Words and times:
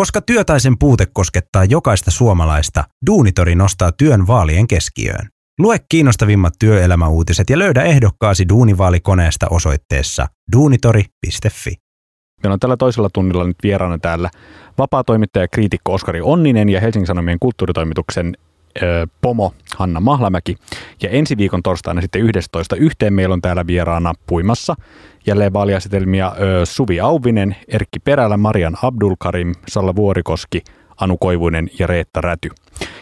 Koska 0.00 0.20
työtaisen 0.20 0.78
puute 0.78 1.06
koskettaa 1.12 1.64
jokaista 1.64 2.10
suomalaista, 2.10 2.84
Duunitori 3.06 3.54
nostaa 3.54 3.92
työn 3.92 4.26
vaalien 4.26 4.66
keskiöön. 4.66 5.28
Lue 5.58 5.76
kiinnostavimmat 5.88 6.54
työelämäuutiset 6.58 7.50
ja 7.50 7.58
löydä 7.58 7.82
ehdokkaasi 7.82 8.48
Duunivaalikoneesta 8.48 9.46
osoitteessa 9.50 10.26
duunitori.fi. 10.52 11.74
Meillä 12.42 12.54
on 12.54 12.60
tällä 12.60 12.76
toisella 12.76 13.08
tunnilla 13.12 13.44
nyt 13.44 13.56
vieraana 13.62 13.98
täällä 13.98 14.30
vapaatoimittaja 14.78 15.48
kriitikko 15.48 15.94
Oskari 15.94 16.20
Onninen 16.20 16.68
ja 16.68 16.80
Helsingin 16.80 17.06
Sanomien 17.06 17.38
kulttuuritoimituksen 17.40 18.36
pomo 19.20 19.54
Hanna 19.76 20.00
Mahlamäki. 20.00 20.56
Ja 21.02 21.10
ensi 21.10 21.36
viikon 21.36 21.62
torstaina 21.62 22.00
sitten 22.00 22.22
11. 22.22 22.76
yhteen 22.76 23.12
meillä 23.12 23.32
on 23.32 23.42
täällä 23.42 23.66
vieraana 23.66 24.12
puimassa 24.26 24.74
jälleen 25.26 25.52
vaaliasetelmia 25.52 26.32
ö, 26.40 26.66
Suvi 26.66 27.00
Auvinen, 27.00 27.56
Erkki 27.68 27.98
Perälä, 27.98 28.36
Marian 28.36 28.76
Abdulkarim, 28.82 29.54
Salla 29.68 29.96
Vuorikoski, 29.96 30.62
Anu 31.00 31.16
Koivuinen 31.18 31.70
ja 31.78 31.86
Reetta 31.86 32.20
Räty. 32.20 32.50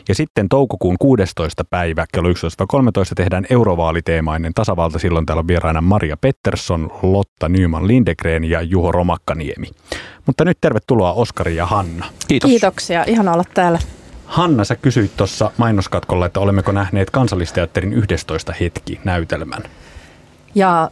Ja 0.09 0.15
sitten 0.15 0.49
toukokuun 0.49 0.97
16. 0.99 1.65
päivä 1.65 2.05
kello 2.15 2.29
11.13 2.29 2.35
tehdään 3.17 3.47
eurovaaliteemainen 3.51 4.55
tasavalta. 4.55 4.99
Silloin 4.99 5.27
täällä 5.27 5.41
on 5.41 5.49
vieraana 5.49 5.81
Maria 5.81 6.17
Pettersson, 6.21 6.91
Lotta 7.03 7.49
Nyman 7.49 7.89
Lindegren 7.89 8.45
ja 8.45 8.63
Juho 8.63 8.93
Romakkaniemi. 8.93 9.67
Mutta 10.27 10.45
nyt 10.45 10.59
tervetuloa 10.61 11.13
Oskari 11.13 11.57
ja 11.57 11.67
Hanna. 11.67 12.07
Kiitos. 12.29 12.51
Kiitoksia, 12.51 13.05
ihana 13.07 13.33
olla 13.33 13.45
täällä. 13.55 13.79
Hanna, 14.29 14.65
sä 14.65 14.77
kysyit 14.77 15.17
tuossa 15.17 15.51
mainoskatkolla, 15.57 16.27
että 16.27 16.41
olemmeko 16.41 16.73
nähneet 16.73 17.11
kansallisteatterin 17.11 17.93
11 17.93 18.53
hetki 18.61 19.01
näytelmän. 19.05 19.63
Ja 20.55 20.91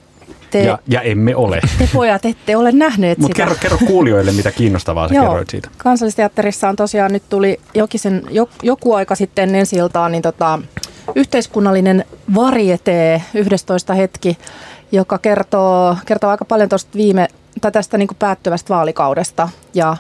te, 0.50 0.62
Ja, 0.64 0.78
ja 0.88 1.00
emme 1.00 1.36
ole. 1.36 1.60
te 1.78 1.88
pojat 1.92 2.24
ette 2.24 2.56
ole 2.56 2.72
nähneet 2.72 3.18
Mutta 3.18 3.34
sitä. 3.34 3.44
kerro, 3.46 3.56
kerro 3.60 3.78
kuulijoille, 3.86 4.32
mitä 4.32 4.50
kiinnostavaa 4.52 5.08
sä 5.08 5.14
Joo, 5.14 5.24
kerroit 5.26 5.50
siitä. 5.50 5.68
Kansallisteatterissa 5.76 6.68
on 6.68 6.76
tosiaan 6.76 7.12
nyt 7.12 7.22
tuli 7.28 7.60
jokisen, 7.74 8.22
jo, 8.30 8.48
joku 8.62 8.94
aika 8.94 9.14
sitten 9.14 9.54
ensi 9.54 9.76
iltaan, 9.76 10.12
niin 10.12 10.22
tota, 10.22 10.58
yhteiskunnallinen 11.14 12.04
varieté 12.34 13.22
11 13.34 13.94
hetki, 13.94 14.38
joka 14.92 15.18
kertoo, 15.18 15.96
kertoo 16.06 16.30
aika 16.30 16.44
paljon 16.44 16.68
tuosta 16.68 16.90
viime, 16.96 17.28
tai 17.60 17.72
tästä 17.72 17.98
niin 17.98 18.08
kuin 18.08 18.18
päättyvästä 18.18 18.74
vaalikaudesta 18.74 19.48
ja, 19.74 19.96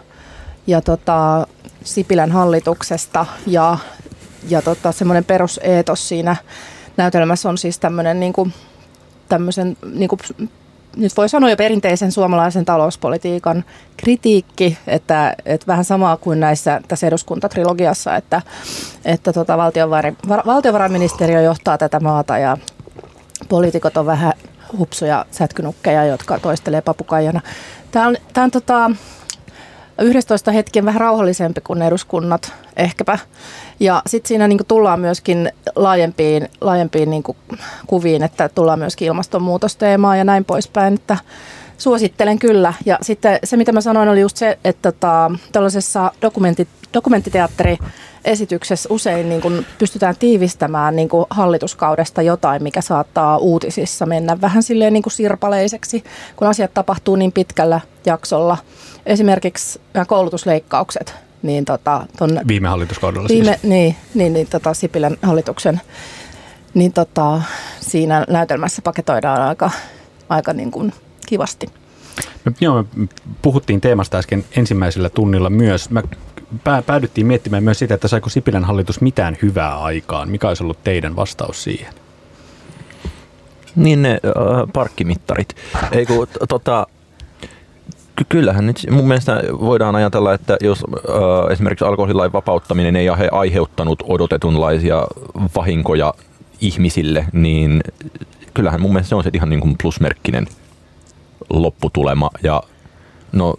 ja 0.66 0.80
tota, 0.80 1.46
Sipilän 1.84 2.32
hallituksesta 2.32 3.26
ja, 3.46 3.78
ja 4.48 4.62
tota, 4.62 4.92
semmoinen 4.92 5.24
peruseetos 5.24 6.08
siinä 6.08 6.36
näytelmässä 6.96 7.48
on 7.48 7.58
siis 7.58 7.78
tämmöinen 7.78 8.20
niin 8.20 8.32
kuin, 8.32 8.52
tämmöisen 9.28 9.76
niin 9.94 10.08
kuin, 10.08 10.20
nyt 10.96 11.16
voi 11.16 11.28
sanoa 11.28 11.50
jo 11.50 11.56
perinteisen 11.56 12.12
suomalaisen 12.12 12.64
talouspolitiikan 12.64 13.64
kritiikki, 13.96 14.78
että, 14.86 15.34
että 15.44 15.66
vähän 15.66 15.84
samaa 15.84 16.16
kuin 16.16 16.40
näissä 16.40 16.80
tässä 16.88 17.06
eduskuntatrilogiassa, 17.06 18.16
että, 18.16 18.42
että 19.04 19.32
tota 19.32 19.56
valtiovarain, 19.56 20.16
var- 20.28 20.46
valtiovarainministeriö 20.46 21.42
johtaa 21.42 21.78
tätä 21.78 22.00
maata 22.00 22.38
ja 22.38 22.56
poliitikot 23.48 23.96
on 23.96 24.06
vähän 24.06 24.32
hupsuja 24.78 25.26
sätkynukkeja, 25.30 26.04
jotka 26.04 26.38
toistelee 26.38 26.80
papukaijana. 26.80 27.40
Tämä 27.90 28.06
on, 28.06 28.16
tämä 28.32 28.44
on 28.44 28.50
tota, 28.50 28.90
11 29.98 30.50
hetken 30.50 30.84
vähän 30.84 31.00
rauhallisempi 31.00 31.60
kuin 31.60 31.82
eduskunnat 31.82 32.52
ehkäpä. 32.76 33.18
Ja 33.80 34.02
sitten 34.06 34.28
siinä 34.28 34.48
niinku 34.48 34.64
tullaan 34.68 35.00
myöskin 35.00 35.52
laajempiin, 35.76 36.48
laajempiin 36.60 37.10
niinku 37.10 37.36
kuviin, 37.86 38.22
että 38.22 38.48
tullaan 38.48 38.78
myöskin 38.78 39.08
ilmastonmuutosteemaa 39.08 40.16
ja 40.16 40.24
näin 40.24 40.44
poispäin. 40.44 40.94
Että 40.94 41.16
suosittelen 41.78 42.38
kyllä. 42.38 42.74
Ja 42.86 42.98
sitten 43.02 43.38
se, 43.44 43.56
mitä 43.56 43.72
mä 43.72 43.80
sanoin, 43.80 44.08
oli 44.08 44.20
just 44.20 44.36
se, 44.36 44.58
että 44.64 44.92
tota, 44.92 45.30
tällaisessa 45.52 46.12
dokumentti, 46.22 46.68
dokumenttiteatteriesityksessä 46.94 48.88
usein 48.92 49.28
niin 49.28 49.40
kun 49.40 49.66
pystytään 49.78 50.16
tiivistämään 50.18 50.96
niin 50.96 51.08
kun 51.08 51.26
hallituskaudesta 51.30 52.22
jotain, 52.22 52.62
mikä 52.62 52.80
saattaa 52.80 53.38
uutisissa 53.38 54.06
mennä 54.06 54.40
vähän 54.40 54.62
silleen 54.62 54.92
niin 54.92 55.02
kuin 55.02 55.12
sirpaleiseksi, 55.12 56.04
kun 56.36 56.48
asiat 56.48 56.74
tapahtuu 56.74 57.16
niin 57.16 57.32
pitkällä 57.32 57.80
jaksolla. 58.06 58.56
Esimerkiksi 59.06 59.80
nämä 59.94 60.04
koulutusleikkaukset, 60.04 61.14
niin 61.42 61.64
tota, 61.64 62.06
ton 62.18 62.40
Viime 62.48 62.68
hallituskaudella 62.68 63.28
viime, 63.28 63.44
siis. 63.44 63.62
niin, 63.62 63.96
niin, 64.14 64.32
niin 64.32 64.46
tota 64.46 64.74
Sipilän 64.74 65.16
hallituksen, 65.22 65.80
niin 66.74 66.92
tota, 66.92 67.42
siinä 67.80 68.24
näytelmässä 68.28 68.82
paketoidaan 68.82 69.42
aika, 69.42 69.70
aika 70.28 70.52
niin 70.52 70.70
kuin 70.70 70.92
kivasti. 71.26 71.66
Me, 72.44 72.52
joo, 72.60 72.84
me 72.94 73.08
puhuttiin 73.42 73.80
teemasta 73.80 74.18
äsken 74.18 74.44
ensimmäisellä 74.56 75.08
tunnilla 75.08 75.50
myös. 75.50 75.90
Mä 75.90 76.02
pää, 76.64 76.82
päädyttiin 76.82 77.26
miettimään 77.26 77.64
myös 77.64 77.78
sitä, 77.78 77.94
että 77.94 78.08
saiko 78.08 78.28
Sipilän 78.28 78.64
hallitus 78.64 79.00
mitään 79.00 79.38
hyvää 79.42 79.78
aikaan. 79.78 80.30
Mikä 80.30 80.48
olisi 80.48 80.62
ollut 80.62 80.84
teidän 80.84 81.16
vastaus 81.16 81.64
siihen? 81.64 81.94
Niin 83.76 84.02
ne 84.02 84.10
äh, 84.10 84.72
parkkimittarit. 84.72 85.56
Ei 85.92 86.06
kun, 86.06 86.28
tota, 86.48 86.86
kyllähän 88.28 88.66
nyt 88.66 88.86
mun 88.90 89.08
mielestä 89.08 89.42
voidaan 89.60 89.96
ajatella, 89.96 90.34
että 90.34 90.56
jos 90.60 90.84
äh, 90.94 91.52
esimerkiksi 91.52 91.84
alkoholilain 91.84 92.32
vapauttaminen 92.32 92.96
ei 92.96 93.08
aiheuttanut 93.32 94.02
odotetunlaisia 94.08 95.06
vahinkoja 95.56 96.14
ihmisille, 96.60 97.26
niin 97.32 97.80
kyllähän 98.54 98.80
mun 98.80 98.92
mielestä 98.92 99.08
se 99.08 99.14
on 99.14 99.24
se 99.24 99.30
ihan 99.32 99.50
niin 99.50 99.60
kuin 99.60 99.76
plusmerkkinen 99.82 100.46
lopputulema. 101.50 102.30
Ja 102.42 102.62
no, 103.32 103.54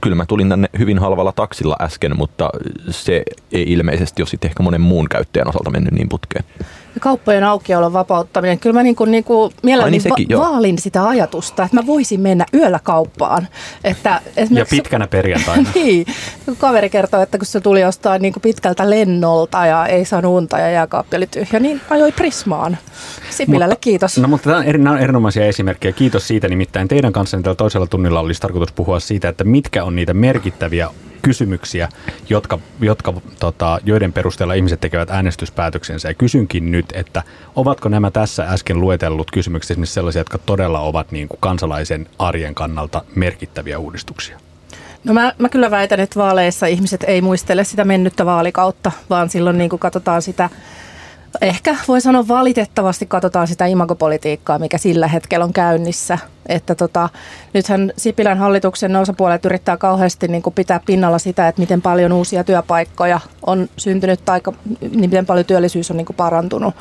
kyllä 0.00 0.16
mä 0.16 0.26
tulin 0.26 0.48
tänne 0.48 0.68
hyvin 0.78 0.98
halvalla 0.98 1.32
taksilla 1.32 1.76
äsken, 1.80 2.16
mutta 2.16 2.50
se 2.90 3.22
ei 3.52 3.72
ilmeisesti 3.72 4.22
ole 4.22 4.28
sitten 4.28 4.48
ehkä 4.48 4.62
monen 4.62 4.80
muun 4.80 5.08
käyttäjän 5.08 5.48
osalta 5.48 5.70
mennyt 5.70 5.92
niin 5.92 6.08
putkeen. 6.08 6.44
Ja 6.94 7.00
Kauppojen 7.00 7.44
aukiolon 7.44 7.92
vapauttaminen. 7.92 8.58
Kyllä 8.58 8.74
mä 8.74 8.82
niin 8.82 8.96
kuin, 8.96 9.10
niin 9.10 9.24
kuin 9.24 9.52
mielelläni 9.62 9.90
niin, 9.90 10.00
sekin, 10.00 10.28
va- 10.38 10.38
vaalin 10.38 10.78
sitä 10.78 11.06
ajatusta, 11.06 11.64
että 11.64 11.76
mä 11.76 11.86
voisin 11.86 12.20
mennä 12.20 12.46
yöllä 12.54 12.80
kauppaan. 12.82 13.48
Että 13.84 14.20
Ja 14.50 14.66
pitkänä 14.70 15.06
perjantaina. 15.06 15.70
niin. 15.74 16.06
Kaveri 16.58 16.90
kertoi, 16.90 17.22
että 17.22 17.38
kun 17.38 17.46
se 17.46 17.60
tuli 17.60 17.80
jostain 17.80 18.22
niin 18.22 18.32
kuin 18.32 18.42
pitkältä 18.42 18.90
lennolta 18.90 19.66
ja 19.66 19.86
ei 19.86 20.04
saanut 20.04 20.36
unta 20.36 20.58
ja 20.58 20.70
jääkaappi 20.70 21.16
oli 21.16 21.26
tyhjä, 21.26 21.60
niin 21.60 21.80
ajoi 21.90 22.12
Prismaan. 22.12 22.78
Sipilälle 23.30 23.76
kiitos. 23.76 24.18
No 24.18 24.28
mutta 24.28 24.44
tämä 24.44 24.58
on, 24.58 24.64
eri, 24.64 24.78
nämä 24.78 24.96
on 24.96 25.02
erinomaisia 25.02 25.46
esimerkkejä. 25.46 25.92
Kiitos 25.92 26.28
siitä. 26.28 26.48
Nimittäin 26.48 26.88
teidän 26.88 27.12
kanssanne 27.12 27.42
tällä 27.42 27.56
toisella 27.56 27.86
tunnilla 27.86 28.20
olisi 28.20 28.40
tarkoitus 28.40 28.72
puhua 28.72 29.00
siitä, 29.00 29.28
että 29.28 29.44
mitkä 29.44 29.84
on 29.84 29.96
niitä 29.96 30.14
merkittäviä 30.14 30.88
kysymyksiä, 31.22 31.88
jotka, 32.28 32.58
jotka, 32.80 33.14
tota, 33.40 33.80
joiden 33.84 34.12
perusteella 34.12 34.54
ihmiset 34.54 34.80
tekevät 34.80 35.10
äänestyspäätöksensä. 35.10 36.08
Ja 36.08 36.14
kysynkin 36.14 36.70
nyt, 36.70 36.86
että 36.94 37.22
ovatko 37.56 37.88
nämä 37.88 38.10
tässä 38.10 38.44
äsken 38.44 38.80
luetellut 38.80 39.30
kysymykset 39.30 39.70
esimerkiksi 39.70 39.94
sellaisia, 39.94 40.20
jotka 40.20 40.38
todella 40.38 40.80
ovat 40.80 41.12
niin 41.12 41.28
kuin 41.28 41.40
kansalaisen 41.40 42.06
arjen 42.18 42.54
kannalta 42.54 43.04
merkittäviä 43.14 43.78
uudistuksia? 43.78 44.38
No 45.04 45.14
mä, 45.14 45.32
mä 45.38 45.48
kyllä 45.48 45.70
väitän, 45.70 46.00
että 46.00 46.20
vaaleissa 46.20 46.66
ihmiset 46.66 47.04
ei 47.06 47.20
muistele 47.20 47.64
sitä 47.64 47.84
mennyttä 47.84 48.26
vaalikautta, 48.26 48.92
vaan 49.10 49.30
silloin 49.30 49.58
niin 49.58 49.70
kuin 49.70 49.80
katsotaan 49.80 50.22
sitä, 50.22 50.50
ehkä 51.40 51.76
voi 51.88 52.00
sanoa 52.00 52.28
valitettavasti 52.28 53.06
katsotaan 53.06 53.48
sitä 53.48 53.66
imagopolitiikkaa, 53.66 54.58
mikä 54.58 54.78
sillä 54.78 55.08
hetkellä 55.08 55.44
on 55.44 55.52
käynnissä. 55.52 56.18
Että 56.46 56.74
tota, 56.74 57.08
nythän 57.52 57.92
Sipilän 57.96 58.38
hallituksen 58.38 58.96
osapuolet 58.96 59.44
yrittää 59.44 59.76
kauheasti 59.76 60.28
niin 60.28 60.42
kuin 60.42 60.54
pitää 60.54 60.80
pinnalla 60.86 61.18
sitä, 61.18 61.48
että 61.48 61.60
miten 61.60 61.82
paljon 61.82 62.12
uusia 62.12 62.44
työpaikkoja 62.44 63.20
on 63.46 63.68
syntynyt 63.76 64.24
tai 64.24 64.40
niin 64.80 65.00
miten 65.00 65.26
paljon 65.26 65.46
työllisyys 65.46 65.90
on 65.90 65.96
niin 65.96 66.06
kuin 66.06 66.16
parantunut. 66.16 66.74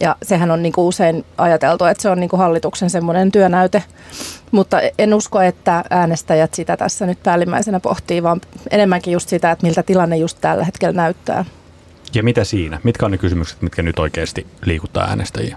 Ja 0.00 0.16
sehän 0.22 0.50
on 0.50 0.62
niin 0.62 0.72
kuin 0.72 0.84
usein 0.84 1.24
ajateltu, 1.38 1.84
että 1.84 2.02
se 2.02 2.10
on 2.10 2.20
niin 2.20 2.30
kuin 2.30 2.40
hallituksen 2.40 2.90
semmoinen 2.90 3.32
työnäyte. 3.32 3.82
Mutta 4.50 4.80
en 4.98 5.14
usko, 5.14 5.40
että 5.40 5.84
äänestäjät 5.90 6.54
sitä 6.54 6.76
tässä 6.76 7.06
nyt 7.06 7.22
päällimmäisenä 7.22 7.80
pohtii, 7.80 8.22
vaan 8.22 8.40
enemmänkin 8.70 9.12
just 9.12 9.28
sitä, 9.28 9.50
että 9.50 9.66
miltä 9.66 9.82
tilanne 9.82 10.16
just 10.16 10.38
tällä 10.40 10.64
hetkellä 10.64 10.92
näyttää. 10.92 11.44
Ja 12.14 12.22
mitä 12.22 12.44
siinä? 12.44 12.80
Mitkä 12.84 13.06
on 13.06 13.12
ne 13.12 13.18
kysymykset, 13.18 13.62
mitkä 13.62 13.82
nyt 13.82 13.98
oikeasti 13.98 14.46
liikuttaa 14.64 15.04
äänestäjiä? 15.08 15.56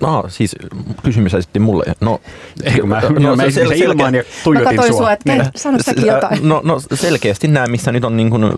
No 0.00 0.24
siis 0.28 0.56
kysymys 1.04 1.34
esitti 1.34 1.58
mulle. 1.58 1.84
No, 2.00 2.20
Eikö 2.64 2.86
mä, 2.86 3.00
no, 3.18 3.36
mä 3.36 3.42
se- 3.42 3.48
sel- 3.48 3.68
selkeä- 3.68 3.76
ilmaan 3.88 4.14
ja 4.14 4.22
Mä 4.22 4.28
tuijotin 4.44 4.76
katsoin 4.76 4.92
sua. 4.92 4.98
sua, 5.00 5.12
että 5.12 5.32
Niin. 5.32 5.44
Sano 5.56 5.78
säkin 5.82 6.06
jotain. 6.06 6.48
No, 6.48 6.60
no 6.64 6.80
selkeästi 6.94 7.48
nämä, 7.48 7.66
missä 7.66 7.92
nyt 7.92 8.04
on 8.04 8.16
niin 8.16 8.30
kuin 8.30 8.52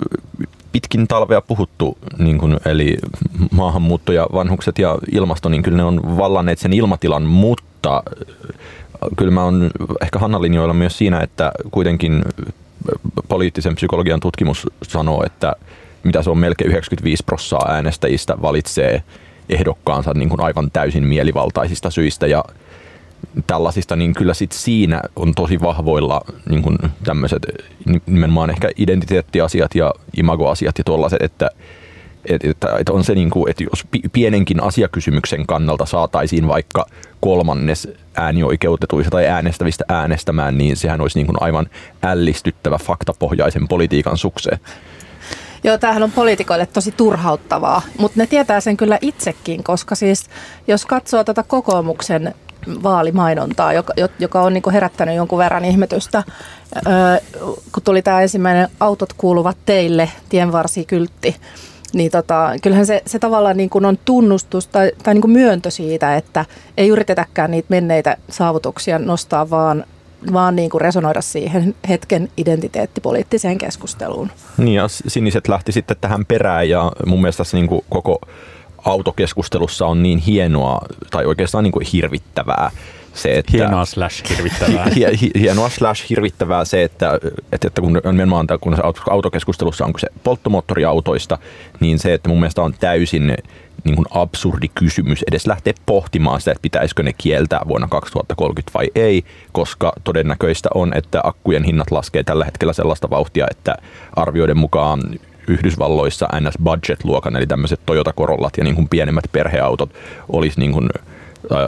pitkin 0.73 1.09
talvea 1.09 1.41
puhuttu, 1.41 1.99
niin 2.19 2.39
kuin, 2.39 2.57
eli 2.65 2.97
maahanmuutto 3.51 4.13
ja 4.13 4.27
vanhukset 4.33 4.79
ja 4.79 4.99
ilmasto, 5.13 5.49
niin 5.49 5.63
kyllä 5.63 5.77
ne 5.77 5.85
on 5.85 6.17
vallanneet 6.17 6.59
sen 6.59 6.73
ilmatilan, 6.73 7.23
mutta 7.23 8.03
kyllä 9.17 9.31
mä 9.33 9.45
on 9.45 9.71
ehkä 10.03 10.19
Hanna 10.19 10.43
linjoilla 10.43 10.75
myös 10.75 10.99
siinä, 10.99 11.21
että 11.21 11.53
kuitenkin 11.71 12.23
poliittisen 13.29 13.75
psykologian 13.75 14.21
tutkimus 14.21 14.67
sanoo, 14.83 15.23
että 15.27 15.53
mitä 16.03 16.23
se 16.23 16.31
on 16.31 16.39
melkein 16.39 16.71
95 16.71 17.23
prossaa 17.25 17.69
äänestäjistä 17.69 18.37
valitsee 18.43 19.03
ehdokkaansa 19.49 20.13
niin 20.15 20.29
kuin 20.29 20.41
aivan 20.41 20.71
täysin 20.71 21.05
mielivaltaisista 21.05 21.91
syistä. 21.91 22.27
Ja 22.27 22.45
tällaisista, 23.47 23.97
niin 23.97 24.15
kyllä 24.15 24.35
sit 24.35 24.53
siinä 24.53 25.03
on 25.17 25.35
tosi 25.35 25.61
vahvoilla 25.61 26.21
niin 26.49 26.63
kuin 26.63 26.79
tämmöiset 27.05 27.43
nimenomaan 28.07 28.51
ehkä 28.51 28.71
identiteettiasiat 28.77 29.75
ja 29.75 29.95
imagoasiat 30.17 30.79
ja 30.79 30.85
tuollaiset, 30.85 31.23
että 31.23 31.51
että, 32.25 32.51
että, 32.51 32.77
että 32.79 32.93
on 32.93 33.05
se 33.05 33.15
niin 33.15 33.31
kuin, 33.31 33.51
että 33.51 33.65
jos 33.65 33.87
pienenkin 34.13 34.63
asiakysymyksen 34.63 35.47
kannalta 35.47 35.87
saataisiin 35.87 36.49
vaikka 36.49 36.87
kolmannes 37.23 37.89
äänioikeutetuista 38.17 39.11
tai 39.11 39.27
äänestävistä 39.27 39.85
äänestämään, 39.89 40.59
niin 40.59 40.77
sehän 40.77 41.01
olisi 41.01 41.19
niin 41.19 41.27
kuin 41.27 41.43
aivan 41.43 41.67
ällistyttävä 42.03 42.79
faktapohjaisen 42.79 43.69
politiikan 43.69 44.19
sukseen. 44.19 44.59
Joo, 45.65 45.79
tämähän 45.79 46.03
on 46.03 46.13
poliitikoille 46.13 46.67
tosi 46.67 46.93
turhauttavaa, 46.93 47.83
mutta 47.99 48.21
ne 48.21 48.27
tietää 48.27 48.61
sen 48.61 48.77
kyllä 48.77 48.99
itsekin, 49.01 49.65
koska 49.65 49.95
siis 49.95 50.27
jos 50.69 50.87
katsoo 50.87 51.25
tätä 51.25 51.43
kokoomuksen 51.43 52.35
vaalimainontaa, 52.83 53.73
joka, 53.73 53.93
joka 54.19 54.43
on 54.43 54.53
niin 54.53 54.73
herättänyt 54.73 55.17
jonkun 55.17 55.39
verran 55.39 55.65
ihmetystä, 55.65 56.23
kun 57.73 57.83
tuli 57.83 58.03
tämä 58.03 58.23
ensimmäinen 58.23 58.69
autot 58.81 59.13
kuuluvat 59.13 59.57
teille 59.67 60.11
tienvarsikyltti, 60.29 61.37
niin 61.95 62.11
tota, 62.11 62.53
kyllähän 62.63 62.87
se, 62.87 63.03
se 63.07 63.19
tavallaan 63.19 63.57
niin 63.57 63.71
kuin 63.71 63.85
on 63.85 63.99
tunnustus 64.05 64.67
tai, 64.67 64.93
tai 65.03 65.15
niin 65.15 65.23
kuin 65.23 65.33
myöntö 65.33 65.71
siitä, 65.71 66.17
että 66.17 66.45
ei 66.77 66.89
yritetäkään 66.89 67.51
niitä 67.51 67.67
menneitä 67.69 68.17
saavutuksia 68.31 68.99
nostaa, 68.99 69.51
vaan 69.51 69.85
vaan 70.33 70.57
niin 70.57 70.71
kuin 70.71 70.81
resonoida 70.81 71.21
siihen 71.21 71.75
hetken 71.89 72.29
identiteettipoliittiseen 72.37 73.59
keskusteluun. 73.59 74.31
Niin 74.59 74.75
ja 74.75 74.89
siniset 74.89 75.49
lähti 75.49 75.73
sitten 75.73 75.97
tähän 76.01 76.27
perään 76.27 76.69
ja 76.69 76.93
mun 77.07 77.21
mielestä 77.21 77.39
tässä 77.39 77.57
niin 77.57 77.69
kuin 77.69 77.85
koko 77.89 78.21
autokeskustelussa 78.85 79.87
on 79.87 80.03
niin 80.03 80.19
hienoa 80.19 80.81
tai 81.11 81.27
oikeastaan 81.27 81.65
niin 81.65 81.73
kuin 81.73 81.87
hirvittävää 81.93 82.71
se, 83.15 83.33
että... 83.33 83.53
Hienoa 83.53 83.85
slash 83.85 84.31
hirvittävää. 84.31 84.87
hienoa 85.41 85.69
slash 85.69 86.11
hirvittävää 86.11 86.65
se, 86.65 86.83
että, 86.83 87.21
että, 87.53 87.69
että 87.69 87.81
kun, 87.81 88.01
nimenomaan 88.05 88.47
kun 88.61 88.77
autokeskustelussa 89.11 89.85
on 89.85 89.93
se 89.99 90.09
polttomoottoriautoista, 90.25 91.39
niin 91.81 91.99
se, 91.99 92.15
että 92.15 92.29
mun 92.29 92.41
mielestä 92.41 92.63
on 92.63 92.75
täysin 92.81 93.37
niin 93.85 93.97
kuin 93.97 94.07
absurdi 94.11 94.69
kysymys 94.75 95.23
edes 95.23 95.47
lähteä 95.47 95.73
pohtimaan 95.87 96.41
sitä, 96.41 96.51
että 96.51 96.63
pitäisikö 96.63 97.03
ne 97.03 97.13
kieltää 97.13 97.61
vuonna 97.69 97.89
2030 97.91 98.71
vai 98.75 98.91
ei, 98.95 99.25
koska 99.53 99.93
todennäköistä 100.05 100.69
on, 100.75 100.93
että 100.95 101.21
akkujen 101.25 101.65
hinnat 101.65 101.91
laskee 101.91 102.23
tällä 102.23 102.45
hetkellä 102.45 102.73
sellaista 102.73 103.11
vauhtia, 103.11 103.47
että 103.51 103.75
arvioiden 104.17 104.57
mukaan 104.57 105.01
Yhdysvalloissa 105.49 106.29
NS 106.41 106.55
Budget-luokan, 106.65 107.37
eli 107.37 107.47
tämmöiset 107.47 107.81
Toyota 107.87 108.13
Corollat 108.13 108.57
ja 108.57 108.65
niin 108.65 108.75
kuin 108.75 108.89
pienemmät 108.89 109.25
perheautot 109.33 109.95
olisi 110.29 110.61
niin 110.61 110.73
kuin 110.73 110.89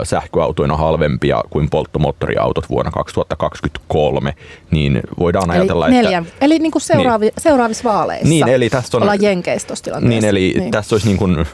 sähköautoina 0.03 0.77
halvempia 0.77 1.43
kuin 1.49 1.69
polttomoottoriautot 1.69 2.69
vuonna 2.69 2.91
2023, 2.91 4.33
niin 4.71 5.01
voidaan 5.19 5.51
eli 5.51 5.59
ajatella, 5.59 5.87
neljän, 5.87 6.23
että... 6.23 6.45
Eli 6.45 6.59
niin 6.59 6.71
kuin 6.71 6.81
seuraavi, 6.81 7.25
niin, 7.25 7.33
seuraavissa 7.37 7.89
vaaleissa 7.89 8.29
niin, 8.29 8.47
eli 8.47 8.69
tässä 8.69 8.97
on, 8.97 9.03
ollaan 9.03 9.21
jenkeistä 9.21 9.73
Niin, 10.01 10.25
eli 10.25 10.53
niin. 10.57 10.71
tässä 10.71 10.95
olisi 10.95 11.07
niin 11.07 11.17
kuin 11.17 11.45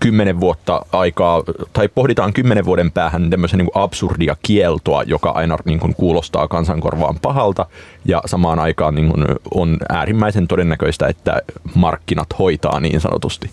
kymmenen 0.00 0.40
vuotta 0.40 0.86
aikaa, 0.92 1.42
tai 1.72 1.88
pohditaan 1.88 2.32
kymmenen 2.32 2.64
vuoden 2.64 2.92
päähän 2.92 3.30
tämmöisen 3.30 3.58
niin 3.58 3.68
kuin 3.72 3.82
absurdia 3.82 4.36
kieltoa, 4.42 5.02
joka 5.02 5.30
aina 5.30 5.58
niin 5.64 5.80
kuin 5.80 5.94
kuulostaa 5.94 6.48
kansankorvaan 6.48 7.18
pahalta, 7.22 7.66
ja 8.04 8.22
samaan 8.26 8.58
aikaan 8.58 8.94
niin 8.94 9.08
kuin 9.08 9.24
on 9.54 9.76
äärimmäisen 9.88 10.48
todennäköistä, 10.48 11.06
että 11.06 11.42
markkinat 11.74 12.28
hoitaa 12.38 12.80
niin 12.80 13.00
sanotusti. 13.00 13.50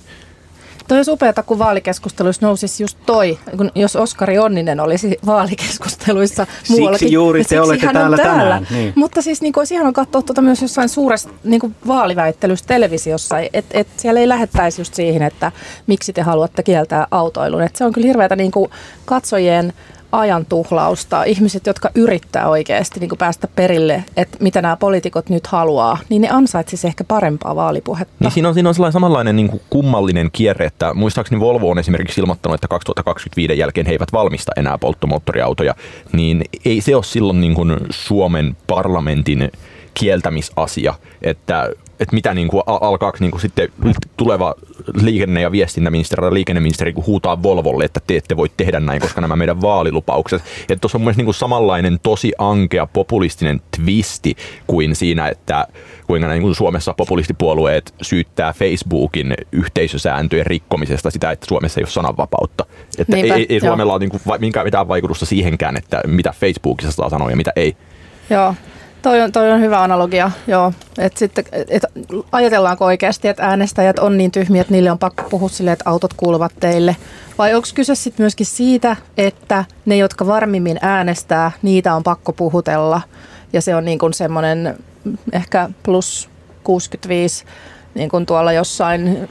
Toi 0.90 0.98
olisi 0.98 1.12
upeata, 1.12 1.44
kun 1.44 1.60
vaalikeskusteluissa 1.60 2.46
nousisi 2.46 2.84
just 2.84 2.98
toi, 3.06 3.40
kun 3.58 3.72
jos 3.76 3.96
Oskari 3.96 4.40
Onninen 4.40 4.80
olisi 4.80 5.18
vaalikeskusteluissa 5.26 6.48
muuallakin. 6.70 7.00
Siksi 7.00 7.14
juuri 7.14 7.44
te 7.44 7.62
olette 7.62 7.88
täällä, 7.94 8.18
täällä 8.18 8.40
tänään. 8.40 8.68
Niin. 8.72 8.94
Mutta 8.96 9.22
siis 9.22 9.42
niin 9.42 9.54
kuin, 9.54 9.62
olisi 9.62 9.74
ihana 9.74 9.92
katsoa 9.92 10.22
tuota 10.22 10.42
myös 10.42 10.62
jossain 10.62 10.90
suuressa 10.90 11.30
niin 11.44 11.60
kuin 11.60 11.76
vaaliväittelyssä 11.88 12.66
televisiossa, 12.68 13.36
että 13.54 13.80
et 13.80 13.88
siellä 13.98 14.20
ei 14.20 14.28
lähettäisi 14.28 14.82
just 14.82 14.94
siihen, 14.94 15.22
että 15.22 15.52
miksi 15.88 16.14
te 16.14 16.22
haluatte 16.22 16.64
kieltää 16.64 17.08
autoilun. 17.12 17.62
Et 17.62 17.76
se 17.76 17.86
on 17.86 17.94
kyllä 17.94 18.08
hirveätä 18.08 18.36
niin 18.36 18.52
kuin 18.52 18.72
katsojien 19.06 19.74
ajan 20.12 20.46
tuhlausta, 20.46 21.24
ihmiset, 21.24 21.68
jotka 21.68 21.90
yrittää 21.96 22.50
oikeasti 22.50 23.00
niin 23.00 23.10
päästä 23.18 23.48
perille, 23.56 24.04
että 24.18 24.38
mitä 24.40 24.62
nämä 24.62 24.78
poliitikot 24.78 25.30
nyt 25.30 25.48
haluaa, 25.48 25.98
niin 26.10 26.22
ne 26.22 26.30
ansaitsisi 26.30 26.88
ehkä 26.88 27.04
parempaa 27.04 27.56
vaalipuhetta. 27.56 28.14
Niin 28.20 28.32
siinä 28.32 28.48
on, 28.48 28.54
siinä 28.54 28.70
on 28.70 28.76
sellainen 28.76 28.94
samanlainen 28.94 29.36
niin 29.36 29.50
kuin 29.50 29.62
kummallinen 29.70 30.30
kierre, 30.32 30.66
että 30.66 30.94
muistaakseni 30.94 31.40
Volvo 31.42 31.70
on 31.70 31.80
esimerkiksi 31.80 32.22
ilmoittanut, 32.22 32.56
että 32.56 32.68
2025 32.68 33.60
jälkeen 33.60 33.88
he 33.88 33.92
eivät 33.92 34.14
valmista 34.14 34.52
enää 34.58 34.78
polttomoottoriautoja, 34.78 35.76
niin 36.12 36.44
ei 36.66 36.82
se 36.82 36.96
ole 36.96 37.04
silloin 37.04 37.42
niin 37.42 37.56
kuin 37.56 37.78
Suomen 37.90 38.58
parlamentin 38.68 39.52
kieltämisasia, 39.94 40.94
että 41.22 41.70
että 42.00 42.16
mitä 42.16 42.34
niin 42.34 42.48
kuin 42.48 42.64
alkaako 42.66 43.18
niin 43.20 43.32
kuin 43.32 43.42
sitten 43.42 43.70
tuleva 44.18 44.56
liikenne- 45.02 45.42
ja 45.42 45.52
viestintäministeri 45.52 46.22
tai 46.22 46.34
liikenneministeri 46.34 46.94
kun 46.94 47.06
huutaa 47.06 47.44
Volvolle, 47.44 47.86
että 47.86 48.00
te 48.08 48.18
ette 48.18 48.38
voi 48.38 48.50
tehdä 48.58 48.80
näin, 48.80 49.02
koska 49.02 49.22
nämä 49.22 49.36
meidän 49.36 49.62
vaalilupaukset. 49.62 50.42
Että 50.62 50.76
tuossa 50.82 50.98
on 50.98 51.02
myös 51.02 51.18
niin 51.18 51.26
kuin 51.26 51.36
samanlainen 51.36 52.00
tosi 52.04 52.34
ankea 52.38 52.88
populistinen 52.88 53.62
twisti 53.78 54.36
kuin 54.68 54.96
siinä, 54.96 55.28
että 55.28 55.68
kuinka 56.08 56.28
niin 56.28 56.42
kuin 56.42 56.56
Suomessa 56.56 56.94
populistipuolueet 56.94 57.94
syyttää 58.02 58.54
Facebookin 58.54 59.36
yhteisösääntöjen 59.52 60.46
rikkomisesta 60.46 61.12
sitä, 61.12 61.32
että 61.32 61.46
Suomessa 61.46 61.80
ei 61.80 61.84
ole 61.84 61.90
sananvapautta. 61.90 62.66
Että 62.98 63.16
Niinpä, 63.16 63.36
ei, 63.36 63.46
ei 63.50 63.60
Suomella 63.60 63.94
ole 63.94 64.00
niin 64.00 64.10
kuin 64.10 64.22
mitään 64.64 64.88
vaikutusta 64.88 65.26
siihenkään, 65.26 65.78
että 65.78 66.02
mitä 66.08 66.34
Facebookissa 66.40 66.92
saa 66.92 67.10
sanoa 67.10 67.30
ja 67.30 67.38
mitä 67.38 67.54
ei. 67.56 67.78
Joo, 68.30 68.56
Toi 69.02 69.22
on, 69.22 69.32
toi 69.32 69.52
on 69.52 69.62
hyvä 69.62 69.84
analogia, 69.84 70.32
joo. 70.48 70.74
Et 70.98 71.18
sitten, 71.18 71.46
et 71.68 71.84
ajatellaanko 72.32 72.86
oikeasti, 72.86 73.28
että 73.28 73.44
äänestäjät 73.44 74.00
on 74.00 74.18
niin 74.18 74.32
tyhmiä, 74.32 74.62
että 74.62 74.74
niille 74.74 74.92
on 74.92 75.00
pakko 75.00 75.24
puhua 75.30 75.50
silleen, 75.50 75.74
että 75.74 75.90
autot 75.90 76.14
kuuluvat 76.14 76.52
teille? 76.60 76.96
Vai 77.38 77.54
onko 77.54 77.68
kyse 77.76 77.96
sitten 77.96 78.24
myöskin 78.24 78.46
siitä, 78.46 78.96
että 79.18 79.66
ne, 79.86 79.98
jotka 79.98 80.28
varmimmin 80.28 80.80
äänestää, 80.82 81.52
niitä 81.62 81.96
on 81.96 82.04
pakko 82.04 82.34
puhutella? 82.34 83.02
Ja 83.54 83.62
se 83.62 83.76
on 83.76 83.86
niin 83.86 84.00
kuin 84.00 84.14
semmoinen 84.14 84.78
ehkä 85.34 85.70
plus 85.84 86.30
65 86.64 87.46
niin 87.96 88.10
kuin 88.10 88.26
tuolla 88.26 88.54
jossain 88.54 89.30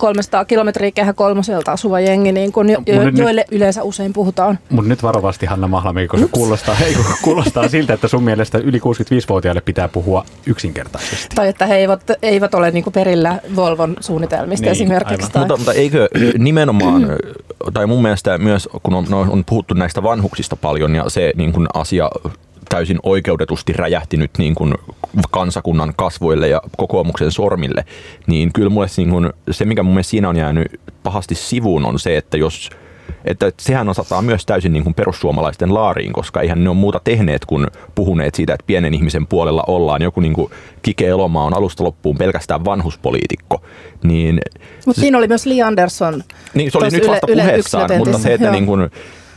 300 0.00 0.44
kilometriä 0.44 0.90
kehä 0.90 1.12
kolmoselta 1.12 1.72
asuva 1.72 2.00
jengi, 2.00 2.32
niin 2.32 2.52
kun 2.52 2.70
jo, 2.70 2.82
jo, 2.86 3.02
joille 3.02 3.40
nyt, 3.40 3.56
yleensä 3.56 3.82
usein 3.82 4.12
puhutaan. 4.12 4.58
Mutta 4.70 4.88
nyt 4.88 5.02
varovasti 5.02 5.46
Hanna 5.46 5.68
Mahlami, 5.68 6.08
kun 6.08 6.18
se 6.18 6.28
kuulostaa, 6.32 6.76
ei, 6.84 6.96
kuulostaa 7.22 7.68
siltä, 7.68 7.94
että 7.94 8.08
sun 8.08 8.22
mielestä 8.22 8.58
yli 8.58 8.78
65-vuotiaille 8.78 9.60
pitää 9.60 9.88
puhua 9.88 10.24
yksinkertaisesti. 10.46 11.36
Tai 11.36 11.48
että 11.48 11.66
he 11.66 11.76
eivät, 11.76 12.10
eivät 12.22 12.54
ole 12.54 12.70
niinku 12.70 12.90
perillä 12.90 13.40
Volvon 13.56 13.96
suunnitelmista 14.00 14.64
niin, 14.64 14.72
esimerkiksi. 14.72 15.30
Tai... 15.32 15.40
Mutta, 15.40 15.56
mutta 15.56 15.72
eikö 15.72 16.08
nimenomaan, 16.38 17.06
tai 17.74 17.86
mun 17.86 18.02
mielestä 18.02 18.38
myös, 18.38 18.68
kun 18.82 18.94
on, 18.94 19.06
on 19.14 19.44
puhuttu 19.44 19.74
näistä 19.74 20.02
vanhuksista 20.02 20.56
paljon 20.56 20.94
ja 20.94 21.04
se 21.08 21.32
niin 21.36 21.52
kun 21.52 21.66
asia 21.74 22.10
täysin 22.70 22.98
oikeutetusti 23.02 23.72
räjähti 23.72 24.16
nyt 24.16 24.30
niin 24.38 24.54
kuin 24.54 24.74
kansakunnan 25.30 25.92
kasvoille 25.96 26.48
ja 26.48 26.62
kokoomuksen 26.76 27.30
sormille, 27.30 27.84
niin 28.26 28.52
kyllä 28.52 28.70
mulle 28.70 28.86
niin 28.96 29.10
kuin, 29.10 29.32
se, 29.50 29.64
mikä 29.64 29.82
mun 29.82 29.94
mielestä 29.94 30.10
siinä 30.10 30.28
on 30.28 30.36
jäänyt 30.36 30.80
pahasti 31.02 31.34
sivuun, 31.34 31.86
on 31.86 31.98
se, 31.98 32.16
että 32.16 32.36
jos 32.36 32.70
että 33.24 33.52
sehän 33.58 33.88
osataan 33.88 34.24
myös 34.24 34.46
täysin 34.46 34.72
niin 34.72 34.82
kuin 34.84 34.94
perussuomalaisten 34.94 35.74
laariin, 35.74 36.12
koska 36.12 36.40
eihän 36.40 36.64
ne 36.64 36.70
ole 36.70 36.76
muuta 36.76 37.00
tehneet 37.04 37.44
kuin 37.44 37.66
puhuneet 37.94 38.34
siitä, 38.34 38.54
että 38.54 38.64
pienen 38.66 38.94
ihmisen 38.94 39.26
puolella 39.26 39.64
ollaan. 39.66 40.02
Joku 40.02 40.20
niin 40.20 40.32
kuin 40.32 40.50
Kike 40.82 41.06
Elomaa 41.06 41.44
on 41.44 41.54
alusta 41.54 41.84
loppuun 41.84 42.18
pelkästään 42.18 42.64
vanhuspoliitikko. 42.64 43.62
Niin, 44.02 44.40
mutta 44.86 45.00
siinä 45.00 45.18
oli 45.18 45.28
myös 45.28 45.46
Li 45.46 45.62
Andersson. 45.62 46.22
Niin, 46.54 46.70
se 46.70 46.78
oli 46.78 46.88
nyt 46.90 47.08
vasta 47.08 47.26
yle, 47.28 47.42
puheessaan, 47.42 47.90
mutta 47.98 48.18
se, 48.18 48.34
että 48.34 48.50
niin 48.50 48.66
kuin, 48.66 48.90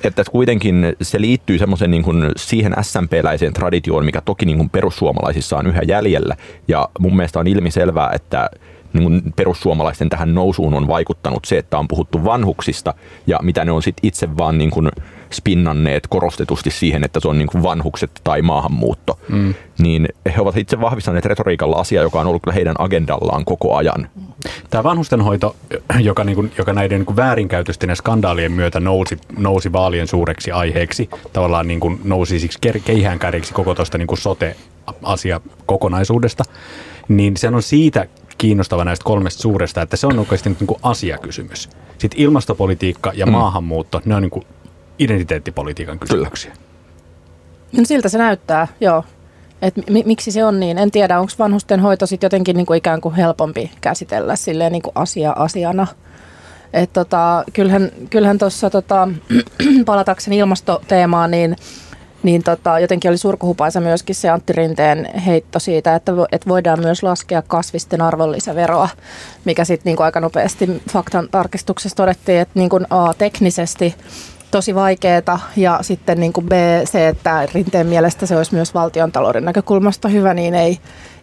että 0.04 0.24
kuitenkin 0.32 0.96
se 1.02 1.22
liittyy 1.22 1.58
semmoisen 1.58 1.92
niin 1.92 2.04
kuin 2.04 2.32
siihen 2.38 2.76
SMP-läiseen 2.82 3.54
traditioon, 3.54 4.06
mikä 4.06 4.22
toki 4.22 4.46
niin 4.46 4.58
kuin 4.58 4.70
perussuomalaisissa 4.70 5.58
on 5.58 5.68
yhä 5.68 5.82
jäljellä. 5.88 6.36
Ja 6.68 6.90
mun 7.00 7.16
mielestä 7.16 7.40
on 7.40 7.48
ilmiselvää, 7.48 8.12
että 8.14 8.50
niin 8.94 9.04
kuin 9.04 9.34
perussuomalaisten 9.36 10.10
tähän 10.10 10.34
nousuun 10.34 10.74
on 10.74 10.88
vaikuttanut 10.88 11.46
se, 11.46 11.58
että 11.58 11.78
on 11.80 11.88
puhuttu 11.88 12.26
vanhuksista 12.26 12.94
ja 13.28 13.40
mitä 13.42 13.66
ne 13.66 13.72
on 13.72 13.84
sitten 13.84 14.08
itse 14.08 14.38
vaan 14.38 14.58
niin 14.58 14.72
kuin 14.72 14.92
spinnanneet 15.34 16.08
korostetusti 16.08 16.72
siihen, 16.72 17.04
että 17.04 17.20
se 17.20 17.28
on 17.28 17.38
niin 17.38 17.48
kuin 17.48 17.64
vanhukset 17.64 18.12
tai 18.24 18.42
maahanmuutto. 18.42 19.20
Mm. 19.30 19.54
Niin 19.80 20.08
he 20.36 20.42
ovat 20.42 20.58
itse 20.58 20.82
vahvistaneet 20.82 21.26
retoriikalla 21.26 21.76
asia, 21.76 22.02
joka 22.02 22.20
on 22.20 22.28
ollut 22.28 22.42
kyllä 22.42 22.56
heidän 22.56 22.76
agendallaan 22.80 23.46
koko 23.46 23.76
ajan. 23.76 24.10
Tämä 24.70 24.84
vanhustenhoito, 24.84 25.56
joka, 26.00 26.24
niin 26.24 26.36
kuin, 26.36 26.52
joka 26.58 26.74
näiden 26.74 27.00
niin 27.00 27.06
kuin 27.06 27.16
väärinkäytösten 27.16 27.90
ja 27.90 27.96
skandaalien 27.96 28.52
myötä 28.52 28.80
nousi, 28.80 29.18
nousi 29.38 29.72
vaalien 29.72 30.08
suureksi 30.08 30.52
aiheeksi, 30.52 31.10
tavallaan 31.34 31.68
niin 31.68 31.80
kuin 31.80 32.02
nousi 32.04 32.40
siksi 32.40 32.60
keihään 32.86 33.20
koko 33.54 33.76
tuosta 33.76 33.98
niin 33.98 34.18
sote-asia 34.18 35.42
kokonaisuudesta, 35.66 36.44
niin 37.08 37.38
se 37.38 37.48
on 37.48 37.64
siitä 37.64 38.08
kiinnostava 38.38 38.86
näistä 38.86 39.04
kolmesta 39.04 39.42
suuresta, 39.42 39.82
että 39.82 39.98
se 39.98 40.08
on 40.08 40.20
oikeasti 40.20 40.50
niin 40.50 40.68
kuin 40.68 40.80
asiakysymys. 40.84 41.70
Sitten 41.98 42.22
ilmastopolitiikka 42.22 43.12
ja 43.16 43.26
mm. 43.26 43.32
maahanmuutto, 43.32 44.02
ne 44.06 44.16
on 44.16 44.22
niin 44.22 44.30
kuin 44.30 44.46
identiteettipolitiikan 45.00 46.00
kysymyksiä. 46.00 46.52
Kyllä. 46.52 46.64
No 47.78 47.86
siltä 47.86 48.10
se 48.10 48.18
näyttää, 48.18 48.68
joo. 48.82 49.04
Et 49.62 49.74
mi- 49.90 50.04
miksi 50.06 50.32
se 50.32 50.46
on 50.46 50.60
niin? 50.60 50.78
En 50.78 50.92
tiedä, 50.92 51.20
onko 51.20 51.32
vanhusten 51.40 51.80
hoito 51.80 52.06
sitten 52.06 52.26
jotenkin 52.26 52.56
niinku 52.56 52.74
ikään 52.74 53.02
kuin 53.02 53.16
helpompi 53.16 53.72
käsitellä 53.82 54.36
silleen 54.36 54.72
niinku 54.72 54.92
asia 54.96 55.32
asiana. 55.32 55.88
Et 56.74 56.94
tota, 56.94 57.44
kyllähän, 57.54 57.92
kyllähän 58.10 58.38
tuossa 58.38 58.70
tota, 58.70 59.08
palatakseni 59.86 60.38
ilmastoteemaan, 60.38 61.32
niin, 61.32 61.56
niin 62.24 62.44
tota, 62.44 62.80
jotenkin 62.80 63.10
oli 63.12 63.18
surkuhupaisa 63.18 63.82
myöskin 63.82 64.16
se 64.16 64.30
Antti 64.30 64.54
Rinteen 64.54 65.20
heitto 65.20 65.60
siitä, 65.60 65.96
että, 65.96 66.16
vo, 66.16 66.26
että 66.32 66.50
voidaan 66.50 66.80
myös 66.80 67.04
laskea 67.04 67.42
kasvisten 67.42 68.02
arvonlisäveroa, 68.02 68.90
mikä 69.46 69.66
sitten 69.66 69.90
niinku 69.90 70.04
aika 70.04 70.20
nopeasti 70.20 70.82
faktan 70.90 71.28
tarkistuksessa 71.32 71.96
todettiin, 71.96 72.40
että 72.40 72.60
niinku 72.60 72.80
A, 72.90 73.14
teknisesti 73.14 73.96
tosi 74.54 74.76
vaikeaa 74.76 75.40
ja 75.56 75.80
sitten 75.82 76.20
niin 76.20 76.34
kuin 76.34 76.46
B, 76.46 76.52
se, 76.86 77.08
että 77.08 77.48
Rinteen 77.54 77.88
mielestä 77.88 78.26
se 78.26 78.38
olisi 78.38 78.54
myös 78.54 78.74
valtiontalouden 78.74 79.46
näkökulmasta 79.46 80.08
hyvä, 80.08 80.34
niin 80.34 80.56
ei, 80.56 80.80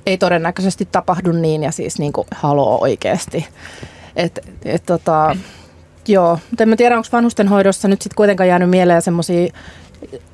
ei 0.06 0.18
todennäköisesti 0.18 0.88
tapahdu 0.92 1.32
niin 1.32 1.62
ja 1.62 1.72
siis 1.72 1.98
niin 1.98 2.12
kuin 2.12 2.26
haloo 2.34 2.82
oikeasti. 2.82 3.46
Et, 4.16 4.38
et 4.64 4.82
tota, 4.86 5.36
joo, 6.08 6.38
mutta 6.50 6.62
en 6.62 6.68
mä 6.68 6.76
tiedä, 6.76 6.96
onko 6.96 7.08
vanhustenhoidossa 7.12 7.88
nyt 7.88 8.02
sitten 8.02 8.16
kuitenkaan 8.16 8.48
jäänyt 8.48 8.70
mieleen 8.70 9.02
semmoisia 9.02 9.52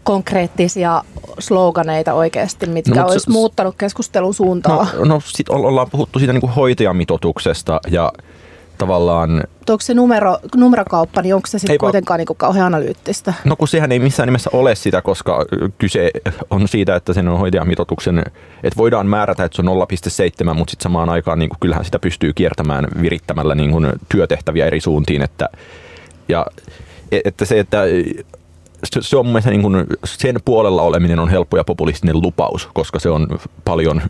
konkreettisia 0.05 1.03
sloganeita 1.39 2.15
oikeasti, 2.15 2.67
mitkä 2.67 3.01
no, 3.01 3.07
olisi 3.07 3.25
se, 3.25 3.31
muuttanut 3.31 3.75
keskustelun 3.79 4.35
suuntaa? 4.35 4.87
No, 4.95 5.05
no 5.05 5.23
sit 5.25 5.49
ollaan 5.49 5.91
puhuttu 5.91 6.19
siitä 6.19 6.33
niin 6.33 6.41
kuin 6.41 6.53
hoitajamitoituksesta 6.53 7.81
ja 7.91 8.13
tavallaan... 8.79 9.43
Onko 9.71 9.81
se 9.81 9.95
numero, 9.95 10.39
numerokauppa, 10.57 11.23
niin 11.23 11.35
onko 11.35 11.47
se 11.47 11.59
sitten 11.59 11.79
kuitenkaan 11.79 12.19
niin 12.19 12.37
kauhean 12.37 12.67
analyyttistä? 12.67 13.35
No 13.45 13.57
kun 13.57 13.69
sehän 13.69 13.93
ei 13.93 13.99
missään 13.99 14.27
nimessä 14.27 14.51
ole 14.53 14.75
sitä, 14.75 15.03
koska 15.03 15.45
kyse 15.79 16.11
on 16.51 16.69
siitä, 16.69 16.97
että 16.97 17.13
sen 17.13 17.29
on 17.29 17.39
hoitajamitoituksen, 17.39 18.19
että 18.63 18.77
voidaan 18.77 19.07
määrätä, 19.07 19.45
että 19.45 19.57
se 19.57 19.63
on 19.63 19.87
0,7, 20.49 20.55
mutta 20.55 20.71
sitten 20.71 20.83
samaan 20.83 21.09
aikaan 21.09 21.39
niin 21.39 21.49
kuin, 21.49 21.61
kyllähän 21.61 21.85
sitä 21.85 21.99
pystyy 21.99 22.33
kiertämään 22.33 22.87
virittämällä 23.03 23.55
niin 23.55 23.71
kuin, 23.71 23.93
työtehtäviä 24.09 24.67
eri 24.67 24.81
suuntiin, 24.81 25.23
että 25.23 25.49
ja 26.29 26.47
e- 27.13 27.21
että 27.25 27.45
se, 27.45 27.59
että 27.59 27.83
se 29.01 29.17
on 29.17 29.27
mun 29.27 29.33
mielestä 29.33 29.51
niin 29.51 29.63
kuin 29.63 29.87
sen 30.05 30.37
puolella 30.45 30.83
oleminen 30.83 31.19
on 31.19 31.29
helppo 31.29 31.57
ja 31.57 31.65
populistinen 31.65 32.23
lupaus, 32.23 32.69
koska 32.75 32.99
se 32.99 33.11
on 33.11 33.39
paljon 33.65 34.03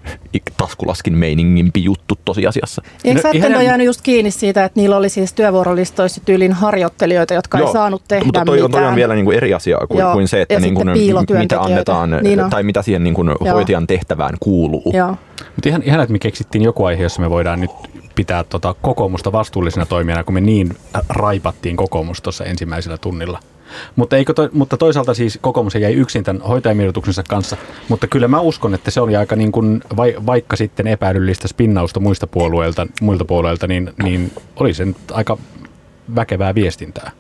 taskulaskin 0.57 1.19
meiningimpi 1.19 1.85
juttu 1.85 2.15
tosiasiassa. 2.25 2.83
Eikö 3.05 3.21
no, 3.25 3.31
ihan... 3.33 3.65
jäänyt 3.65 3.87
just 3.87 4.01
kiinni 4.03 4.31
siitä, 4.31 4.65
että 4.65 4.81
niillä 4.81 4.97
oli 4.97 5.09
siis 5.09 5.33
työvuorolistoissa 5.33 6.21
tyylin 6.25 6.53
harjoittelijoita, 6.53 7.35
jotka 7.35 7.59
Joo, 7.59 7.67
ei 7.67 7.73
saanut 7.73 8.03
tehdä 8.09 8.25
mutta 8.25 8.45
toi, 8.45 8.57
mitään. 8.57 8.71
toi 8.71 8.85
on 8.85 8.97
vielä 8.97 9.15
niin 9.15 9.25
kuin 9.25 9.37
eri 9.37 9.55
asia 9.55 9.79
kuin, 9.89 10.01
Joo, 10.01 10.13
kuin 10.13 10.29
se, 10.29 10.43
että 10.43 10.61
niin 10.61 10.75
kuin, 10.75 10.89
mitä 11.39 11.61
annetaan 11.61 12.11
niin 12.23 12.41
tai 12.51 12.63
mitä 12.63 12.83
siihen 12.83 13.05
niin 13.05 13.15
kuin 13.15 13.31
hoitajan 13.53 13.87
tehtävään 13.87 14.35
kuuluu. 14.41 14.93
Mutta 15.57 15.69
ihan, 15.69 15.83
ihan, 15.83 16.01
että 16.01 16.13
me 16.13 16.19
keksittiin 16.19 16.65
joku 16.65 16.85
aihe, 16.85 17.03
jossa 17.03 17.23
me 17.23 17.31
voidaan 17.31 17.61
nyt 17.61 17.71
pitää 18.15 18.45
tota 18.45 18.75
kokoomusta 18.83 19.33
vastuullisena 19.33 19.87
toimijana, 19.87 20.25
kun 20.25 20.35
me 20.35 20.41
niin 20.41 20.77
raipattiin 21.09 21.77
kokoomus 21.77 22.23
tuossa 22.23 22.45
ensimmäisellä 22.45 22.99
tunnilla. 22.99 23.39
Mutta, 23.97 24.17
eikö 24.17 24.35
to, 24.35 24.49
mutta 24.53 24.77
toisaalta 24.77 25.15
siis 25.15 25.39
kokoomus 25.43 25.75
jäi 25.75 25.95
yksin 25.95 26.25
tämän 26.25 26.43
hoitajamitoituksensa 26.43 27.23
kanssa, 27.23 27.57
mutta 27.89 28.07
kyllä 28.07 28.29
mä 28.29 28.41
uskon, 28.41 28.75
että 28.75 28.91
se 28.91 29.01
oli 29.01 29.17
aika 29.17 29.37
niin 29.37 29.53
kuin, 29.53 29.81
vai, 29.97 30.15
vaikka 30.27 30.57
sitten 30.57 30.87
epäilyllistä 30.87 31.49
spinnausta 31.49 32.01
muista 32.01 32.27
puolueilta, 32.27 32.87
muilta 33.01 33.25
puolueilta, 33.25 33.67
niin, 33.67 33.93
niin 34.03 34.33
oli 34.57 34.75
se 34.75 34.85
nyt 34.85 34.97
aika 35.13 35.39
väkevää 36.15 36.55
viestintää. 36.55 37.11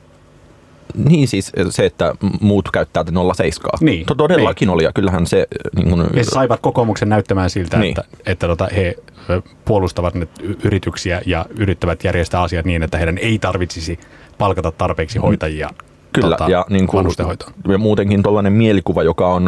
Niin 1.08 1.28
siis 1.28 1.52
se, 1.70 1.86
että 1.86 2.14
muut 2.40 2.70
käyttää 2.70 3.04
07. 3.34 3.70
Niin. 3.80 4.06
Todellakin 4.16 4.66
niin. 4.66 4.74
oli 4.74 4.84
ja 4.84 4.92
kyllähän 4.92 5.26
se... 5.26 5.46
Niin 5.76 5.90
kun... 5.90 6.06
Ja 6.14 6.24
saivat 6.24 6.60
kokoomuksen 6.60 7.08
näyttämään 7.08 7.50
siltä, 7.50 7.78
niin. 7.78 7.90
että, 7.98 8.04
että 8.26 8.46
tota, 8.46 8.68
he 8.76 8.94
puolustavat 9.64 10.14
nyt 10.14 10.30
yrityksiä 10.64 11.22
ja 11.26 11.46
yrittävät 11.58 12.04
järjestää 12.04 12.42
asiat 12.42 12.66
niin, 12.66 12.82
että 12.82 12.98
heidän 12.98 13.18
ei 13.18 13.38
tarvitsisi 13.38 13.98
palkata 14.38 14.72
tarpeeksi 14.72 15.18
hoitajia 15.18 15.70
Kyllä, 16.20 16.36
tota, 16.36 16.50
ja, 16.50 16.66
niin 16.68 16.86
kuin, 16.86 17.06
ja 17.68 17.78
muutenkin 17.78 18.22
tuollainen 18.22 18.52
mielikuva, 18.52 19.02
joka 19.02 19.28
on 19.28 19.44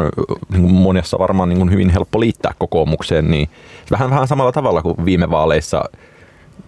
niin 0.52 0.62
kuin 0.62 0.72
monessa 0.72 1.18
varmaan 1.18 1.48
niin 1.48 1.58
kuin 1.58 1.70
hyvin 1.70 1.90
helppo 1.90 2.20
liittää 2.20 2.54
kokoomukseen, 2.58 3.30
niin 3.30 3.48
vähän, 3.90 4.10
vähän 4.10 4.28
samalla 4.28 4.52
tavalla 4.52 4.82
kuin 4.82 5.04
viime 5.04 5.30
vaaleissa– 5.30 5.84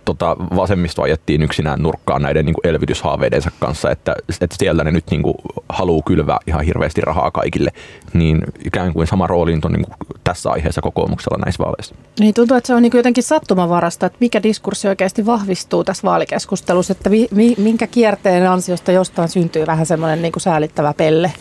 tota, 0.05 0.37
vasemmisto 0.57 1.03
ajettiin 1.03 1.43
yksinään 1.43 1.83
nurkkaan 1.83 2.23
näiden 2.23 2.47
niin 2.47 2.55
kuin 2.55 2.67
elvytyshaaveidensa 2.67 3.51
kanssa, 3.61 3.91
että, 3.91 4.15
että 4.41 4.57
siellä 4.59 4.85
ne 4.85 4.91
nyt 4.91 5.05
niin 5.11 5.23
kuin, 5.23 5.35
haluaa 5.69 6.03
kylvää 6.07 6.39
ihan 6.47 6.65
hirveästi 6.65 7.01
rahaa 7.01 7.31
kaikille, 7.31 7.71
niin 8.13 8.43
ikään 8.65 8.93
kuin 8.93 9.07
sama 9.07 9.27
rooli 9.27 9.53
on 9.65 9.73
niin 9.73 9.85
kuin, 9.85 9.97
tässä 10.25 10.51
aiheessa 10.51 10.81
kokoomuksella 10.81 11.39
näissä 11.45 11.65
vaaleissa. 11.65 11.95
Niin 12.21 12.35
tuntuu, 12.35 12.57
että 12.57 12.67
se 12.67 12.75
on 12.75 12.83
niin 12.83 12.93
jotenkin 12.95 13.25
sattumavarasta, 13.25 14.07
että 14.07 14.19
mikä 14.21 14.43
diskurssi 14.43 14.89
oikeasti 14.89 15.27
vahvistuu 15.27 15.85
tässä 15.85 16.03
vaalikeskustelussa, 16.03 16.93
että 16.93 17.11
vi, 17.11 17.29
mi, 17.31 17.55
minkä 17.59 17.87
kierteen 17.87 18.51
ansiosta 18.51 18.93
jostain 18.93 19.29
syntyy 19.29 19.67
vähän 19.67 19.87
semmoinen 19.87 20.23
niin 20.23 20.33
kuin 20.33 20.43
säälittävä 20.43 20.95
pelle. 20.97 21.33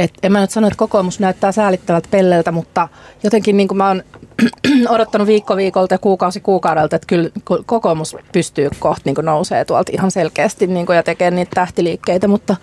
Et 0.00 0.12
en 0.22 0.32
mä 0.32 0.40
nyt 0.40 0.50
sano, 0.50 0.66
että 0.66 0.76
kokoomus 0.76 1.20
näyttää 1.20 1.52
säälittävältä 1.52 2.08
pelleltä, 2.10 2.52
mutta 2.52 2.88
jotenkin 3.22 3.56
niin 3.56 3.68
kuin 3.68 3.78
mä 3.78 3.88
oon 3.88 4.02
odottanut 4.94 5.26
viikko 5.26 5.56
viikolta 5.56 5.94
ja 5.94 5.98
kuukausi 5.98 6.40
kuukaudelta, 6.40 6.96
että 6.96 7.06
kyllä 7.06 7.30
kokoomus 7.66 8.16
pystyy 8.32 8.70
kohta 8.78 9.02
niin 9.04 9.16
nousee 9.22 9.64
tuolta 9.64 9.92
ihan 9.94 10.10
selkeästi 10.10 10.66
niin 10.66 10.86
ja 10.94 11.02
tekee 11.02 11.30
niitä 11.30 11.50
tähtiliikkeitä, 11.54 12.28
mutta 12.28 12.56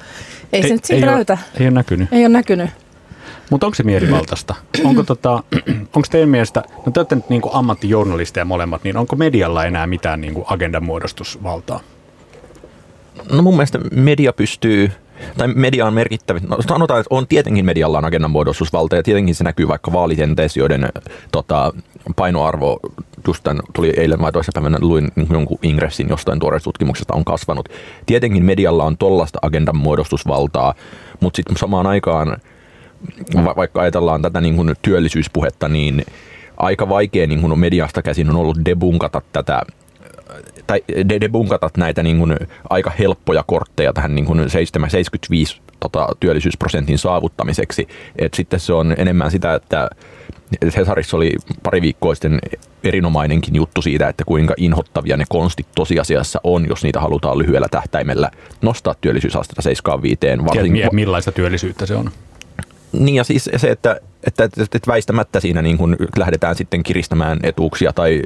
ei, 0.53 0.61
ei 0.61 0.67
se 0.67 0.73
nyt 0.73 0.85
siltä 0.85 1.05
ei 1.05 1.11
näytä. 1.11 1.33
Ole, 1.33 1.59
ei 1.59 1.65
ole 1.65 1.73
näkynyt. 1.73 2.13
Ei 2.13 2.21
ole 2.21 2.29
näkynyt. 2.29 2.69
Mutta 3.49 3.65
onko 3.65 3.75
se 3.75 3.83
mielivaltaista? 3.83 4.55
onko, 4.83 5.03
tota, 5.03 5.43
onko 5.95 6.07
teidän 6.11 6.29
mielestä, 6.29 6.63
no 6.85 6.91
te 6.91 6.99
olette 6.99 7.15
nyt 7.15 7.29
niin 7.29 7.41
ammattijournalisteja 7.53 8.45
molemmat, 8.45 8.83
niin 8.83 8.97
onko 8.97 9.15
medialla 9.15 9.65
enää 9.65 9.87
mitään 9.87 10.21
niin 10.21 10.43
agendan 10.45 10.83
muodostusvaltaa? 10.83 11.79
No 13.31 13.41
mun 13.41 13.53
mielestä 13.53 13.79
media 13.91 14.33
pystyy 14.33 14.91
tai 15.37 15.47
media 15.47 15.85
on 15.85 15.93
merkittävä. 15.93 16.39
No, 16.47 16.57
sanotaan, 16.67 16.99
että 16.99 17.15
on 17.15 17.27
tietenkin 17.27 17.65
medialla 17.65 17.97
on 17.97 18.05
agendan 18.05 18.31
muodostusvalta 18.31 18.95
ja 18.95 19.03
tietenkin 19.03 19.35
se 19.35 19.43
näkyy 19.43 19.67
vaikka 19.67 19.93
vaalitenteessä, 19.93 20.59
joiden 20.59 20.89
tota, 21.31 21.73
painoarvo, 22.15 22.79
just 23.27 23.43
tämän, 23.43 23.61
tuli 23.73 23.93
eilen 23.97 24.21
vai 24.21 24.31
päivänä, 24.53 24.77
luin 24.81 25.11
jonkun 25.31 25.59
ingressin 25.63 26.09
jostain 26.09 26.39
tuoreesta 26.39 26.63
tutkimuksesta, 26.63 27.13
on 27.13 27.25
kasvanut. 27.25 27.69
Tietenkin 28.05 28.45
medialla 28.45 28.83
on 28.83 28.97
tollasta 28.97 29.39
agendan 29.41 29.77
muodostusvaltaa, 29.77 30.73
mutta 31.19 31.37
sitten 31.37 31.57
samaan 31.57 31.87
aikaan, 31.87 32.37
va- 33.45 33.55
vaikka 33.55 33.81
ajatellaan 33.81 34.21
tätä 34.21 34.41
niin 34.41 34.55
kuin 34.55 34.75
työllisyyspuhetta, 34.81 35.67
niin 35.67 36.05
aika 36.57 36.89
vaikea 36.89 37.27
niin 37.27 37.41
kuin 37.41 37.59
mediasta 37.59 38.01
käsin 38.01 38.29
on 38.29 38.35
ollut 38.35 38.57
debunkata 38.65 39.21
tätä 39.33 39.61
tai 40.67 40.83
debunkata 41.21 41.69
näitä 41.77 42.03
niin 42.03 42.17
kuin 42.17 42.35
aika 42.69 42.91
helppoja 42.99 43.43
kortteja 43.47 43.93
tähän 43.93 44.15
niin 44.15 44.25
kuin 44.25 44.49
75 44.49 45.61
tota, 45.79 46.07
työllisyysprosentin 46.19 46.97
saavuttamiseksi. 46.97 47.87
Et 48.15 48.33
sitten 48.33 48.59
se 48.59 48.73
on 48.73 48.95
enemmän 48.97 49.31
sitä, 49.31 49.53
että 49.55 49.89
Cesarissa 50.65 51.17
oli 51.17 51.35
pari 51.63 51.81
viikkoa 51.81 52.15
sitten 52.15 52.39
erinomainenkin 52.83 53.55
juttu 53.55 53.81
siitä, 53.81 54.09
että 54.09 54.23
kuinka 54.25 54.53
inhottavia 54.57 55.17
ne 55.17 55.25
konstit 55.29 55.67
tosiasiassa 55.75 56.41
on, 56.43 56.65
jos 56.69 56.83
niitä 56.83 56.99
halutaan 56.99 57.37
lyhyellä 57.37 57.67
tähtäimellä 57.71 58.31
nostaa 58.61 58.95
työllisyysastetta 59.01 59.61
75. 59.61 60.19
Varsinkin, 60.45 60.89
millaista 60.91 61.31
työllisyyttä 61.31 61.85
se 61.85 61.95
on? 61.95 62.11
Niin 62.91 63.15
ja 63.15 63.23
siis 63.23 63.49
se, 63.57 63.67
että, 63.67 63.99
että, 64.23 64.43
että, 64.43 64.63
että 64.63 64.87
väistämättä 64.87 65.39
siinä 65.39 65.61
niin 65.61 65.77
kuin 65.77 65.95
lähdetään 66.17 66.55
sitten 66.55 66.83
kiristämään 66.83 67.39
etuuksia 67.43 67.93
tai 67.93 68.21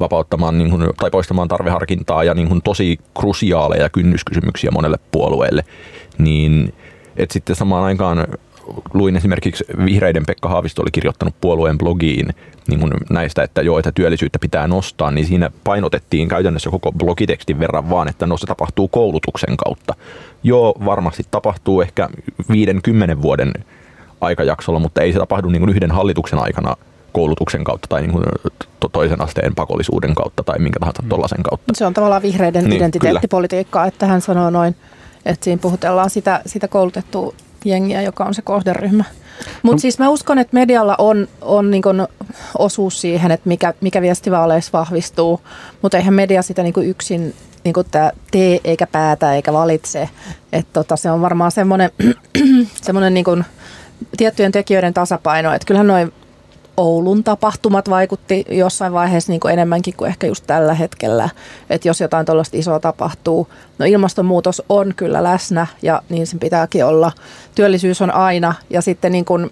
vapauttamaan 0.00 0.58
niin 0.58 0.70
kuin, 0.70 0.88
tai 0.96 1.10
poistamaan 1.10 1.48
tarveharkintaa 1.48 2.24
ja 2.24 2.34
niin 2.34 2.48
kuin 2.48 2.62
tosi 2.62 2.98
krusiaaleja 3.18 3.88
kynnyskysymyksiä 3.88 4.70
monelle 4.70 4.98
puolueelle, 5.12 5.64
niin 6.18 6.74
että 7.16 7.32
sitten 7.32 7.56
samaan 7.56 7.84
aikaan 7.84 8.26
luin 8.94 9.16
esimerkiksi 9.16 9.64
vihreiden 9.84 10.26
Pekka 10.26 10.48
Haavisto 10.48 10.82
oli 10.82 10.90
kirjoittanut 10.90 11.34
puolueen 11.40 11.78
blogiin 11.78 12.28
niin 12.68 12.80
kuin 12.80 12.92
näistä, 13.10 13.42
että 13.42 13.62
joo, 13.62 13.78
että 13.78 13.92
työllisyyttä 13.92 14.38
pitää 14.38 14.66
nostaa, 14.66 15.10
niin 15.10 15.26
siinä 15.26 15.50
painotettiin 15.64 16.28
käytännössä 16.28 16.70
koko 16.70 16.92
blogitekstin 16.92 17.58
verran 17.58 17.90
vaan, 17.90 18.08
että 18.08 18.26
no 18.26 18.36
se 18.36 18.46
tapahtuu 18.46 18.88
koulutuksen 18.88 19.56
kautta. 19.56 19.94
Joo, 20.42 20.74
varmasti 20.84 21.22
tapahtuu 21.30 21.80
ehkä 21.80 22.08
50 22.52 23.22
vuoden 23.22 23.52
aikajaksolla, 24.22 24.78
mutta 24.78 25.02
ei 25.02 25.12
se 25.12 25.18
tapahdu 25.18 25.48
niin 25.48 25.60
kuin 25.60 25.70
yhden 25.70 25.90
hallituksen 25.90 26.38
aikana 26.38 26.76
koulutuksen 27.12 27.64
kautta 27.64 27.88
tai 27.88 28.00
niin 28.00 28.12
kuin 28.12 28.24
to- 28.80 28.88
toisen 28.88 29.20
asteen 29.20 29.54
pakollisuuden 29.54 30.14
kautta 30.14 30.42
tai 30.42 30.58
minkä 30.58 30.80
tahansa 30.80 31.02
mm. 31.02 31.08
tuollaisen 31.08 31.42
kautta. 31.42 31.72
Se 31.74 31.86
on 31.86 31.94
tavallaan 31.94 32.22
vihreiden 32.22 32.64
niin, 32.64 32.76
identiteettipolitiikkaa, 32.76 33.86
että 33.86 34.06
hän 34.06 34.20
sanoo 34.20 34.50
noin, 34.50 34.76
että 35.24 35.44
siinä 35.44 35.60
puhutellaan 35.62 36.10
sitä, 36.10 36.42
sitä 36.46 36.68
koulutettua 36.68 37.34
jengiä, 37.64 38.02
joka 38.02 38.24
on 38.24 38.34
se 38.34 38.42
kohderyhmä. 38.42 39.04
Mutta 39.62 39.76
no. 39.76 39.80
siis 39.80 39.98
mä 39.98 40.08
uskon, 40.08 40.38
että 40.38 40.54
medialla 40.54 40.94
on, 40.98 41.28
on 41.40 41.70
niin 41.70 41.82
osuus 42.58 43.00
siihen, 43.00 43.30
että 43.30 43.48
mikä, 43.48 43.74
mikä 43.80 44.02
viestivaaleissa 44.02 44.78
vahvistuu, 44.78 45.40
mutta 45.82 45.96
eihän 45.96 46.14
media 46.14 46.42
sitä 46.42 46.62
niin 46.62 46.74
yksin 46.84 47.34
niin 47.64 47.74
tee 48.30 48.60
eikä 48.64 48.86
päätä 48.86 49.34
eikä 49.34 49.52
valitse. 49.52 50.08
Et 50.52 50.66
tota, 50.72 50.96
se 50.96 51.10
on 51.10 51.20
varmaan 51.20 51.52
semmoinen, 51.52 51.90
semmoinen 52.82 53.14
niin 53.14 53.44
tiettyjen 54.16 54.52
tekijöiden 54.52 54.94
tasapaino. 54.94 55.54
Että 55.54 55.66
kyllähän 55.66 55.86
noin 55.86 56.12
Oulun 56.76 57.24
tapahtumat 57.24 57.90
vaikutti 57.90 58.44
jossain 58.48 58.92
vaiheessa 58.92 59.32
niin 59.32 59.40
kuin 59.40 59.52
enemmänkin 59.52 59.94
kuin 59.96 60.08
ehkä 60.08 60.26
just 60.26 60.44
tällä 60.46 60.74
hetkellä. 60.74 61.28
Että 61.70 61.88
jos 61.88 62.00
jotain 62.00 62.26
tuollaista 62.26 62.56
isoa 62.56 62.80
tapahtuu. 62.80 63.48
No 63.78 63.86
ilmastonmuutos 63.86 64.62
on 64.68 64.92
kyllä 64.96 65.22
läsnä 65.22 65.66
ja 65.82 66.02
niin 66.08 66.26
sen 66.26 66.38
pitääkin 66.38 66.84
olla. 66.84 67.12
Työllisyys 67.54 68.02
on 68.02 68.10
aina 68.10 68.54
ja 68.70 68.82
sitten 68.82 69.12
niin 69.12 69.24
kuin 69.24 69.50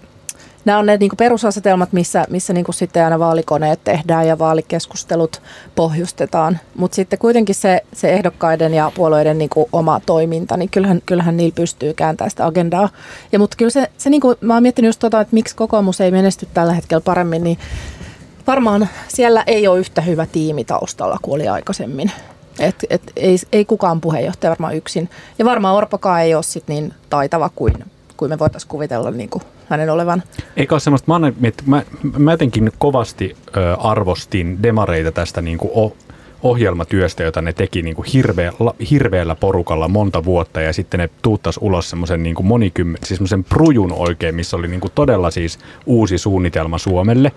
nämä 0.65 0.79
on 0.79 0.85
ne 0.85 0.97
niin 0.97 1.11
perusasetelmat, 1.17 1.93
missä, 1.93 2.25
missä 2.29 2.53
niin 2.53 2.65
sitten 2.71 3.03
aina 3.03 3.19
vaalikoneet 3.19 3.83
tehdään 3.83 4.27
ja 4.27 4.39
vaalikeskustelut 4.39 5.41
pohjustetaan. 5.75 6.59
Mutta 6.75 6.95
sitten 6.95 7.19
kuitenkin 7.19 7.55
se, 7.55 7.81
se 7.93 8.09
ehdokkaiden 8.09 8.73
ja 8.73 8.91
puolueiden 8.95 9.37
niin 9.37 9.49
oma 9.71 9.99
toiminta, 10.05 10.57
niin 10.57 10.69
kyllähän, 10.69 11.01
kyllähän 11.05 11.37
niillä 11.37 11.55
pystyy 11.55 11.93
kääntämään 11.93 12.31
sitä 12.31 12.45
agendaa. 12.45 12.89
Ja 13.31 13.39
mutta 13.39 13.57
kyllä 13.57 13.71
se, 13.71 13.91
se 13.97 14.09
niin 14.09 14.21
kuin, 14.21 14.37
mä 14.41 14.53
oon 14.53 14.63
miettinyt 14.63 14.89
just 14.89 14.99
tota, 14.99 15.21
että 15.21 15.33
miksi 15.33 15.55
kokoomus 15.55 16.01
ei 16.01 16.11
menesty 16.11 16.47
tällä 16.53 16.73
hetkellä 16.73 17.01
paremmin, 17.01 17.43
niin 17.43 17.57
varmaan 18.47 18.89
siellä 19.07 19.43
ei 19.47 19.67
ole 19.67 19.79
yhtä 19.79 20.01
hyvä 20.01 20.25
tiimi 20.25 20.63
taustalla 20.63 21.17
kuin 21.21 21.35
oli 21.35 21.47
aikaisemmin. 21.47 22.11
Et, 22.59 22.75
et, 22.89 23.01
ei, 23.15 23.37
ei 23.51 23.65
kukaan 23.65 24.01
puheenjohtaja 24.01 24.49
varmaan 24.49 24.75
yksin. 24.75 25.09
Ja 25.39 25.45
varmaan 25.45 25.75
Orpokaan 25.75 26.21
ei 26.21 26.35
ole 26.35 26.43
sit 26.43 26.67
niin 26.67 26.93
taitava 27.09 27.49
kuin, 27.55 27.73
kuin 28.17 28.29
me 28.29 28.39
voitaisiin 28.39 28.69
kuvitella 28.69 29.11
niin 29.11 29.29
kuin 29.29 29.43
hänen 29.71 29.89
olevan. 29.89 30.23
Eikä 30.57 30.75
ole 30.75 30.79
semmoista, 30.79 31.19
mä, 31.19 31.31
miettinyt, 31.39 31.67
mä, 31.67 31.83
mä 32.17 32.31
jotenkin 32.31 32.71
kovasti 32.77 33.35
ö, 33.57 33.75
arvostin 33.75 34.63
demareita 34.63 35.11
tästä 35.11 35.41
niin 35.41 35.57
kuin 35.57 35.71
o, 35.75 35.95
ohjelmatyöstä, 36.43 37.23
jota 37.23 37.41
ne 37.41 37.53
teki 37.53 37.81
niin 37.81 37.95
kuin 37.95 38.07
hirveä, 38.13 38.53
hirveällä 38.89 39.35
porukalla 39.35 39.87
monta 39.87 40.23
vuotta 40.23 40.61
ja 40.61 40.73
sitten 40.73 40.99
ne 40.99 41.09
tuuttas 41.21 41.59
ulos 41.61 41.89
semmoisen 41.89 42.23
niin 42.23 42.35
monikymmen, 42.43 43.01
siis 43.03 43.17
semmoisen 43.17 43.43
prujun 43.43 43.93
oikein, 43.93 44.35
missä 44.35 44.57
oli 44.57 44.67
niin 44.67 44.81
kuin 44.81 44.91
todella 44.95 45.31
siis 45.31 45.59
uusi 45.85 46.17
suunnitelma 46.17 46.77
Suomelle. 46.77 47.31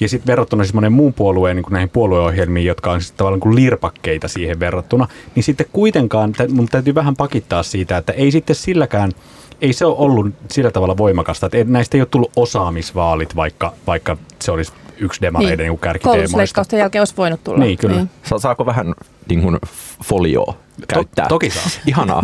Ja 0.00 0.08
sitten 0.08 0.26
verrattuna 0.26 0.64
siis 0.64 0.74
monen 0.74 0.92
muun 0.92 1.14
puolueen 1.14 1.56
niin 1.56 1.66
näihin 1.70 1.88
puolueohjelmiin, 1.88 2.66
jotka 2.66 2.92
on 2.92 3.00
siis 3.00 3.12
tavallaan 3.12 3.40
kuin 3.40 3.54
lirpakkeita 3.54 4.28
siihen 4.28 4.60
verrattuna, 4.60 5.08
niin 5.34 5.44
sitten 5.44 5.66
kuitenkaan 5.72 6.34
mun 6.48 6.68
täytyy 6.68 6.94
vähän 6.94 7.16
pakittaa 7.16 7.62
siitä, 7.62 7.96
että 7.96 8.12
ei 8.12 8.30
sitten 8.30 8.56
silläkään– 8.56 9.10
ei 9.60 9.72
se 9.72 9.86
ole 9.86 9.96
ollut 9.98 10.26
sillä 10.50 10.70
tavalla 10.70 10.96
voimakasta, 10.96 11.46
että 11.46 11.72
näistä 11.72 11.96
ei 11.96 12.00
ole 12.00 12.08
tullut 12.10 12.32
osaamisvaalit, 12.36 13.36
vaikka, 13.36 13.72
vaikka 13.86 14.16
se 14.42 14.52
olisi 14.52 14.72
yksi 14.98 15.20
demareiden 15.20 15.58
niin. 15.58 15.68
niin 15.68 15.78
kärkiteemoista. 15.78 16.76
jälkeen 16.76 17.00
olisi 17.00 17.16
voinut 17.16 17.44
tulla. 17.44 17.58
Niin, 17.58 17.78
kyllä. 17.78 17.96
Niin. 17.96 18.10
Saako 18.36 18.66
vähän 18.66 18.94
niin 19.28 19.42
kuin 19.42 19.58
folioa 20.04 20.54
käyttää? 20.88 21.24
To, 21.24 21.28
toki 21.28 21.50
saa. 21.50 21.62
Ihanaa. 21.86 22.22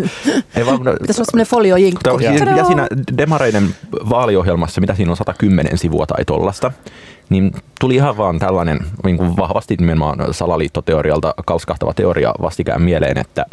Ei 0.57 0.67
vaan, 0.67 0.79
Pitäisi 0.79 1.21
olla 1.21 1.25
semmoinen 1.25 1.47
foliojinkku. 1.47 2.19
Ja, 2.21 2.33
ja 2.57 2.65
siinä 2.65 2.87
demareiden 3.17 3.75
vaaliohjelmassa, 3.93 4.81
mitä 4.81 4.95
siinä 4.95 5.11
on 5.11 5.17
110 5.17 5.79
sivua 5.79 6.07
tai 6.07 6.25
tollasta, 6.25 6.73
niin 7.29 7.53
tuli 7.81 7.95
ihan 7.95 8.17
vaan 8.17 8.39
tällainen 8.39 8.79
niin 9.05 9.17
kuin 9.17 9.37
vahvasti 9.37 9.77
nimenomaan 9.81 10.35
salaliittoteorialta 10.35 11.35
kalskahtava 11.47 11.95
teoria 11.95 12.35
vastikään 12.41 12.83
mieleen, 12.83 13.19
että 13.19 13.47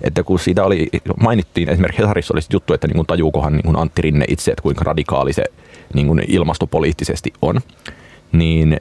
että 0.00 0.22
kun 0.22 0.38
siitä 0.38 0.64
oli, 0.64 0.88
mainittiin, 1.20 1.68
esimerkiksi 1.68 2.02
Hesarissa 2.02 2.34
oli 2.34 2.40
juttu, 2.52 2.74
että 2.74 2.88
niin 2.88 3.06
tajuukohan 3.06 3.56
niin 3.56 3.76
Antti 3.76 4.02
Rinne 4.02 4.24
itse, 4.28 4.50
että 4.50 4.62
kuinka 4.62 4.84
radikaali 4.84 5.32
se 5.32 5.44
niin 5.94 6.06
kuin 6.06 6.22
ilmastopoliittisesti 6.28 7.32
on, 7.42 7.60
niin 8.32 8.80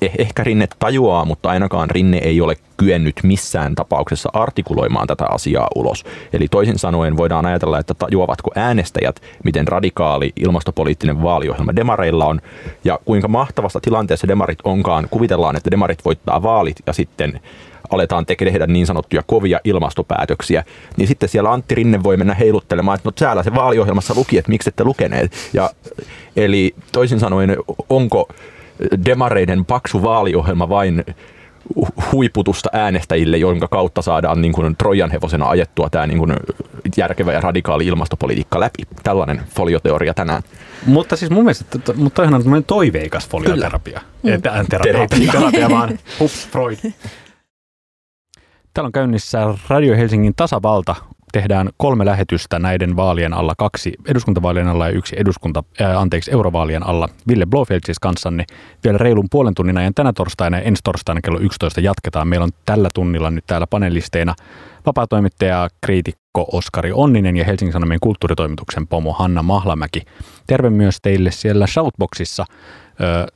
eh, 0.00 0.12
ehkä 0.18 0.44
Rinne 0.44 0.68
tajuaa, 0.78 1.24
mutta 1.24 1.48
ainakaan 1.48 1.90
Rinne 1.90 2.18
ei 2.18 2.40
ole 2.40 2.56
kyennyt 2.76 3.16
missään 3.22 3.74
tapauksessa 3.74 4.30
artikuloimaan 4.32 5.06
tätä 5.06 5.26
asiaa 5.26 5.68
ulos. 5.74 6.04
Eli 6.32 6.48
toisin 6.48 6.78
sanoen 6.78 7.16
voidaan 7.16 7.46
ajatella, 7.46 7.78
että 7.78 7.94
tajuavatko 7.94 8.50
äänestäjät, 8.54 9.22
miten 9.44 9.68
radikaali 9.68 10.32
ilmastopoliittinen 10.36 11.22
vaaliohjelma 11.22 11.76
demareilla 11.76 12.26
on, 12.26 12.40
ja 12.84 12.98
kuinka 13.04 13.28
mahtavasta 13.28 13.80
tilanteessa 13.80 14.28
demarit 14.28 14.58
onkaan. 14.64 15.06
Kuvitellaan, 15.10 15.56
että 15.56 15.70
demarit 15.70 16.04
voittaa 16.04 16.42
vaalit 16.42 16.76
ja 16.86 16.92
sitten 16.92 17.40
aletaan 17.90 18.26
tehdä 18.26 18.66
niin 18.66 18.86
sanottuja 18.86 19.22
kovia 19.26 19.60
ilmastopäätöksiä, 19.64 20.64
niin 20.96 21.08
sitten 21.08 21.28
siellä 21.28 21.52
Antti 21.52 21.74
Rinne 21.74 22.02
voi 22.02 22.16
mennä 22.16 22.34
heiluttelemaan, 22.34 22.96
että 22.96 23.08
no 23.08 23.12
täällä 23.12 23.42
se 23.42 23.54
vaaliohjelmassa 23.54 24.14
luki, 24.16 24.38
että 24.38 24.50
miksi 24.50 24.68
ette 24.68 24.84
lukeneet. 24.84 25.32
Ja, 25.52 25.70
eli 26.36 26.74
toisin 26.92 27.20
sanoen, 27.20 27.56
onko 27.88 28.28
demareiden 29.04 29.64
paksu 29.64 30.02
vaaliohjelma 30.02 30.68
vain 30.68 31.04
huiputusta 32.12 32.70
äänestäjille, 32.72 33.36
jonka 33.36 33.68
kautta 33.68 34.02
saadaan 34.02 34.40
niin 34.40 34.52
kuin 34.52 34.76
Trojan 34.76 35.10
hevosena 35.10 35.48
ajettua 35.48 35.90
tämä 35.90 36.06
niin 36.06 36.18
kuin 36.18 36.36
järkevä 36.96 37.32
ja 37.32 37.40
radikaali 37.40 37.86
ilmastopolitiikka 37.86 38.60
läpi. 38.60 38.82
Tällainen 39.02 39.40
folioteoria 39.54 40.14
tänään. 40.14 40.42
Mutta 40.86 41.16
siis 41.16 41.30
mun 41.30 41.44
mielestä, 41.44 41.78
mutta 41.96 42.22
on 42.22 42.64
toiveikas 42.66 43.28
folioterapia. 43.28 44.00
Kyllä. 44.22 44.38
Terapia, 44.38 44.78
terapia, 44.82 45.32
terapia 45.32 45.70
vaan. 45.70 45.98
Hups, 46.20 46.48
Freud. 46.48 46.76
Täällä 48.74 48.86
on 48.86 48.92
käynnissä 48.92 49.54
Radio 49.68 49.96
Helsingin 49.96 50.32
tasavalta. 50.36 50.94
Tehdään 51.32 51.68
kolme 51.76 52.04
lähetystä 52.04 52.58
näiden 52.58 52.96
vaalien 52.96 53.32
alla, 53.32 53.54
kaksi 53.58 53.92
eduskuntavaalien 54.06 54.68
alla 54.68 54.88
ja 54.88 54.94
yksi 54.94 55.16
eduskunta, 55.18 55.64
ää, 55.80 56.00
anteeksi, 56.00 56.30
eurovaalien 56.30 56.82
alla. 56.82 57.08
Ville 57.28 57.46
Blofeld 57.46 57.80
siis 57.86 57.98
kanssanne 57.98 58.44
vielä 58.84 58.98
reilun 58.98 59.26
puolen 59.30 59.54
tunnin 59.54 59.78
ajan 59.78 59.94
tänä 59.94 60.12
torstaina 60.12 60.56
ja 60.56 60.62
ensi 60.62 60.80
torstaina 60.84 61.20
kello 61.20 61.38
11 61.38 61.80
jatketaan. 61.80 62.28
Meillä 62.28 62.44
on 62.44 62.50
tällä 62.64 62.88
tunnilla 62.94 63.30
nyt 63.30 63.44
täällä 63.46 63.66
panelisteina 63.66 64.34
vapaatoimittaja, 64.86 65.68
kriitikko 65.80 66.46
Oskari 66.52 66.92
Onninen 66.92 67.36
ja 67.36 67.44
Helsingin 67.44 67.72
Sanomien 67.72 68.00
kulttuuritoimituksen 68.00 68.86
pomo 68.86 69.12
Hanna 69.12 69.42
Mahlamäki. 69.42 70.02
Terve 70.46 70.70
myös 70.70 70.98
teille 71.02 71.30
siellä 71.30 71.66
Shoutboxissa. 71.66 72.44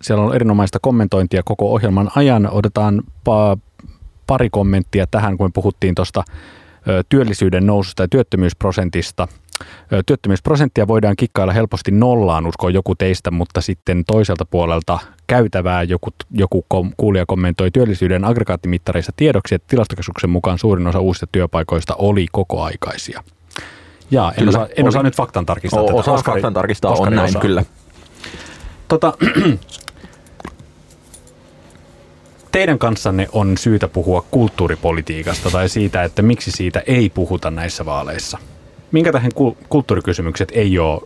Siellä 0.03 0.24
on 0.24 0.35
erinomaista 0.35 0.79
kommentointia 0.83 1.42
koko 1.44 1.72
ohjelman 1.72 2.11
ajan. 2.16 2.48
Otetaan 2.53 3.03
pari 4.29 4.51
kommenttia 4.51 5.07
tähän, 5.11 5.37
kun 5.37 5.47
me 5.47 5.51
puhuttiin 5.55 5.95
tuosta 5.95 6.25
työllisyyden 7.09 7.67
noususta 7.67 8.03
ja 8.03 8.09
työttömyysprosentista. 8.09 9.29
Työttömyysprosenttia 10.07 10.88
voidaan 10.88 11.17
kikkailla 11.17 11.53
helposti 11.53 11.91
nollaan, 11.91 12.47
uskoo 12.47 12.69
joku 12.69 12.95
teistä, 12.95 13.31
mutta 13.31 13.61
sitten 13.61 14.05
toiselta 14.05 14.45
puolelta 14.45 14.99
käytävää 15.27 15.83
joku, 15.83 16.09
joku 16.31 16.67
kuulija 16.97 17.27
kommentoi 17.27 17.71
työllisyyden 17.71 18.25
aggregaattimittareissa 18.25 19.12
tiedoksi, 19.17 19.55
että 19.55 19.69
tilastokeskuksen 19.69 20.31
mukaan 20.31 20.59
suurin 20.59 20.87
osa 20.87 21.01
uusista 21.01 21.27
työpaikoista 21.33 21.95
oli 21.99 22.27
kokoaikaisia. 22.33 23.23
Ja 24.11 24.33
en, 24.38 24.49
osaa, 24.49 24.69
en 24.77 24.88
osaa 24.88 25.03
nyt 25.03 25.17
faktan 25.17 25.47
tarkistaa. 25.47 25.81
O, 25.81 25.87
tätä. 25.87 25.99
Osaa 25.99 26.23
faktan 26.23 26.55
tarkistaa, 26.55 26.93
Oskari 26.93 27.09
on 27.09 27.17
näin 27.17 27.29
osaa. 27.29 27.43
kyllä. 27.43 27.64
Tota, 28.88 29.12
teidän 32.59 32.79
kanssanne 32.79 33.29
on 33.33 33.59
syytä 33.59 33.88
puhua 33.88 34.25
kulttuuripolitiikasta 34.31 35.51
tai 35.51 35.68
siitä, 35.68 36.03
että 36.05 36.23
miksi 36.23 36.51
siitä 36.51 36.83
ei 36.87 37.11
puhuta 37.11 37.51
näissä 37.51 37.87
vaaleissa. 37.87 38.38
Minkä 38.92 39.12
tähän 39.12 39.31
kulttuurikysymykset 39.68 40.53
ei 40.55 40.79
ole 40.79 41.03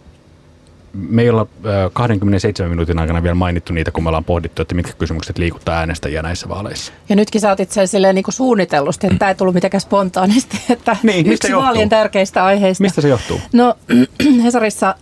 me 0.93 1.23
ei 1.23 1.31
olla 1.31 1.47
27 1.93 2.71
minuutin 2.71 2.99
aikana 2.99 3.23
vielä 3.23 3.35
mainittu 3.35 3.73
niitä, 3.73 3.91
kun 3.91 4.03
me 4.03 4.09
ollaan 4.09 4.25
pohdittu, 4.25 4.63
että 4.63 4.75
mitkä 4.75 4.93
kysymykset 4.93 5.39
liikuttaa 5.39 5.79
äänestäjiä 5.79 6.23
näissä 6.23 6.49
vaaleissa. 6.49 6.93
Ja 7.09 7.17
nytkin 7.17 7.41
sä 7.41 7.53
otit 7.53 7.71
sen 7.71 7.89
silleen 7.89 8.15
niin 8.15 8.23
kuin 8.23 8.35
suunnitellusti, 8.35 9.07
että 9.07 9.19
tämä 9.19 9.29
ei 9.29 9.35
tullut 9.35 9.55
mitenkään 9.55 9.81
spontaanisti, 9.81 10.61
että 10.71 10.97
niin, 11.03 11.33
yksi 11.33 11.51
johtuu? 11.51 11.65
vaalien 11.65 11.89
tärkeistä 11.89 12.45
aiheista. 12.45 12.83
Mistä 12.83 13.01
se 13.01 13.09
johtuu? 13.09 13.41
No 13.53 13.75
Hesarissa 14.45 14.95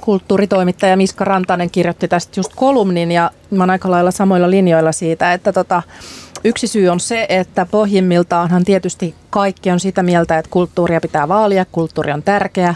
kulttuuritoimittaja 0.00 0.96
Miska 0.96 1.24
Rantanen 1.24 1.70
kirjoitti 1.70 2.08
tästä 2.08 2.40
just 2.40 2.52
kolumnin 2.56 3.12
ja 3.12 3.30
mä 3.50 3.62
oon 3.62 3.70
aika 3.70 3.90
lailla 3.90 4.10
samoilla 4.10 4.50
linjoilla 4.50 4.92
siitä, 4.92 5.32
että 5.32 5.52
tota, 5.52 5.82
Yksi 6.44 6.66
syy 6.66 6.88
on 6.88 7.00
se, 7.00 7.26
että 7.28 7.66
pohjimmiltaanhan 7.70 8.64
tietysti 8.64 9.14
kaikki 9.30 9.70
on 9.70 9.80
sitä 9.80 10.02
mieltä, 10.02 10.38
että 10.38 10.50
kulttuuria 10.50 11.00
pitää 11.00 11.28
vaalia, 11.28 11.66
kulttuuri 11.72 12.12
on 12.12 12.22
tärkeä. 12.22 12.74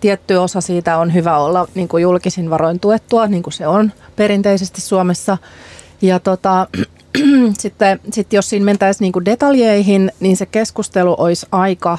Tietty 0.00 0.34
osa 0.34 0.60
siitä 0.60 0.98
on 0.98 1.14
hyvä 1.14 1.38
olla 1.38 1.68
niin 1.74 1.88
kuin 1.88 2.02
julkisin 2.02 2.50
varoin 2.50 2.80
tuettua, 2.80 3.26
niin 3.26 3.42
kuin 3.42 3.52
se 3.52 3.66
on 3.66 3.92
perinteisesti 4.16 4.80
Suomessa. 4.80 5.38
Ja 6.02 6.20
tota, 6.20 6.66
sitten 7.58 8.00
sit 8.12 8.32
jos 8.32 8.50
siinä 8.50 8.64
mentäisiin 8.64 9.04
niin 9.04 9.12
kuin 9.12 9.24
detaljeihin, 9.24 10.12
niin 10.20 10.36
se 10.36 10.46
keskustelu 10.46 11.14
olisi 11.18 11.46
aika 11.52 11.98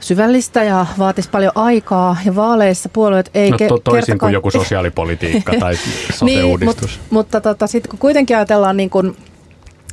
syvällistä 0.00 0.62
ja 0.62 0.86
vaatisi 0.98 1.30
paljon 1.30 1.52
aikaa 1.54 2.16
ja 2.24 2.36
vaaleissa 2.36 2.88
puolueet 2.88 3.30
ei 3.34 3.50
no, 3.50 3.58
to, 3.58 3.78
toisin 3.78 4.18
kuin 4.18 4.32
joku 4.32 4.50
sosiaalipolitiikka 4.50 5.52
tai 5.60 5.76
sote-uudistus. 6.14 6.20
niin, 6.20 6.64
mutta, 6.64 6.86
mutta 7.10 7.40
tota, 7.40 7.66
sitten 7.66 7.90
kun 7.90 7.98
kuitenkin 7.98 8.36
ajatellaan 8.36 8.76
niin 8.76 8.90
kuin 8.90 9.16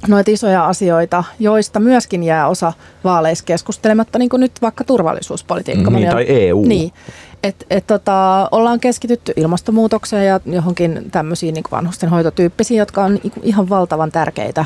noita 0.08 0.32
isoja 0.32 0.68
asioita, 0.68 1.24
joista 1.40 1.80
myöskin 1.80 2.24
jää 2.24 2.48
osa 2.48 2.74
vaaleissa 3.04 3.46
keskustelematta, 3.46 4.20
niin 4.20 4.30
kuin 4.30 4.40
nyt 4.40 4.52
vaikka 4.62 4.84
turvallisuuspolitiikka. 4.84 5.92
Niin, 5.92 6.10
tai 6.10 6.26
EU. 6.28 6.66
Niin, 6.66 6.92
et, 7.44 7.66
et 7.70 7.88
tota, 7.88 8.48
ollaan 8.52 8.80
keskitytty 8.80 9.34
ilmastonmuutokseen 9.36 10.28
ja 10.28 10.40
johonkin 10.46 11.06
tämmöisiin 11.12 11.54
niin 11.54 11.64
vanhustenhoitotyyppisiin, 11.72 12.78
jotka 12.78 13.04
on 13.04 13.14
niin 13.14 13.34
ihan 13.44 13.70
valtavan 13.70 14.12
tärkeitä. 14.12 14.66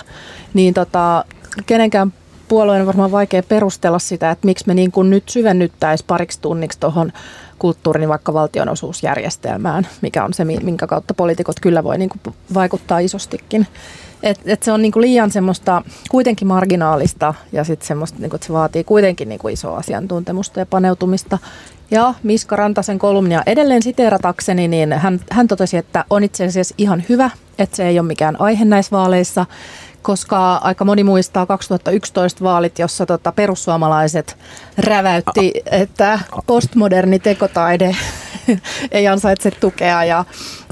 Niin 0.53 0.73
tota, 0.73 1.25
kenenkään 1.65 2.13
puolueen 2.47 2.81
on 2.81 2.87
varmaan 2.87 3.11
vaikea 3.11 3.43
perustella 3.43 3.99
sitä, 3.99 4.31
että 4.31 4.45
miksi 4.45 4.67
me 4.67 4.73
niin 4.73 4.91
kuin 4.91 5.09
nyt 5.09 5.29
syvennyttäisiin 5.29 6.07
pariksi 6.07 6.41
tunniksi 6.41 6.79
tuohon 6.79 7.11
kulttuurin 7.59 8.09
vaikka 8.09 8.33
valtionosuusjärjestelmään, 8.33 9.87
mikä 10.01 10.23
on 10.23 10.33
se, 10.33 10.45
minkä 10.45 10.87
kautta 10.87 11.13
poliitikot 11.13 11.59
kyllä 11.59 11.83
voi 11.83 11.97
niin 11.97 12.09
kuin 12.09 12.35
vaikuttaa 12.53 12.99
isostikin. 12.99 13.67
Et, 14.23 14.39
et 14.45 14.63
se 14.63 14.71
on 14.71 14.81
niinku 14.81 15.01
liian 15.01 15.31
semmoista 15.31 15.81
kuitenkin 16.09 16.47
marginaalista 16.47 17.33
ja 17.51 17.63
sitten 17.63 17.87
semmoista, 17.87 18.19
niinku, 18.19 18.35
että 18.35 18.47
se 18.47 18.53
vaatii 18.53 18.83
kuitenkin 18.83 19.29
niinku 19.29 19.47
isoa 19.47 19.77
asiantuntemusta 19.77 20.59
ja 20.59 20.65
paneutumista. 20.65 21.37
Ja 21.91 22.13
Miska 22.23 22.55
Rantasen 22.55 22.99
kolumnia 22.99 23.43
edelleen 23.45 23.83
siteeratakseni, 23.83 24.67
niin 24.67 24.93
hän, 24.93 25.19
hän 25.31 25.47
totesi, 25.47 25.77
että 25.77 26.05
on 26.09 26.23
itse 26.23 26.45
asiassa 26.45 26.75
ihan 26.77 27.03
hyvä, 27.09 27.29
että 27.59 27.75
se 27.75 27.87
ei 27.87 27.99
ole 27.99 28.07
mikään 28.07 28.41
aihe 28.41 28.65
näissä 28.65 28.97
vaaleissa, 28.97 29.45
koska 30.01 30.55
aika 30.55 30.85
moni 30.85 31.03
muistaa 31.03 31.45
2011 31.45 32.43
vaalit, 32.43 32.79
jossa 32.79 33.05
tota 33.05 33.31
perussuomalaiset 33.31 34.37
räväytti, 34.77 35.53
että 35.71 36.19
postmoderni 36.47 37.19
tekotaide 37.19 37.95
ei 38.91 39.07
ansaitse 39.07 39.51
tukea 39.51 40.03
ja 40.03 40.25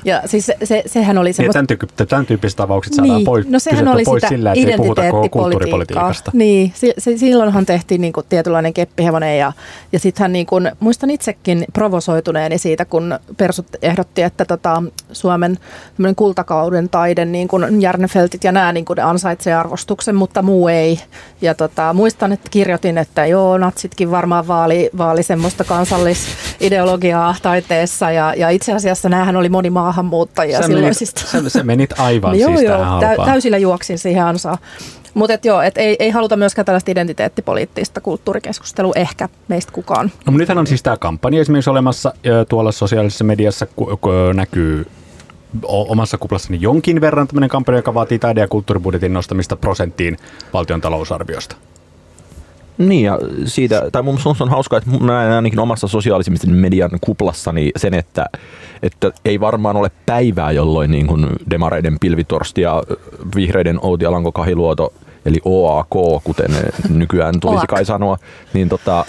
ja 0.05 0.21
siis 0.25 0.45
se, 0.45 0.57
se, 0.63 0.83
sehän 0.85 1.17
oli 1.17 1.33
semmoista... 1.33 1.61
Niin, 1.61 1.67
tämän, 1.67 1.79
tyyppi, 1.79 2.05
tämän 2.05 2.25
tyyppiset 2.25 2.57
tapaukset 2.57 2.93
saadaan 2.93 3.17
niin, 3.17 3.25
pois, 3.25 3.47
no 3.47 3.59
sehän 3.59 3.87
oli 3.87 4.03
pois 4.03 4.21
sitä 4.21 4.29
sillä, 4.29 4.53
että 4.53 4.71
ei 4.71 4.77
puhuta 4.77 5.01
kulttuuripolitiikasta. 5.31 6.31
Niin, 6.33 6.71
se, 6.75 6.93
se, 6.97 7.17
silloinhan 7.17 7.65
tehtiin 7.65 8.01
niin 8.01 8.13
kuin 8.13 8.25
tietynlainen 8.29 8.73
keppihevonen 8.73 9.37
ja, 9.37 9.53
ja 9.91 9.99
sittenhän 9.99 10.33
niin 10.33 10.45
kuin, 10.45 10.71
muistan 10.79 11.09
itsekin 11.09 11.65
provosoituneeni 11.73 12.57
siitä, 12.57 12.85
kun 12.85 13.19
Persut 13.37 13.67
ehdotti, 13.81 14.21
että 14.21 14.45
tota, 14.45 14.83
Suomen 15.11 15.57
kultakauden 16.15 16.89
taide, 16.89 17.25
niin 17.25 17.47
kuin 17.47 17.81
Järnefeltit 17.81 18.43
ja 18.43 18.51
nämä 18.51 18.73
niin 18.73 18.85
kuin 18.85 18.97
ne 18.97 19.03
ansaitsee 19.03 19.53
arvostuksen, 19.53 20.15
mutta 20.15 20.41
muu 20.41 20.67
ei. 20.67 20.99
Ja 21.41 21.55
tota, 21.55 21.93
muistan, 21.93 22.31
että 22.31 22.49
kirjoitin, 22.49 22.97
että 22.97 23.25
joo, 23.25 23.57
natsitkin 23.57 24.11
varmaan 24.11 24.47
vaali, 24.47 24.89
vaali 24.97 25.23
semmoista 25.23 25.63
kansallisideologiaa 25.63 27.35
taiteessa 27.41 28.11
ja, 28.11 28.33
ja 28.37 28.49
itse 28.49 28.73
asiassa 28.73 29.09
näähän 29.09 29.35
oli 29.35 29.49
moni 29.49 29.69
maa 29.69 29.90
maahanmuuttajia 29.91 30.61
sä 30.61 30.67
silloisista. 30.67 31.21
Menit, 31.33 31.51
sä, 31.51 31.59
sä 31.59 31.63
menit 31.63 31.99
aivan 31.99 32.39
joo, 32.39 32.49
siis 32.49 32.61
joo, 32.61 32.99
tähän 32.99 33.17
täysillä 33.25 33.57
juoksin 33.57 33.97
siihen 33.97 34.25
ansaan. 34.25 34.57
Mutta 35.13 35.33
et 35.33 35.45
joo, 35.45 35.61
et 35.61 35.77
ei, 35.77 35.95
ei 35.99 36.09
haluta 36.09 36.37
myöskään 36.37 36.65
tällaista 36.65 36.91
identiteettipoliittista 36.91 38.01
kulttuurikeskustelua 38.01 38.93
ehkä 38.95 39.29
meistä 39.47 39.71
kukaan. 39.71 40.11
No 40.25 40.37
nythän 40.37 40.57
on 40.57 40.67
siis 40.67 40.83
tämä 40.83 40.97
kampanja 40.97 41.41
esimerkiksi 41.41 41.69
olemassa 41.69 42.13
tuolla 42.49 42.71
sosiaalisessa 42.71 43.23
mediassa 43.23 43.65
ku, 43.65 43.97
ku, 44.01 44.09
näkyy 44.33 44.85
omassa 45.63 46.17
kuplassani 46.17 46.57
jonkin 46.61 47.01
verran 47.01 47.27
tämmöinen 47.27 47.49
kampanja, 47.49 47.79
joka 47.79 47.93
vaatii 47.93 48.19
taide- 48.19 48.41
ja 48.41 48.47
kulttuuribudjetin 48.47 49.13
nostamista 49.13 49.55
prosenttiin 49.55 50.17
valtion 50.53 50.81
talousarviosta. 50.81 51.55
Niin 52.87 53.05
ja 53.05 53.19
siitä, 53.45 53.89
tai 53.91 54.01
mun 54.01 54.17
on 54.39 54.49
hauskaa, 54.49 54.77
että 54.77 54.89
mä 54.89 55.13
näen 55.13 55.31
ainakin 55.31 55.59
omassa 55.59 55.87
sosiaalisen 55.87 56.55
median 56.55 56.89
kuplassani 57.01 57.71
sen, 57.75 57.93
että, 57.93 58.25
että 58.83 59.11
ei 59.25 59.39
varmaan 59.39 59.75
ole 59.75 59.91
päivää, 60.05 60.51
jolloin 60.51 60.91
niin 60.91 61.07
kuin 61.07 61.27
demareiden 61.49 61.99
pilvitorsti 61.99 62.61
ja 62.61 62.83
vihreiden 63.35 63.79
Outi 63.81 64.05
Alanko 64.05 64.31
Kahiluoto, 64.31 64.93
eli 65.25 65.37
OAK, 65.45 66.23
kuten 66.23 66.51
nykyään 66.89 67.39
tulisi 67.39 67.67
kai 67.67 67.85
sanoa, 67.85 68.17
niin 68.53 68.69
tota, 68.69 69.05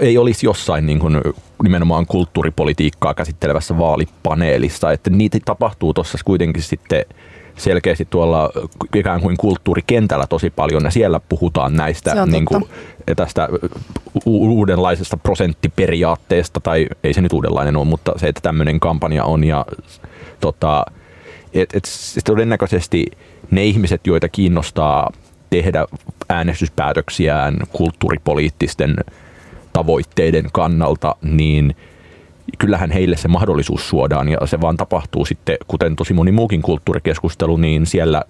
ei 0.00 0.18
olisi 0.18 0.46
jossain 0.46 0.86
niin 0.86 0.98
kuin 0.98 1.20
nimenomaan 1.62 2.06
kulttuuripolitiikkaa 2.06 3.14
käsittelevässä 3.14 3.78
vaalipaneelissa, 3.78 4.92
että 4.92 5.10
niitä 5.10 5.38
tapahtuu 5.44 5.94
tuossa 5.94 6.18
kuitenkin 6.24 6.62
sitten 6.62 7.04
selkeästi 7.56 8.06
tuolla 8.10 8.50
ikään 8.94 9.20
kuin 9.20 9.36
kulttuurikentällä 9.36 10.26
tosi 10.26 10.50
paljon 10.50 10.84
ja 10.84 10.90
siellä 10.90 11.20
puhutaan 11.28 11.76
näistä 11.76 12.26
niin 12.26 12.44
kuin, 12.44 12.64
tästä 13.16 13.48
uudenlaisesta 14.26 15.16
prosenttiperiaatteesta, 15.16 16.60
tai 16.60 16.88
ei 17.04 17.14
se 17.14 17.20
nyt 17.20 17.32
uudenlainen 17.32 17.76
ole, 17.76 17.84
mutta 17.84 18.12
se, 18.16 18.28
että 18.28 18.40
tämmöinen 18.40 18.80
kampanja 18.80 19.24
on 19.24 19.44
ja 19.44 19.66
tota, 20.40 20.84
et, 21.54 21.74
et, 21.74 21.88
todennäköisesti 22.24 23.06
ne 23.50 23.64
ihmiset, 23.64 24.06
joita 24.06 24.28
kiinnostaa 24.28 25.12
tehdä 25.50 25.86
äänestyspäätöksiään 26.28 27.56
kulttuuripoliittisten 27.72 28.96
tavoitteiden 29.72 30.48
kannalta, 30.52 31.16
niin– 31.22 31.76
kyllähän 32.58 32.90
heille 32.90 33.16
se 33.16 33.28
mahdollisuus 33.28 33.88
suodaan 33.88 34.28
ja 34.28 34.38
se 34.46 34.60
vaan 34.60 34.76
tapahtuu 34.76 35.24
sitten, 35.24 35.56
kuten 35.68 35.96
tosi 35.96 36.14
moni 36.14 36.32
muukin 36.32 36.62
kulttuurikeskustelu, 36.62 37.56
niin 37.56 37.86
siellä 37.86 38.22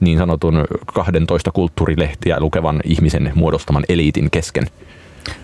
niin 0.00 0.18
sanotun 0.18 0.64
12 0.86 1.50
kulttuurilehtiä 1.50 2.40
lukevan 2.40 2.80
ihmisen 2.84 3.32
muodostaman 3.34 3.84
eliitin 3.88 4.30
kesken. 4.30 4.66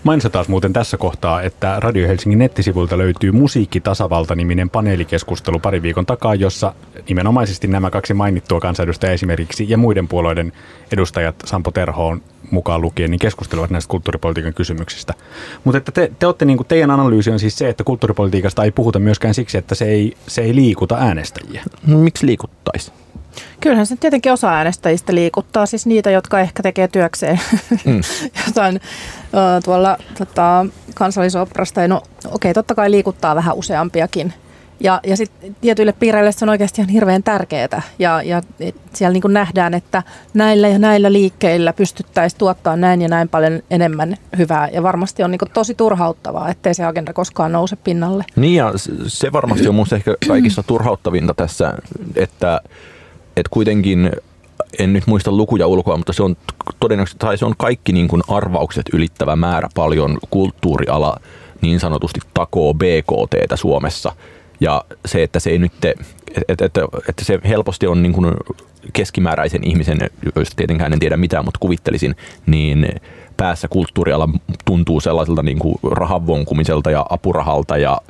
Mainitsa 0.03 0.29
taas 0.29 0.47
muuten 0.47 0.73
tässä 0.73 0.97
kohtaa, 0.97 1.41
että 1.41 1.79
Radio 1.79 2.07
Helsingin 2.07 2.39
nettisivuilta 2.39 2.97
löytyy 2.97 3.31
Musiikkitasavalta-niminen 3.31 4.69
paneelikeskustelu 4.69 5.59
pari 5.59 5.81
viikon 5.81 6.05
takaa, 6.05 6.35
jossa 6.35 6.73
nimenomaisesti 7.09 7.67
nämä 7.67 7.89
kaksi 7.89 8.13
mainittua 8.13 8.59
kansanedustajaa 8.59 9.13
esimerkiksi 9.13 9.65
ja 9.69 9.77
muiden 9.77 10.07
puolueiden 10.07 10.51
edustajat 10.91 11.35
Sampo 11.45 11.71
Terhoon 11.71 12.21
mukaan 12.51 12.81
lukien, 12.81 13.11
niin 13.11 13.19
keskustelevat 13.19 13.69
näistä 13.69 13.89
kulttuuripolitiikan 13.89 14.53
kysymyksistä. 14.53 15.13
Mutta 15.63 15.77
että 15.77 15.91
te, 15.91 16.11
te 16.19 16.25
olette, 16.25 16.45
niin 16.45 16.57
kuin, 16.57 16.67
teidän 16.67 16.91
analyysi 16.91 17.31
on 17.31 17.39
siis 17.39 17.57
se, 17.57 17.69
että 17.69 17.83
kulttuuripolitiikasta 17.83 18.63
ei 18.63 18.71
puhuta 18.71 18.99
myöskään 18.99 19.33
siksi, 19.33 19.57
että 19.57 19.75
se 19.75 19.85
ei, 19.85 20.17
se 20.27 20.41
ei 20.41 20.55
liikuta 20.55 20.95
äänestäjiä. 20.95 21.63
No, 21.87 21.97
miksi 21.97 22.25
liikuttaisi? 22.25 22.91
Kyllähän 23.61 23.85
se 23.85 23.95
tietenkin 23.95 24.31
osa 24.31 24.49
äänestäjistä 24.49 25.15
liikuttaa, 25.15 25.65
siis 25.65 25.85
niitä, 25.85 26.11
jotka 26.11 26.39
ehkä 26.39 26.63
tekee 26.63 26.87
työkseen 26.87 27.39
mm. 27.85 28.01
jotain 28.47 28.81
tuolla 29.65 29.97
tota, 30.17 30.65
kansallisoperasta. 30.93 31.87
No 31.87 31.97
okei, 31.97 32.31
okay, 32.31 32.53
totta 32.53 32.75
kai 32.75 32.91
liikuttaa 32.91 33.35
vähän 33.35 33.55
useampiakin 33.55 34.33
ja, 34.83 34.99
ja 35.03 35.17
sitten 35.17 35.55
tietyille 35.61 35.93
piireille 35.93 36.31
se 36.31 36.45
on 36.45 36.49
oikeasti 36.49 36.81
ihan 36.81 36.89
hirveän 36.89 37.23
tärkeää. 37.23 37.81
Ja, 37.99 38.21
ja 38.21 38.41
siellä 38.93 39.13
niin 39.13 39.33
nähdään, 39.33 39.73
että 39.73 40.03
näillä 40.33 40.67
ja 40.67 40.79
näillä 40.79 41.13
liikkeillä 41.13 41.73
pystyttäisiin 41.73 42.39
tuottaa 42.39 42.75
näin 42.75 43.01
ja 43.01 43.07
näin 43.07 43.29
paljon 43.29 43.61
enemmän 43.69 44.17
hyvää. 44.37 44.69
Ja 44.73 44.83
varmasti 44.83 45.23
on 45.23 45.31
niin 45.31 45.39
tosi 45.53 45.75
turhauttavaa, 45.75 46.49
ettei 46.49 46.73
se 46.73 46.85
agenda 46.85 47.13
koskaan 47.13 47.51
nouse 47.51 47.75
pinnalle. 47.75 48.25
Niin 48.35 48.55
ja 48.55 48.73
se 49.07 49.31
varmasti 49.31 49.67
on 49.67 49.75
minusta 49.75 49.95
ehkä 49.95 50.15
kaikista 50.27 50.63
turhauttavinta 50.63 51.33
tässä, 51.33 51.73
että, 52.15 52.61
että 53.37 53.49
kuitenkin 53.49 54.11
en 54.79 54.93
nyt 54.93 55.07
muista 55.07 55.31
lukuja 55.31 55.67
ulkoa, 55.67 55.97
mutta 55.97 56.13
se 56.13 56.23
on 56.23 56.37
todennäköisesti, 56.79 57.19
tai 57.19 57.37
se 57.37 57.45
on 57.45 57.53
kaikki 57.57 57.91
niin 57.91 58.07
kuin 58.07 58.21
arvaukset 58.27 58.85
ylittävä 58.93 59.35
määrä 59.35 59.69
paljon 59.75 60.17
kulttuuriala 60.29 61.17
niin 61.61 61.79
sanotusti 61.79 62.19
takoo 62.33 62.73
BKTtä 62.73 63.55
Suomessa– 63.55 64.15
ja 64.61 64.85
se, 65.05 65.23
että 65.23 65.39
se 65.39 65.49
ei 65.49 65.57
nyt, 65.57 65.71
että, 66.47 66.65
että, 66.65 66.81
että 67.09 67.25
se 67.25 67.39
helposti 67.47 67.87
on 67.87 68.03
niin 68.03 68.13
kuin 68.13 68.33
keskimääräisen 68.93 69.63
ihmisen, 69.63 69.99
joista 70.35 70.55
tietenkään 70.55 70.93
en 70.93 70.99
tiedä 70.99 71.17
mitään, 71.17 71.45
mutta 71.45 71.59
kuvittelisin, 71.59 72.15
niin 72.45 72.87
päässä 73.37 73.67
kulttuuriala 73.67 74.29
tuntuu 74.65 74.99
sellaiselta 74.99 75.43
niin 75.43 75.59
kuin 75.59 75.75
ja 76.91 77.05
apurahalta 77.09 77.77
ja 77.77 78.01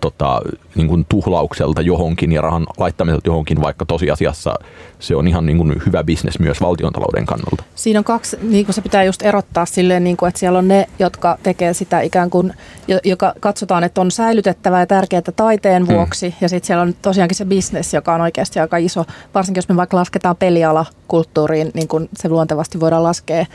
tota, 0.00 0.40
niin 0.74 0.88
kuin 0.88 1.06
tuhlaukselta 1.08 1.80
johonkin 1.80 2.32
ja 2.32 2.40
rahan 2.40 2.66
laittamiselta 2.78 3.28
johonkin, 3.28 3.60
vaikka 3.60 3.86
tosiasiassa 3.86 4.54
se 4.98 5.16
on 5.16 5.28
ihan 5.28 5.46
niin 5.46 5.56
kuin 5.58 5.82
hyvä 5.86 6.04
bisnes 6.04 6.38
myös 6.38 6.60
valtiontalouden 6.60 7.26
kannalta. 7.26 7.64
Siinä 7.74 8.00
on 8.00 8.04
kaksi, 8.04 8.36
niin 8.42 8.64
kuin 8.64 8.74
se 8.74 8.82
pitää 8.82 9.04
just 9.04 9.22
erottaa 9.22 9.66
silleen, 9.66 10.04
niin 10.04 10.16
kuin, 10.16 10.28
että 10.28 10.38
siellä 10.38 10.58
on 10.58 10.68
ne, 10.68 10.88
jotka 10.98 11.38
tekee 11.42 11.74
sitä 11.74 12.00
ikään 12.00 12.30
kuin, 12.30 12.52
joka 13.04 13.34
katsotaan, 13.40 13.84
että 13.84 14.00
on 14.00 14.10
säilytettävää 14.10 14.80
ja 14.80 14.86
tärkeää 14.86 15.22
taiteen 15.36 15.86
hmm. 15.86 15.94
vuoksi, 15.94 16.28
mm. 16.28 16.34
ja 16.40 16.48
sitten 16.48 16.66
siellä 16.66 16.82
on 16.82 16.94
tosiaankin 17.02 17.36
se 17.36 17.44
bisnes, 17.44 17.94
joka 17.94 18.14
on 18.14 18.20
oikeasti 18.20 18.60
aika 18.60 18.76
iso, 18.76 19.04
varsinkin 19.34 19.58
jos 19.58 19.68
me 19.68 19.76
vaikka 19.76 19.96
lasketaan 19.96 20.36
peliala 20.36 20.86
kulttuuriin, 21.08 21.70
niin 21.74 21.88
kuin 21.88 22.08
se 22.16 22.28
luontevasti 22.28 22.80
voidaan 22.80 23.02
laskea, 23.02 23.46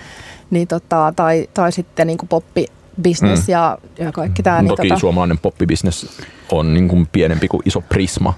niin 0.49 0.67
tota, 0.67 1.13
tai, 1.15 1.49
tai 1.53 1.71
sitten 1.71 2.07
niin 2.07 2.17
kuin 2.17 2.29
poppi, 2.29 2.65
business 3.01 3.47
mm. 3.47 3.51
ja, 3.51 3.77
ja 3.99 4.11
kaikki 4.11 4.43
tämä. 4.43 4.61
Niin 4.61 4.67
Toki 4.69 4.87
tota... 4.87 4.99
suomalainen 4.99 5.37
poppibisnes 5.37 6.19
on 6.51 6.73
niin 6.73 6.87
kuin 6.87 7.07
pienempi 7.11 7.47
kuin 7.47 7.61
iso 7.65 7.81
Prisma. 7.81 8.33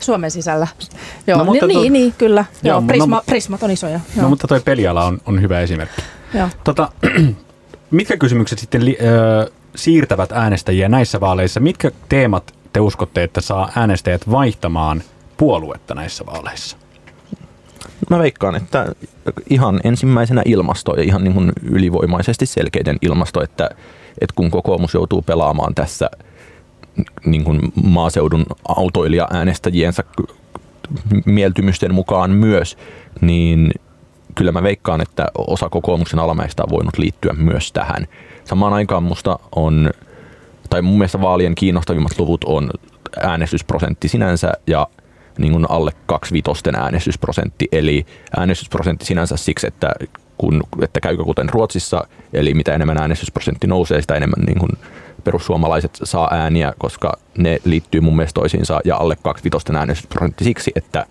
Suomen 0.00 0.30
sisällä. 0.30 0.66
Joo, 1.26 1.38
no, 1.38 1.44
mutta 1.44 1.66
niin, 1.66 1.78
to... 1.78 1.92
niin, 1.92 2.14
kyllä. 2.18 2.44
Joo, 2.62 2.78
Joo, 2.78 2.82
Prisma, 2.86 3.16
no, 3.16 3.22
Prismat 3.26 3.62
on 3.62 3.70
isoja. 3.70 4.00
Joo. 4.16 4.22
No 4.22 4.28
mutta 4.28 4.48
toi 4.48 4.60
peliala 4.60 5.04
on, 5.04 5.18
on 5.26 5.42
hyvä 5.42 5.60
esimerkki. 5.60 6.02
Joo. 6.34 6.48
Tota, 6.64 6.92
mitkä 7.90 8.16
kysymykset 8.16 8.58
sitten 8.58 8.84
li, 8.84 8.98
ö, 9.02 9.50
siirtävät 9.76 10.32
äänestäjiä 10.32 10.88
näissä 10.88 11.20
vaaleissa? 11.20 11.60
Mitkä 11.60 11.90
teemat 12.08 12.54
te 12.72 12.80
uskotte, 12.80 13.22
että 13.22 13.40
saa 13.40 13.72
äänestäjät 13.76 14.30
vaihtamaan 14.30 15.02
puoluetta 15.36 15.94
näissä 15.94 16.26
vaaleissa? 16.26 16.76
Mä 18.10 18.18
veikkaan, 18.18 18.54
että 18.54 18.92
ihan 19.50 19.80
ensimmäisenä 19.84 20.42
ilmasto 20.44 20.94
ja 20.94 21.02
ihan 21.02 21.24
niin 21.24 21.34
kuin 21.34 21.52
ylivoimaisesti 21.62 22.46
selkeiden 22.46 22.96
ilmasto, 23.02 23.42
että, 23.42 23.70
että 24.20 24.34
kun 24.34 24.50
kokoomus 24.50 24.94
joutuu 24.94 25.22
pelaamaan 25.22 25.74
tässä 25.74 26.10
niin 27.24 27.44
kuin 27.44 27.60
maaseudun 27.84 28.46
autoilija-äänestäjiensä 28.68 30.04
mieltymysten 31.24 31.94
mukaan 31.94 32.30
myös, 32.30 32.78
niin 33.20 33.70
kyllä 34.34 34.52
mä 34.52 34.62
veikkaan, 34.62 35.00
että 35.00 35.28
osa 35.38 35.68
kokoomuksen 35.68 36.18
alamäistä 36.18 36.62
on 36.62 36.70
voinut 36.70 36.98
liittyä 36.98 37.32
myös 37.32 37.72
tähän. 37.72 38.06
Samaan 38.44 38.72
aikaan 38.72 39.02
musta 39.02 39.38
on, 39.56 39.90
tai 40.70 40.82
mun 40.82 40.98
mielestä 40.98 41.20
vaalien 41.20 41.54
kiinnostavimmat 41.54 42.18
luvut 42.18 42.44
on 42.44 42.70
äänestysprosentti 43.22 44.08
sinänsä 44.08 44.52
ja 44.66 44.86
niin 45.40 45.52
kuin 45.52 45.66
alle 45.68 45.92
kaksivitosten 46.06 46.74
äänestysprosentti, 46.74 47.68
eli 47.72 48.06
äänestysprosentti 48.36 49.04
sinänsä 49.04 49.36
siksi, 49.36 49.66
että, 49.66 49.92
kun, 50.38 50.62
että 50.82 51.00
käykö 51.00 51.24
kuten 51.24 51.48
Ruotsissa, 51.48 52.06
eli 52.32 52.54
mitä 52.54 52.74
enemmän 52.74 52.98
äänestysprosentti 52.98 53.66
nousee, 53.66 54.00
sitä 54.00 54.14
enemmän 54.14 54.44
niin 54.46 54.58
kuin 54.58 54.70
perussuomalaiset 55.24 55.98
saa 56.02 56.28
ääniä, 56.32 56.72
koska 56.78 57.18
ne 57.38 57.58
liittyy 57.64 58.00
mun 58.00 58.16
mielestä 58.16 58.40
toisiinsa, 58.40 58.80
ja 58.84 58.96
alle 58.96 59.16
kaksivitosten 59.22 59.76
äänestysprosentti 59.76 60.44
siksi, 60.44 60.72
että 60.76 61.06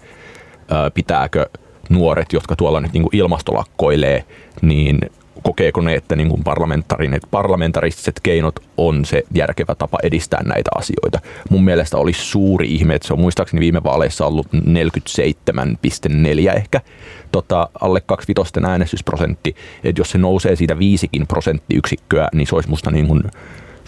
ää, 0.70 0.92
pitääkö 0.92 1.46
nuoret, 1.90 2.34
jotka 2.34 2.56
tuolla 2.56 2.80
nyt 2.80 2.94
niin 2.94 3.04
kuin 3.04 3.16
ilmastolakkoilee, 3.16 4.26
niin 4.62 5.00
kokeeko 5.44 5.82
ne, 5.82 5.94
että 5.94 6.16
niin 6.16 6.30
kuin 6.30 6.44
parlamentaristiset 7.32 8.20
keinot 8.24 8.60
on 8.78 9.06
se 9.06 9.24
järkevä 9.34 9.76
tapa 9.76 9.98
edistää 10.04 10.44
näitä 10.44 10.70
asioita. 10.76 11.20
Mun 11.50 11.64
mielestä 11.64 11.98
olisi 11.98 12.22
suuri 12.22 12.74
ihme, 12.74 12.96
että 12.96 13.08
se 13.08 13.14
on 13.14 13.20
muistaakseni 13.20 13.62
viime 13.62 13.84
vaaleissa 13.84 14.26
ollut 14.26 14.48
47,4 14.54 14.60
ehkä 16.56 16.82
tota, 17.32 17.70
alle 17.82 18.02
25 18.02 18.54
äänestysprosentti. 18.68 19.56
Että 19.84 20.02
jos 20.02 20.12
se 20.12 20.18
nousee 20.18 20.56
siitä 20.56 20.80
viisikin 20.80 21.28
prosenttiyksikköä, 21.28 22.28
niin 22.34 22.48
se 22.48 22.56
olisi 22.56 22.70
musta 22.70 22.92
niin 22.92 23.08
kuin 23.08 23.24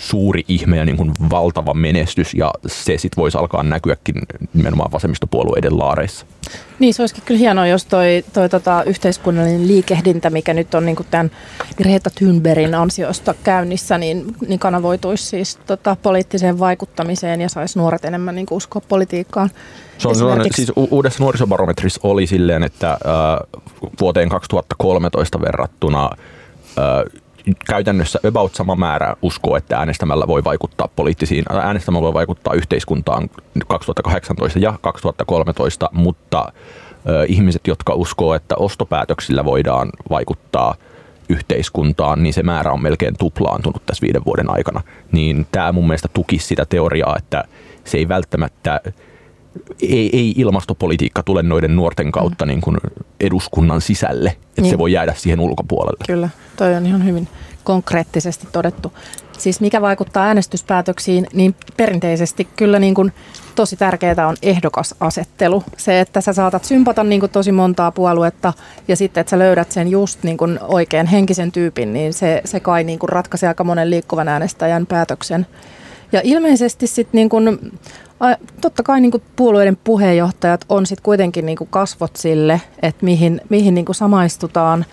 suuri 0.01 0.43
ihme 0.47 0.77
ja 0.77 0.85
niin 0.85 0.97
kuin 0.97 1.11
valtava 1.29 1.73
menestys 1.73 2.33
ja 2.33 2.53
se 2.67 2.97
sitten 2.97 3.21
voisi 3.21 3.37
alkaa 3.37 3.63
näkyäkin 3.63 4.15
nimenomaan 4.53 4.91
vasemmistopuolueiden 4.91 5.79
laareissa. 5.79 6.25
Niin, 6.79 6.93
se 6.93 7.01
olisikin 7.01 7.23
kyllä 7.25 7.37
hienoa, 7.37 7.67
jos 7.67 7.85
toi, 7.85 8.23
toi 8.33 8.49
tota, 8.49 8.83
yhteiskunnallinen 8.83 9.67
liikehdintä, 9.67 10.29
mikä 10.29 10.53
nyt 10.53 10.73
on 10.73 10.85
niin 10.85 10.95
kuin 10.95 11.07
tämän 11.11 11.31
Greta 11.77 12.09
Thunbergin 12.15 12.75
ansiosta 12.75 13.35
käynnissä, 13.43 13.97
niin, 13.97 14.35
niin 14.47 14.59
kanavoituisi 14.59 15.25
siis 15.25 15.55
tota, 15.55 15.97
poliittiseen 16.03 16.59
vaikuttamiseen 16.59 17.41
ja 17.41 17.49
saisi 17.49 17.79
nuoret 17.79 18.05
enemmän 18.05 18.35
niin 18.35 18.45
kuin 18.45 18.57
uskoa 18.57 18.81
politiikkaan. 18.87 19.49
Se 19.97 20.07
on 20.07 20.15
sellainen, 20.15 20.53
siis 20.55 20.71
uudessa 20.75 21.23
nuorisobarometrissa 21.23 21.99
oli 22.03 22.27
silleen, 22.27 22.63
että 22.63 22.91
äh, 22.91 22.97
vuoteen 24.01 24.29
2013 24.29 25.41
verrattuna 25.41 26.09
äh, 26.77 27.20
käytännössä 27.65 28.19
about 28.27 28.55
sama 28.55 28.75
määrä 28.75 29.15
uskoo, 29.21 29.55
että 29.55 29.77
äänestämällä 29.77 30.27
voi 30.27 30.43
vaikuttaa 30.43 30.87
poliittisiin, 30.95 31.45
äänestämällä 31.49 32.03
voi 32.03 32.13
vaikuttaa 32.13 32.53
yhteiskuntaan 32.53 33.29
2018 33.67 34.59
ja 34.59 34.73
2013, 34.81 35.89
mutta 35.93 36.51
ö, 37.09 37.25
ihmiset, 37.27 37.67
jotka 37.67 37.93
uskoo, 37.93 38.33
että 38.33 38.55
ostopäätöksillä 38.55 39.45
voidaan 39.45 39.89
vaikuttaa 40.09 40.75
yhteiskuntaan, 41.29 42.23
niin 42.23 42.33
se 42.33 42.43
määrä 42.43 42.71
on 42.71 42.81
melkein 42.81 43.17
tuplaantunut 43.19 43.85
tässä 43.85 44.01
viiden 44.01 44.25
vuoden 44.25 44.49
aikana. 44.49 44.81
Niin 45.11 45.47
tämä 45.51 45.71
mun 45.71 45.87
mielestä 45.87 46.09
tukisi 46.13 46.47
sitä 46.47 46.65
teoriaa, 46.65 47.15
että 47.17 47.43
se 47.83 47.97
ei 47.97 48.07
välttämättä 48.07 48.81
ei, 49.81 50.09
ei 50.13 50.33
ilmastopolitiikka 50.37 51.23
tule 51.23 51.43
noiden 51.43 51.75
nuorten 51.75 52.11
kautta 52.11 52.45
mm. 52.45 52.49
niin 52.49 52.61
kuin 52.61 52.77
eduskunnan 53.19 53.81
sisälle, 53.81 54.29
että 54.29 54.61
niin. 54.61 54.69
se 54.69 54.77
voi 54.77 54.91
jäädä 54.91 55.13
siihen 55.17 55.39
ulkopuolelle. 55.39 56.03
Kyllä, 56.07 56.29
toi 56.57 56.75
on 56.75 56.85
ihan 56.85 57.05
hyvin 57.05 57.27
konkreettisesti 57.63 58.47
todettu. 58.51 58.93
Siis 59.37 59.61
mikä 59.61 59.81
vaikuttaa 59.81 60.25
äänestyspäätöksiin, 60.25 61.27
niin 61.33 61.55
perinteisesti 61.77 62.47
kyllä 62.55 62.79
niin 62.79 62.93
kuin 62.93 63.13
tosi 63.55 63.75
tärkeää 63.75 64.27
on 64.27 64.35
ehdokasasettelu. 64.41 65.63
Se, 65.77 65.99
että 65.99 66.21
sä 66.21 66.33
saatat 66.33 66.65
sympata 66.65 67.03
niin 67.03 67.19
kuin 67.19 67.31
tosi 67.31 67.51
montaa 67.51 67.91
puoluetta 67.91 68.53
ja 68.87 68.95
sitten, 68.95 69.21
että 69.21 69.31
sä 69.31 69.39
löydät 69.39 69.71
sen 69.71 69.87
just 69.87 70.23
niin 70.23 70.37
kuin 70.37 70.59
oikean 70.61 71.07
henkisen 71.07 71.51
tyypin, 71.51 71.93
niin 71.93 72.13
se, 72.13 72.41
se 72.45 72.59
kai 72.59 72.83
niin 72.83 72.99
kuin 72.99 73.09
ratkaisee 73.09 73.47
aika 73.47 73.63
monen 73.63 73.89
liikkuvan 73.89 74.27
äänestäjän 74.27 74.85
päätöksen. 74.85 75.47
Ja 76.11 76.21
ilmeisesti 76.23 76.87
sitten 76.87 77.17
niin 77.17 77.29
kuin 77.29 77.59
totta 78.61 78.83
kai 78.83 79.01
niin 79.01 79.11
kuin 79.11 79.23
puolueiden 79.35 79.77
puheenjohtajat 79.83 80.65
on 80.69 80.85
sitten 80.85 81.03
kuitenkin 81.03 81.45
niin 81.45 81.57
kuin 81.57 81.67
kasvot 81.71 82.15
sille, 82.15 82.61
että 82.81 83.05
mihin, 83.05 83.41
mihin 83.49 83.73
niin 83.73 83.85
kuin 83.85 83.95
samaistutaan 83.95 84.85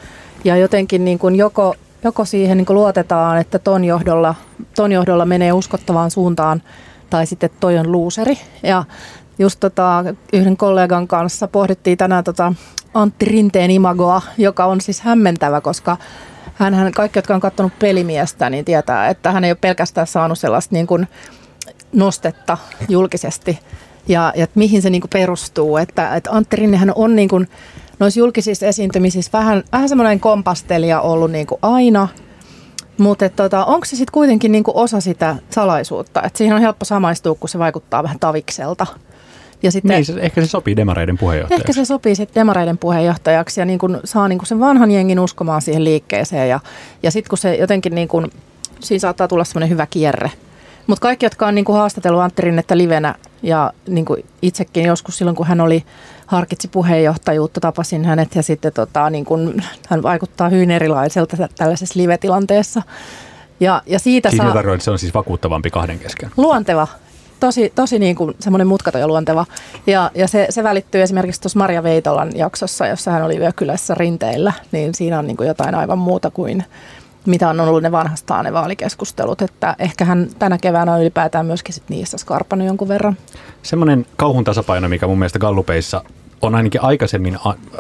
ja 0.45 0.57
jotenkin 0.57 1.05
niin 1.05 1.19
kuin 1.19 1.37
joko, 1.37 1.75
joko 2.05 2.25
siihen 2.25 2.57
niin 2.57 2.67
kuin 2.67 2.75
luotetaan, 2.75 3.39
että 3.39 3.59
ton 3.59 3.85
johdolla, 3.85 4.35
ton 4.77 4.93
johdolla 4.93 5.25
menee 5.25 5.53
uskottavaan 5.53 6.11
suuntaan 6.11 6.63
tai 7.11 7.27
sitten 7.27 7.51
toi 7.61 7.79
on 7.79 7.93
luuseri. 7.93 8.39
Ja 8.63 8.85
just 9.39 9.61
tota, 9.61 10.05
yhden 10.33 10.57
kollegan 10.57 11.09
kanssa 11.09 11.49
pohdittiin 11.49 11.99
tänään 11.99 12.25
tota 12.25 12.53
Antti 12.95 13.25
Rinteen 13.25 13.71
imagoa, 13.71 14.23
joka 14.39 14.65
on 14.65 14.81
siis 14.81 15.01
hämmentävä, 15.01 15.61
koska 15.61 15.97
hän, 16.55 16.93
kaikki, 16.95 17.19
jotka 17.19 17.35
on 17.35 17.41
katsonut 17.41 17.79
pelimiestä, 17.79 18.51
niin 18.51 18.65
tietää, 18.65 19.09
että 19.09 19.33
hän 19.33 19.45
ei 19.45 19.51
ole 19.51 19.59
pelkästään 19.61 20.07
saanut 20.07 20.39
sellaista 20.39 20.75
niin 20.75 20.87
kuin 20.87 21.09
nostetta 21.93 22.59
julkisesti 22.89 23.59
ja, 24.09 24.33
ja 24.37 24.47
mihin 24.55 24.83
se 24.83 24.91
niin 24.91 25.01
kuin 25.01 25.11
perustuu. 25.11 25.77
Että, 25.77 26.17
että 26.17 26.31
Antti 26.31 26.57
Rinnehän 26.57 26.93
on 26.95 27.17
niin 27.17 27.29
kuin, 27.29 27.49
noissa 27.99 28.21
julkisissa 28.21 28.67
esiintymisissä 28.67 29.39
vähän, 29.39 29.63
vähän 29.73 29.89
semmoinen 29.89 30.21
kompastelija 30.21 31.01
ollut 31.01 31.31
niin 31.31 31.47
kuin 31.47 31.59
aina, 31.63 32.09
mutta 32.99 33.29
tota, 33.29 33.65
onko 33.65 33.85
se 33.85 33.97
sitten 33.97 34.13
kuitenkin 34.13 34.53
niin 34.53 34.65
kuin 34.65 34.77
osa 34.77 35.01
sitä 35.01 35.37
salaisuutta, 35.51 36.23
että 36.23 36.39
siihen 36.39 36.57
on 36.57 36.63
helppo 36.63 36.85
samaistua, 36.85 37.35
kun 37.35 37.49
se 37.49 37.59
vaikuttaa 37.59 38.03
vähän 38.03 38.19
tavikselta. 38.19 38.87
Ja 39.63 39.73
sitten, 39.73 39.95
niin, 39.95 40.05
se, 40.05 40.15
ehkä 40.21 40.41
se 40.41 40.47
sopii 40.47 40.77
demareiden 40.77 41.19
puheenjohtajaksi. 41.19 41.63
Ehkä 41.63 41.73
se 41.73 41.85
sopii 41.85 42.15
sitten 42.15 42.41
demareiden 42.41 42.79
puheenjohtajaksi 42.79 43.61
ja 43.61 43.65
niin 43.65 43.79
kuin 43.79 43.99
saa 44.05 44.29
niin 44.29 44.39
kuin 44.39 44.47
sen 44.47 44.61
vanhan 44.61 44.91
jengin 44.91 45.21
uskomaan 45.21 45.63
siihen 45.63 45.85
liikkeeseen. 45.85 46.49
Ja, 46.49 46.61
ja 47.03 47.11
sitten 47.11 47.29
kun 47.29 47.39
se 47.39 47.55
jotenkin, 47.55 47.95
niin 47.95 48.09
kuin, 48.09 48.31
siinä 48.81 49.01
saattaa 49.01 49.29
tulla 49.29 49.45
semmoinen 49.45 49.71
hyvä 49.71 49.87
kierre– 49.87 50.31
mutta 50.89 51.03
kaikki, 51.03 51.27
jotka 51.27 51.47
on 51.47 51.55
niinku 51.55 51.73
haastatellut 51.73 52.23
Antti 52.23 52.43
Rinnettä 52.43 52.79
livenä 52.79 53.15
ja 53.43 53.73
niinku 53.89 54.17
itsekin 54.43 54.85
joskus 54.85 55.19
silloin, 55.19 55.37
kun 55.37 55.47
hän 55.47 55.61
oli 55.61 55.85
harkitsi 56.27 56.69
puheenjohtajuutta, 56.69 57.61
tapasin 57.61 58.05
hänet 58.05 58.35
ja 58.35 58.43
sitten 58.43 58.73
tota, 58.73 59.11
niinku, 59.11 59.39
hän 59.89 60.03
vaikuttaa 60.03 60.49
hyvin 60.49 60.71
erilaiselta 60.71 61.49
tällaisessa 61.57 62.01
live-tilanteessa. 62.01 62.83
Ja, 63.61 63.83
ja 63.87 63.99
siitä 63.99 64.31
siis 64.31 64.43
saa... 64.43 64.61
että 64.61 64.85
se 64.85 64.91
on 64.91 64.99
siis 64.99 65.15
vakuuttavampi 65.15 65.71
kahden 65.71 65.99
kesken. 65.99 66.31
Luonteva, 66.37 66.89
tosi, 67.41 67.73
tosi 67.75 67.99
niin 67.99 68.17
kuin 68.17 68.35
semmoinen 68.41 68.67
mutkaton 68.67 69.01
ja 69.01 69.09
luonteva. 69.09 69.47
Ja, 69.87 70.11
ja 70.15 70.29
se, 70.29 70.47
se 70.51 70.63
välittyy 70.63 71.03
esimerkiksi 71.03 71.41
tuossa 71.41 71.59
Maria 71.59 71.83
Veitolan 71.83 72.31
jaksossa, 72.35 72.87
jossa 72.87 73.11
hän 73.11 73.23
oli 73.23 73.39
Yökylässä 73.39 73.95
rinteillä, 73.95 74.53
niin 74.73 74.95
siinä 74.95 75.19
on 75.19 75.27
niin 75.27 75.37
kuin 75.37 75.47
jotain 75.47 75.75
aivan 75.75 75.99
muuta 75.99 76.31
kuin 76.31 76.65
mitä 77.27 77.49
on 77.49 77.61
ollut 77.61 77.83
ne 77.83 77.93
vanhastaan 77.93 78.45
ne 78.45 78.53
vaalikeskustelut, 78.53 79.43
että 79.43 79.77
ehkä 79.79 80.05
hän 80.05 80.29
tänä 80.39 80.59
keväänä 80.59 80.95
on 80.95 81.01
ylipäätään 81.01 81.47
myöskin 81.47 81.75
sit 81.75 81.89
niissä 81.89 82.19
skarpannut 82.19 82.69
jonkun 82.69 82.89
verran. 82.89 83.17
Semmoinen 83.63 84.07
kauhun 84.17 84.45
tasapaino, 84.45 84.89
mikä 84.89 85.07
mun 85.07 85.19
mielestä 85.19 85.39
Gallupeissa 85.39 86.05
on 86.43 86.55
ainakin 86.55 86.83
aikaisemmin, 86.83 87.39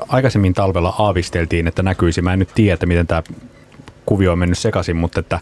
aikaisemmin 0.09 0.55
talvella 0.55 0.95
aavisteltiin, 0.99 1.67
että 1.67 1.83
näkyisi. 1.83 2.23
Mä 2.23 2.33
en 2.33 2.39
nyt 2.39 2.51
tiedä, 2.55 2.87
miten 2.87 3.07
tämä 3.07 3.23
kuvio 4.07 4.33
on 4.33 4.39
mennyt 4.39 4.59
sekaisin, 4.59 4.97
mutta 4.97 5.21
että 5.21 5.41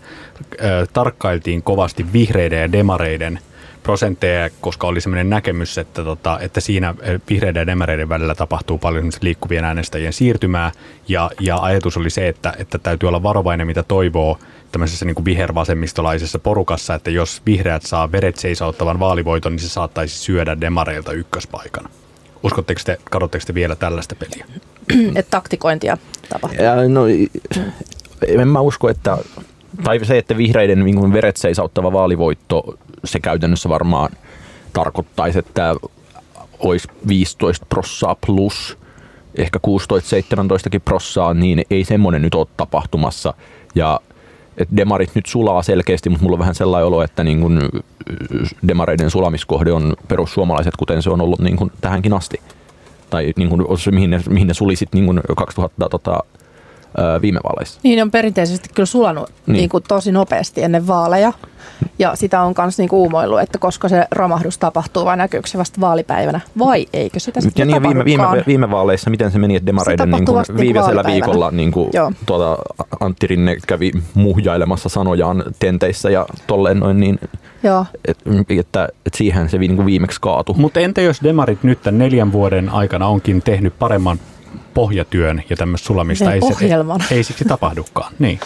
ö, 0.53 0.87
tarkkailtiin 0.93 1.63
kovasti 1.63 2.13
vihreiden 2.13 2.61
ja 2.61 2.73
demareiden– 2.73 3.39
prosentteja, 3.87 4.51
koska 4.61 4.87
oli 4.87 5.01
sellainen 5.01 5.31
näkemys, 5.31 5.79
että, 5.79 6.05
tota, 6.05 6.39
että 6.41 6.61
siinä 6.61 6.95
eh, 7.01 7.21
vihreiden 7.31 7.61
ja 7.61 7.67
demareiden 7.67 8.09
välillä 8.09 8.35
tapahtuu 8.35 8.79
paljon 8.79 9.11
liikkuvien 9.21 9.65
äänestäjien 9.65 10.13
siirtymää, 10.13 10.73
ja, 11.09 11.31
ja 11.41 11.57
ajatus 11.57 11.97
oli 11.97 12.11
se, 12.11 12.29
että, 12.29 12.55
että 12.59 12.79
täytyy 12.79 13.09
olla 13.09 13.23
varovainen, 13.23 13.67
mitä 13.67 13.83
toivoo 13.83 14.39
tämmöisessä 14.73 15.05
niin 15.05 15.15
kuin 15.15 15.25
vihervasemmistolaisessa 15.25 16.39
porukassa, 16.39 16.95
että 16.95 17.11
jos 17.11 17.43
vihreät 17.47 17.83
saa 17.83 18.13
veret 18.13 18.37
seisauttavan 18.37 19.01
vaalivoiton, 19.01 19.53
niin 19.53 19.61
se 19.61 19.69
saattaisi 19.69 20.19
syödä 20.19 20.61
demareilta 20.61 21.13
ykköspaikan. 21.13 21.89
Uskotteko 22.43 22.81
te, 22.85 22.99
katsotteko 23.11 23.45
te 23.47 23.55
vielä 23.55 23.77
tällaista 23.77 24.15
peliä? 24.15 24.47
että 25.19 25.31
taktikointia 25.31 25.99
tapahtuu? 26.29 26.65
Ja, 26.65 26.89
no, 26.89 27.03
en 28.27 28.49
mä 28.49 28.61
usko, 28.61 28.89
että 28.89 29.19
tai 29.85 30.05
se, 30.05 30.19
että 30.19 30.37
vihreiden 30.37 30.85
niin 30.85 31.13
veret 31.13 31.37
seisauttava 31.37 31.93
vaalivoitto 31.93 32.79
se 33.07 33.21
käytännössä 33.21 33.69
varmaan 33.69 34.11
tarkoittaisi, 34.73 35.39
että 35.39 35.75
olisi 36.59 36.89
15 37.09 37.67
prossaa 37.69 38.17
plus 38.27 38.79
ehkä 39.35 39.59
16-17 39.67 40.81
prossaa, 40.85 41.35
niin 41.35 41.65
ei 41.71 41.85
semmoinen 41.85 42.23
nyt 42.23 42.35
ole 42.35 42.47
tapahtumassa. 42.57 43.35
Ja 43.75 44.01
että 44.57 44.77
demarit 44.77 45.15
nyt 45.15 45.27
sulaa 45.27 45.63
selkeästi, 45.63 46.09
mutta 46.09 46.23
mulla 46.23 46.35
on 46.35 46.41
vähän 46.41 46.55
sellainen 46.55 46.87
olo, 46.87 47.03
että 47.03 47.25
niin 47.25 47.41
kun 47.41 47.61
demareiden 48.69 49.11
sulamiskohde 49.11 49.73
on 49.73 49.95
perussuomalaiset, 50.09 50.77
kuten 50.77 51.03
se 51.03 51.11
on 51.11 51.21
ollut 51.21 51.41
niin 51.41 51.57
kun 51.57 51.73
tähänkin 51.81 52.13
asti. 52.13 52.41
Tai 53.11 53.33
niin 53.37 53.49
kun, 53.49 53.67
mihin, 53.91 54.11
ne, 54.11 54.21
mihin 54.29 54.49
ne 54.49 54.55
sulisit 54.55 54.89
niin 54.93 55.07
kun 55.07 55.21
2000, 55.37 55.89
tota, 55.89 56.19
viime 57.23 57.41
vaaleissa. 57.45 57.81
Niin 57.83 58.03
on 58.03 58.11
perinteisesti 58.11 58.69
kyllä 58.75 58.87
sulanut 58.87 59.31
niin. 59.47 59.57
Niin 59.57 59.69
kuin 59.69 59.85
tosi 59.89 60.13
nopeasti 60.13 60.63
ennen 60.63 60.87
vaaleja. 60.87 61.33
Ja 61.99 62.17
sitä 62.17 62.41
on 62.41 62.55
myös 62.59 62.79
niin 62.79 62.89
uumoillut, 62.93 63.41
että 63.41 63.59
koska 63.59 63.89
se 63.89 64.07
romahdus 64.11 64.59
tapahtuu 64.59 65.05
vai 65.05 65.17
näkyykö 65.17 65.49
se 65.49 65.59
vasta 65.59 65.81
vaalipäivänä 65.81 66.41
vai 66.59 66.87
eikö 66.93 67.21
sitä 67.21 67.41
sitten 67.41 67.69
Ja 67.69 67.81
niin, 67.81 67.83
viime, 67.83 68.05
viime, 68.05 68.45
viime 68.47 68.71
vaaleissa, 68.71 69.11
miten 69.11 69.31
se 69.31 69.39
meni, 69.39 69.57
että 69.57 69.67
demareiden 69.67 70.11
niin 70.11 70.25
kuin 70.25 70.45
niin 70.49 70.57
viimeisellä 70.57 71.05
viikolla 71.07 71.51
niin 71.51 71.73
kuin, 71.73 71.91
tuota, 72.27 72.59
Antti 73.01 73.27
Rinne 73.27 73.57
kävi 73.67 73.93
muhjailemassa 74.15 74.89
sanojaan 74.89 75.45
tenteissä 75.59 76.11
ja 76.11 76.27
tolleen 76.47 76.81
noin, 76.81 77.01
niin 77.01 77.19
Joo. 77.63 77.87
et, 78.05 78.19
että, 78.49 78.89
että 79.07 79.17
siihen 79.17 79.49
se 79.49 79.59
niin 79.59 79.77
kuin 79.77 79.87
viimeksi 79.87 80.21
kaatui. 80.21 80.55
Mutta 80.59 80.81
entä 80.81 81.01
jos 81.01 81.23
demarit 81.23 81.63
nyt 81.63 81.83
tämän 81.83 81.99
neljän 81.99 82.33
vuoden 82.33 82.69
aikana 82.69 83.07
onkin 83.07 83.43
tehnyt 83.43 83.79
paremman 83.79 84.19
pohjatyön 84.75 85.43
ja 85.51 85.57
tämmöistä 85.57 85.87
sulamista 85.87 86.33
ei, 86.33 86.41
se, 86.41 86.47
ohjelman. 86.47 87.01
ei 87.11 87.23
siksi 87.25 87.45
tapahdukaan. 87.45 88.13
Niin. 88.19 88.41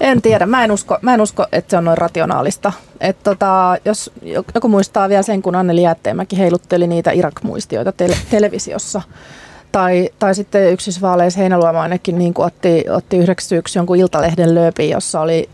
En 0.00 0.22
tiedä, 0.22 0.46
mä 0.46 0.64
en 0.64 0.72
usko, 0.72 0.98
mä 1.02 1.14
en 1.14 1.20
usko 1.20 1.46
että 1.52 1.70
se 1.70 1.76
on 1.76 1.84
noin 1.84 1.98
rationaalista. 1.98 2.72
Et 3.00 3.16
tota, 3.22 3.76
jos 3.84 4.10
joku 4.54 4.68
muistaa 4.68 5.08
vielä 5.08 5.22
sen, 5.22 5.42
kun 5.42 5.54
Anneli 5.54 5.82
Jäätteenmäki 5.82 6.38
heilutteli 6.38 6.86
niitä 6.86 7.10
Irak-muistioita 7.10 7.92
tele- 7.92 8.16
televisiossa. 8.30 9.02
Tai, 9.72 10.10
tai 10.18 10.34
sitten 10.34 10.72
yksisvaaleissa 10.72 11.40
Heinäluoma 11.40 11.82
ainakin 11.82 12.18
niin 12.18 12.34
otti, 12.36 12.84
otti 12.90 13.16
yhdeksi 13.16 13.48
syyksi 13.48 13.78
jonkun 13.78 13.96
Iltalehden 13.96 14.54
lööpin, 14.54 14.90
jossa 14.90 15.20
oli 15.20 15.48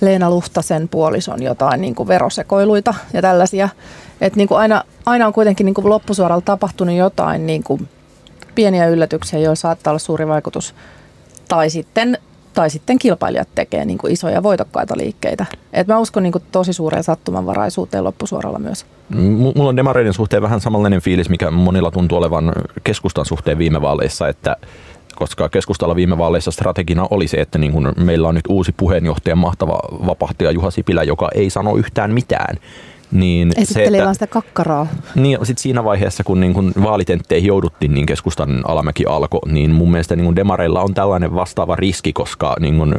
Leena 0.00 0.30
Luhtasen 0.30 0.88
puolison 0.88 1.42
jotain 1.42 1.80
niin 1.80 1.94
kuin 1.94 2.08
verosekoiluita 2.08 2.94
ja 3.12 3.22
tällaisia. 3.22 3.68
Et 4.20 4.36
niin 4.36 4.48
kuin 4.48 4.58
aina, 4.58 4.84
aina 5.06 5.26
on 5.26 5.32
kuitenkin 5.32 5.64
niin 5.64 5.74
kuin 5.74 5.88
loppusuoralla 5.88 6.42
tapahtunut 6.44 6.96
jotain 6.96 7.46
niin 7.46 7.62
kuin 7.62 7.88
pieniä 8.54 8.88
yllätyksiä, 8.88 9.38
joilla 9.38 9.54
saattaa 9.54 9.90
olla 9.90 9.98
suuri 9.98 10.28
vaikutus. 10.28 10.74
Tai 11.48 11.70
sitten, 11.70 12.18
tai 12.54 12.70
sitten 12.70 12.98
kilpailijat 12.98 13.48
tekee 13.54 13.84
niin 13.84 13.98
kuin 13.98 14.12
isoja 14.12 14.42
voitokkaita 14.42 14.94
liikkeitä. 14.96 15.46
Et 15.72 15.86
mä 15.86 15.98
uskon 15.98 16.22
niin 16.22 16.32
kuin 16.32 16.44
tosi 16.52 16.72
suureen 16.72 17.04
sattumanvaraisuuteen 17.04 18.04
loppusuoralla 18.04 18.58
myös. 18.58 18.86
Mulla 19.54 19.68
on 19.68 19.76
demareiden 19.76 20.14
suhteen 20.14 20.42
vähän 20.42 20.60
samanlainen 20.60 21.00
fiilis, 21.00 21.28
mikä 21.28 21.50
monilla 21.50 21.90
tuntuu 21.90 22.18
olevan 22.18 22.52
keskustan 22.84 23.24
suhteen 23.26 23.58
viime 23.58 23.82
vaaleissa, 23.82 24.28
että 24.28 24.56
koska 25.14 25.48
keskustalla 25.48 25.96
viime 25.96 26.18
vaaleissa 26.18 26.50
strategina 26.50 27.06
oli 27.10 27.28
se, 27.28 27.36
että 27.36 27.58
niin 27.58 27.72
kun 27.72 27.92
meillä 27.96 28.28
on 28.28 28.34
nyt 28.34 28.44
uusi 28.48 28.72
puheenjohtaja, 28.76 29.36
mahtava 29.36 29.80
vapahtaja 30.06 30.50
Juha 30.50 30.70
Sipilä, 30.70 31.02
joka 31.02 31.28
ei 31.34 31.50
sano 31.50 31.76
yhtään 31.76 32.12
mitään. 32.12 32.56
Niin 33.12 33.52
Esittelee 33.56 34.02
vaan 34.02 34.14
sitä 34.14 34.26
kakkaraa. 34.26 34.86
Niin, 35.14 35.38
sit 35.42 35.58
siinä 35.58 35.84
vaiheessa, 35.84 36.24
kun 36.24 36.40
niin 36.40 36.54
kun 36.54 36.72
vaalitentteihin 36.82 37.48
jouduttiin, 37.48 37.94
niin 37.94 38.06
keskustan 38.06 38.62
alamäki 38.66 39.06
alkoi, 39.06 39.40
niin 39.52 39.70
mun 39.70 39.90
mielestä 39.90 40.16
niin 40.16 40.36
demareilla 40.36 40.82
on 40.82 40.94
tällainen 40.94 41.34
vastaava 41.34 41.76
riski, 41.76 42.12
koska 42.12 42.56
niin 42.60 42.78
kun, 42.78 42.94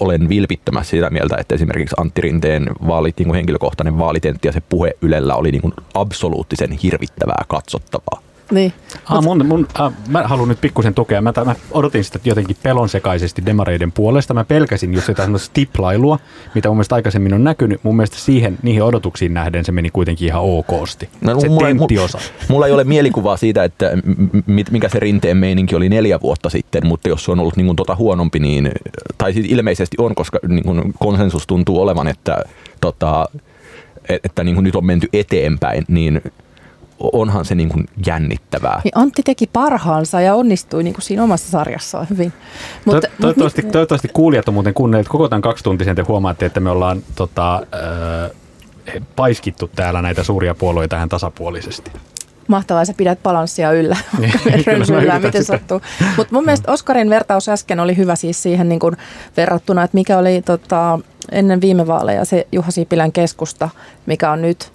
olen 0.00 0.28
vilpittömässä 0.28 0.90
sitä 0.90 1.10
mieltä, 1.10 1.36
että 1.36 1.54
esimerkiksi 1.54 1.94
Antti 1.98 2.20
Rinteen 2.20 2.70
vaalit, 2.86 3.18
niin 3.18 3.34
henkilökohtainen 3.34 3.98
vaalitentti 3.98 4.48
ja 4.48 4.52
se 4.52 4.62
puhe 4.68 4.96
Ylellä 5.02 5.34
oli 5.34 5.50
niin 5.50 5.74
absoluuttisen 5.94 6.72
hirvittävää 6.72 7.44
katsottavaa. 7.48 8.33
Niin. 8.50 8.72
Ah, 9.04 9.22
mun, 9.24 9.46
mun, 9.46 9.66
ah, 9.74 9.92
mä 10.08 10.22
haluan 10.22 10.48
nyt 10.48 10.60
pikkusen 10.60 10.94
tukea. 10.94 11.22
Mä, 11.22 11.32
mä 11.44 11.54
odotin 11.70 12.04
sitä 12.04 12.18
jotenkin 12.24 12.56
pelonsekaisesti 12.62 13.46
demareiden 13.46 13.92
puolesta. 13.92 14.34
Mä 14.34 14.44
pelkäsin 14.44 14.94
just 14.94 15.06
sitä 15.06 15.22
semmoista 15.22 15.46
stiplailua, 15.46 16.18
mitä 16.54 16.68
mun 16.68 16.76
mielestä 16.76 16.94
aikaisemmin 16.94 17.34
on 17.34 17.44
näkynyt. 17.44 17.80
Mun 17.84 17.96
mielestä 17.96 18.16
siihen, 18.16 18.58
niihin 18.62 18.82
odotuksiin 18.82 19.34
nähden 19.34 19.64
se 19.64 19.72
meni 19.72 19.90
kuitenkin 19.90 20.28
ihan 20.28 20.42
okosti. 20.44 21.08
No, 21.20 21.40
se 21.40 21.48
mulla 21.48 21.66
tenttiosa. 21.66 22.18
Mulla 22.48 22.66
ei 22.66 22.72
ole 22.72 22.84
mielikuvaa 22.84 23.36
siitä, 23.36 23.64
että 23.64 23.90
m- 24.04 24.36
m- 24.46 24.60
mikä 24.70 24.88
se 24.88 25.00
rinteen 25.00 25.36
meininki 25.36 25.76
oli 25.76 25.88
neljä 25.88 26.20
vuotta 26.20 26.50
sitten, 26.50 26.86
mutta 26.86 27.08
jos 27.08 27.24
se 27.24 27.32
on 27.32 27.40
ollut 27.40 27.56
niin 27.56 27.66
kuin 27.66 27.76
tota 27.76 27.96
huonompi, 27.96 28.38
niin, 28.38 28.70
tai 29.18 29.32
siis 29.32 29.46
ilmeisesti 29.48 29.96
on, 30.00 30.14
koska 30.14 30.38
niin 30.48 30.64
kuin 30.64 30.94
konsensus 30.98 31.46
tuntuu 31.46 31.80
olevan, 31.82 32.08
että, 32.08 32.44
tota, 32.80 33.28
et- 34.08 34.24
että 34.24 34.44
niin 34.44 34.54
kuin 34.54 34.64
nyt 34.64 34.76
on 34.76 34.86
menty 34.86 35.08
eteenpäin, 35.12 35.84
niin 35.88 36.20
onhan 36.98 37.44
se 37.44 37.54
niin 37.54 37.68
kuin 37.68 37.86
jännittävää. 38.06 38.80
Niin 38.84 38.92
Antti 38.94 39.22
teki 39.22 39.46
parhaansa 39.46 40.20
ja 40.20 40.34
onnistui 40.34 40.82
niin 40.82 40.94
kuin 40.94 41.02
siinä 41.02 41.22
omassa 41.22 41.50
sarjassaan 41.50 42.06
hyvin. 42.10 42.32
Mutta, 42.84 43.08
toivottavasti, 43.20 43.62
toivottavasti 43.62 44.08
kuulijat 44.08 44.48
on 44.48 44.54
muuten 44.54 44.74
kuunnelleet 44.74 45.08
koko 45.08 45.28
tämän 45.28 45.42
kaksituntisen. 45.42 45.96
Te 45.96 46.02
huomaatte, 46.02 46.46
että 46.46 46.60
me 46.60 46.70
ollaan 46.70 47.02
tota, 47.16 47.54
äh, 47.54 48.30
paiskittu 49.16 49.70
täällä 49.76 50.02
näitä 50.02 50.24
suuria 50.24 50.54
puolueita 50.54 50.96
tähän 50.96 51.08
tasapuolisesti. 51.08 51.90
Mahtavaa, 52.48 52.84
sä 52.84 52.94
pidät 52.96 53.22
balanssia 53.22 53.72
yllä, 53.72 53.96
kyllä 54.64 55.14
miten 55.14 55.32
sitä. 55.32 55.42
sattuu. 55.42 55.80
Mutta 56.16 56.34
mun 56.34 56.44
mielestä 56.44 56.72
Oskarin 56.72 57.10
vertaus 57.10 57.48
äsken 57.48 57.80
oli 57.80 57.96
hyvä 57.96 58.16
siis 58.16 58.42
siihen 58.42 58.68
niin 58.68 58.78
kuin 58.80 58.96
verrattuna, 59.36 59.82
että 59.82 59.94
mikä 59.94 60.18
oli 60.18 60.42
tota, 60.42 60.98
ennen 61.32 61.60
viime 61.60 61.86
vaaleja 61.86 62.24
se 62.24 62.46
Juha 62.52 62.70
Sipilän 62.70 63.12
keskusta, 63.12 63.70
mikä 64.06 64.30
on 64.30 64.42
nyt 64.42 64.72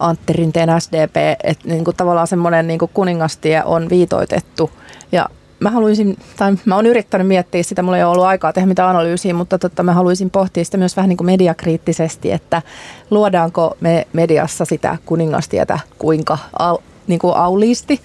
Antti 0.00 0.32
Rinteen 0.32 0.80
SDP, 0.80 1.16
että 1.44 1.68
niin 1.68 1.84
kuin 1.84 1.96
tavallaan 1.96 2.26
semmoinen 2.26 2.66
niin 2.66 2.78
kuin 2.78 2.90
kuningastie 2.94 3.64
on 3.64 3.90
viitoitettu. 3.90 4.70
Ja 5.12 5.28
mä 5.60 5.70
haluaisin, 5.70 6.16
tai 6.36 6.52
mä 6.64 6.76
oon 6.76 6.86
yrittänyt 6.86 7.26
miettiä 7.26 7.62
sitä, 7.62 7.82
mulla 7.82 7.96
ei 7.96 8.04
ole 8.04 8.12
ollut 8.12 8.24
aikaa 8.24 8.52
tehdä 8.52 8.66
mitään 8.66 8.88
analyysiä, 8.88 9.34
mutta 9.34 9.58
tota, 9.58 9.82
mä 9.82 9.92
haluaisin 9.92 10.30
pohtia 10.30 10.64
sitä 10.64 10.78
myös 10.78 10.96
vähän 10.96 11.08
niin 11.08 11.16
kuin 11.16 11.26
mediakriittisesti, 11.26 12.32
että 12.32 12.62
luodaanko 13.10 13.76
me 13.80 14.06
mediassa 14.12 14.64
sitä 14.64 14.98
kuningastietä 15.06 15.78
kuinka 15.98 16.38
au, 16.58 16.78
niin 17.06 17.18
kuin 17.18 17.36
auliisti. 17.36 18.00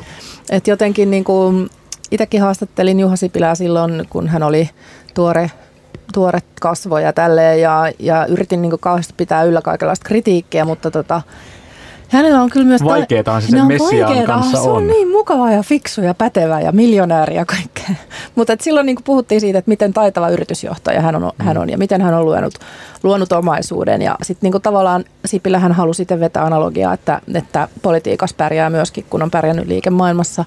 Että 0.49 0.69
jotenkin 0.69 1.11
niin 1.11 1.23
kuin, 1.23 1.69
itsekin 2.11 2.41
haastattelin 2.41 2.99
Juha 2.99 3.15
Sipilää 3.15 3.55
silloin, 3.55 4.07
kun 4.09 4.27
hän 4.27 4.43
oli 4.43 4.69
tuore 5.13 5.51
tuore 6.13 6.39
kasvo 6.61 6.99
ja 6.99 7.13
tälleen 7.13 7.61
ja, 7.61 7.91
ja 7.99 8.25
yritin 8.25 8.61
niin 8.61 8.79
kauheasti 8.79 9.13
pitää 9.17 9.43
yllä 9.43 9.61
kaikenlaista 9.61 10.07
kritiikkiä, 10.07 10.65
mutta 10.65 10.91
tota, 10.91 11.21
hänellä 12.09 12.41
on 12.41 12.49
kyllä 12.49 12.65
myös... 12.65 12.81
tällä- 12.81 12.93
Vaikeetahan 12.93 13.41
se 13.41 13.47
sen 13.47 13.61
on 13.61 13.67
Messiaan 13.67 14.09
vaikeeta. 14.09 14.33
kanssa 14.33 14.61
Se 14.61 14.69
on 14.69 14.75
on. 14.77 14.87
niin 14.87 15.07
mukava 15.11 15.51
ja 15.51 15.63
fiksu 15.63 16.01
ja 16.01 16.13
pätevä 16.13 16.61
ja 16.61 16.71
miljonääri 16.71 17.35
ja 17.35 17.45
kaikkea. 17.45 17.95
Mutta 18.35 18.53
silloin 18.61 18.85
niin 18.85 18.97
puhuttiin 19.03 19.41
siitä, 19.41 19.59
että 19.59 19.69
miten 19.69 19.93
taitava 19.93 20.29
yritysjohtaja 20.29 21.01
hän 21.01 21.15
on, 21.15 21.21
mm. 21.21 21.45
hän 21.45 21.57
on 21.57 21.69
ja 21.69 21.77
miten 21.77 22.01
hän 22.01 22.13
on 22.13 22.25
luonut, 22.25 22.53
luonut 23.03 23.31
omaisuuden. 23.31 24.01
Ja 24.01 24.15
sitten 24.23 24.51
niin 24.51 24.61
tavallaan 24.61 25.03
Sipilä 25.25 25.59
hän 25.59 25.71
halusi 25.71 25.97
sitten 25.97 26.19
vetää 26.19 26.45
analogiaa, 26.45 26.93
että, 26.93 27.21
että 27.33 27.67
politiikassa 27.81 28.35
pärjää 28.37 28.69
myöskin, 28.69 29.05
kun 29.09 29.23
on 29.23 29.31
pärjännyt 29.31 29.67
liikemaailmassa. 29.67 30.45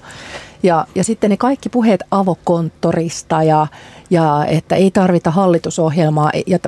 Ja, 0.63 0.87
ja 0.95 1.03
sitten 1.03 1.29
ne 1.29 1.37
kaikki 1.37 1.69
puheet 1.69 2.03
avokonttorista 2.11 3.43
ja, 3.43 3.67
ja 4.09 4.45
että 4.47 4.75
ei 4.75 4.91
tarvita 4.91 5.31
hallitusohjelmaa 5.31 6.31
ja 6.47 6.59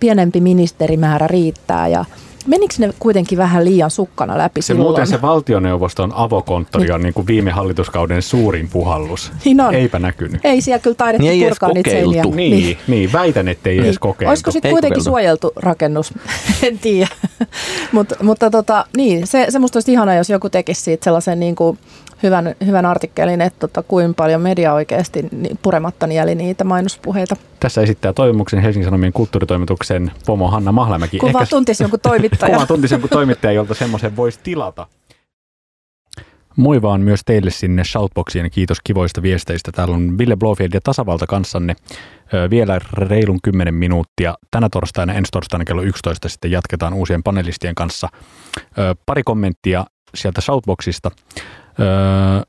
pienempi 0.00 0.40
ministerimäärä 0.40 1.26
riittää 1.26 1.88
ja 1.88 2.04
menikö 2.48 2.74
ne 2.78 2.92
kuitenkin 2.98 3.38
vähän 3.38 3.64
liian 3.64 3.90
sukkana 3.90 4.38
läpi 4.38 4.62
Se 4.62 4.66
silloin? 4.66 4.86
muuten 4.86 5.06
se 5.06 5.22
valtioneuvoston 5.22 6.12
avokonttori 6.14 6.90
on 6.90 7.02
niin 7.02 7.14
kuin 7.14 7.26
viime 7.26 7.50
hallituskauden 7.50 8.22
suurin 8.22 8.68
puhallus. 8.68 9.32
Niin 9.44 9.60
on. 9.60 9.74
Eipä 9.74 9.98
näkynyt. 9.98 10.40
Ei 10.44 10.60
siellä 10.60 10.78
kyllä 10.78 10.94
taidettu 10.94 11.26
Niin 11.26 11.48
purkaa 11.48 11.72
niitä 11.72 11.90
seiniä. 11.90 12.22
Niin, 12.22 12.36
niin. 12.36 12.78
niin 12.86 13.12
väitän, 13.12 13.48
ettei 13.48 13.78
edes 13.78 13.98
kokeiltu. 13.98 14.30
Olisiko 14.30 14.50
sitten 14.50 14.70
kuitenkin 14.70 14.94
kokeiltu. 14.94 15.10
suojeltu 15.10 15.52
rakennus? 15.56 16.14
en 16.62 16.78
tiedä. 16.78 17.08
Mut, 17.92 18.12
mutta 18.22 18.50
tota, 18.50 18.86
niin, 18.96 19.26
se, 19.26 19.46
se 19.48 19.58
musta 19.58 19.76
olisi 19.76 19.92
ihanaa, 19.92 20.14
jos 20.14 20.30
joku 20.30 20.50
tekisi 20.50 20.80
siitä 20.80 21.04
sellaisen 21.04 21.40
niin 21.40 21.56
kuin 21.56 21.78
hyvän, 22.22 22.54
hyvän 22.66 22.86
artikkelin, 22.86 23.40
että 23.40 23.58
tota, 23.58 23.82
kuinka 23.82 24.14
paljon 24.16 24.40
media 24.40 24.74
oikeasti 24.74 25.28
purematta 25.62 26.06
nieli 26.06 26.34
niitä 26.34 26.64
mainospuheita. 26.64 27.36
Tässä 27.60 27.82
esittää 27.82 28.12
toivomuksen 28.12 28.60
Helsingin 28.60 28.84
Sanomien 28.84 29.12
kulttuuritoimituksen 29.12 30.12
pomo 30.26 30.48
Hanna 30.48 30.72
Mahlamäki. 30.72 31.18
Kun 31.18 31.32
vaan 31.32 31.46
tuntisi 31.50 31.82
jonkun 31.82 32.00
toimittaja. 32.00 32.54
Kuva 32.56 32.66
tuntisi 32.66 32.94
jonkun 32.94 33.10
toimittaja, 33.10 33.52
jolta 33.52 33.74
semmoisen 33.74 34.16
voisi 34.16 34.40
tilata. 34.42 34.86
Moi 36.56 36.82
vaan 36.82 37.00
myös 37.00 37.20
teille 37.26 37.50
sinne 37.50 37.84
Shoutboxiin 37.84 38.44
ja 38.44 38.50
kiitos 38.50 38.78
kivoista 38.84 39.22
viesteistä. 39.22 39.72
Täällä 39.72 39.94
on 39.94 40.18
Ville 40.18 40.36
Blofield 40.36 40.70
ja 40.74 40.80
Tasavalta 40.84 41.26
kanssanne 41.26 41.76
vielä 42.50 42.80
reilun 42.92 43.38
10 43.42 43.74
minuuttia. 43.74 44.34
Tänä 44.50 44.68
torstaina, 44.68 45.12
ensi 45.12 45.30
torstaina 45.32 45.64
kello 45.64 45.82
11 45.82 46.28
sitten 46.28 46.50
jatketaan 46.50 46.94
uusien 46.94 47.22
panelistien 47.22 47.74
kanssa. 47.74 48.08
Pari 49.06 49.22
kommenttia 49.22 49.84
sieltä 50.14 50.40
Shoutboxista. 50.40 51.10
Ö, 51.80 52.42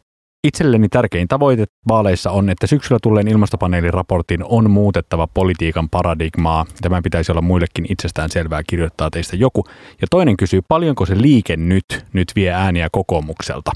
Itselleni 0.44 0.90
tärkein 0.90 1.28
tavoite 1.28 1.66
vaaleissa 1.88 2.32
on, 2.32 2.50
että 2.50 2.68
syksyllä 2.68 3.00
tulleen 3.04 3.28
ilmastopaneelin 3.28 3.94
raportin 3.94 4.44
on 4.44 4.72
muutettava 4.72 5.28
politiikan 5.28 5.90
paradigmaa. 5.90 6.66
Tämän 6.82 7.04
pitäisi 7.04 7.32
olla 7.32 7.42
muillekin 7.42 7.86
itsestään 7.90 8.30
selvää, 8.30 8.62
kirjoittaa 8.68 9.10
teistä 9.10 9.36
joku. 9.36 9.64
Ja 10.02 10.08
toinen 10.10 10.38
kysyy, 10.38 10.62
paljonko 10.68 11.06
se 11.06 11.22
liike 11.22 11.58
nyt, 11.58 12.06
nyt 12.14 12.32
vie 12.36 12.52
ääniä 12.52 12.88
kokoomukselta? 12.92 13.72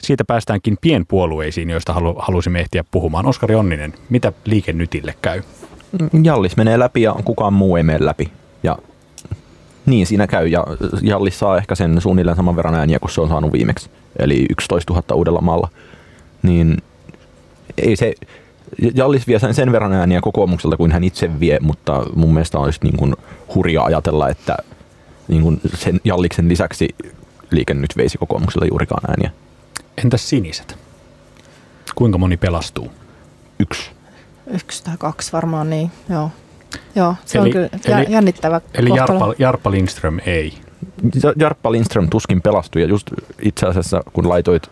Siitä 0.00 0.24
päästäänkin 0.24 0.76
pienpuolueisiin, 0.80 1.70
joista 1.70 1.92
halu, 1.92 2.14
halusimme 2.18 2.60
ehtiä 2.60 2.84
puhumaan. 2.90 3.26
Oskari 3.26 3.54
Onninen, 3.54 3.94
mitä 4.10 4.32
liike 4.44 4.72
nytille 4.72 5.14
käy? 5.22 5.42
Jallis 6.22 6.56
menee 6.56 6.78
läpi 6.78 7.02
ja 7.02 7.16
kukaan 7.24 7.52
muu 7.52 7.76
ei 7.76 7.82
mene 7.82 8.04
läpi. 8.04 8.32
Ja 8.62 8.78
niin 9.86 10.06
siinä 10.06 10.26
käy 10.26 10.46
ja 10.46 10.64
Jallis 11.02 11.38
saa 11.38 11.56
ehkä 11.56 11.74
sen 11.74 12.00
suunnilleen 12.00 12.36
saman 12.36 12.56
verran 12.56 12.74
ääniä 12.74 12.98
kuin 12.98 13.10
se 13.10 13.20
on 13.20 13.28
saanut 13.28 13.52
viimeksi. 13.52 13.90
Eli 14.18 14.46
11 14.50 14.92
000 14.92 15.14
uudella 15.14 15.40
maalla. 15.40 15.68
Niin 16.42 16.76
ei 17.78 17.96
se, 17.96 18.14
Jallis 18.94 19.26
vie 19.26 19.38
sen, 19.38 19.54
sen 19.54 19.72
verran 19.72 19.92
ääniä 19.92 20.20
kokoomukselta 20.20 20.76
kuin 20.76 20.92
hän 20.92 21.04
itse 21.04 21.40
vie, 21.40 21.58
mutta 21.60 22.02
mun 22.14 22.32
mielestä 22.34 22.58
olisi 22.58 22.80
niin 22.82 22.96
kuin 22.96 23.14
hurjaa 23.54 23.84
ajatella, 23.84 24.28
että 24.28 24.56
niin 25.28 25.42
kuin 25.42 25.60
sen 25.74 26.00
Jalliksen 26.04 26.48
lisäksi 26.48 26.88
liike 27.50 27.74
nyt 27.74 27.96
veisi 27.96 28.18
kokoomukselta 28.18 28.66
juurikaan 28.66 29.10
ääniä. 29.10 29.30
Entäs 30.04 30.28
siniset? 30.28 30.78
Kuinka 31.94 32.18
moni 32.18 32.36
pelastuu? 32.36 32.90
Yksi. 33.58 33.90
Yksi 34.46 34.84
tai 34.84 34.94
kaksi 34.98 35.32
varmaan 35.32 35.70
niin, 35.70 35.90
joo. 36.08 36.30
Joo, 36.94 37.14
se 37.24 37.38
Eli- 37.38 37.46
on 37.46 37.52
kyllä 37.52 38.02
jännittävä 38.08 38.60
Eli 38.74 38.90
kohtalo. 38.90 39.18
Jarppa, 39.18 39.34
Jarppa 39.38 39.70
Lindström 39.70 40.18
ei. 40.26 40.58
Ja- 41.22 41.32
Jarppa 41.36 41.72
Lindström 41.72 42.08
tuskin 42.10 42.42
pelastui 42.42 42.82
ja 42.82 42.88
just 42.88 43.06
itse 43.42 43.66
asiassa 43.66 44.02
kun 44.12 44.28
laitoit 44.28 44.62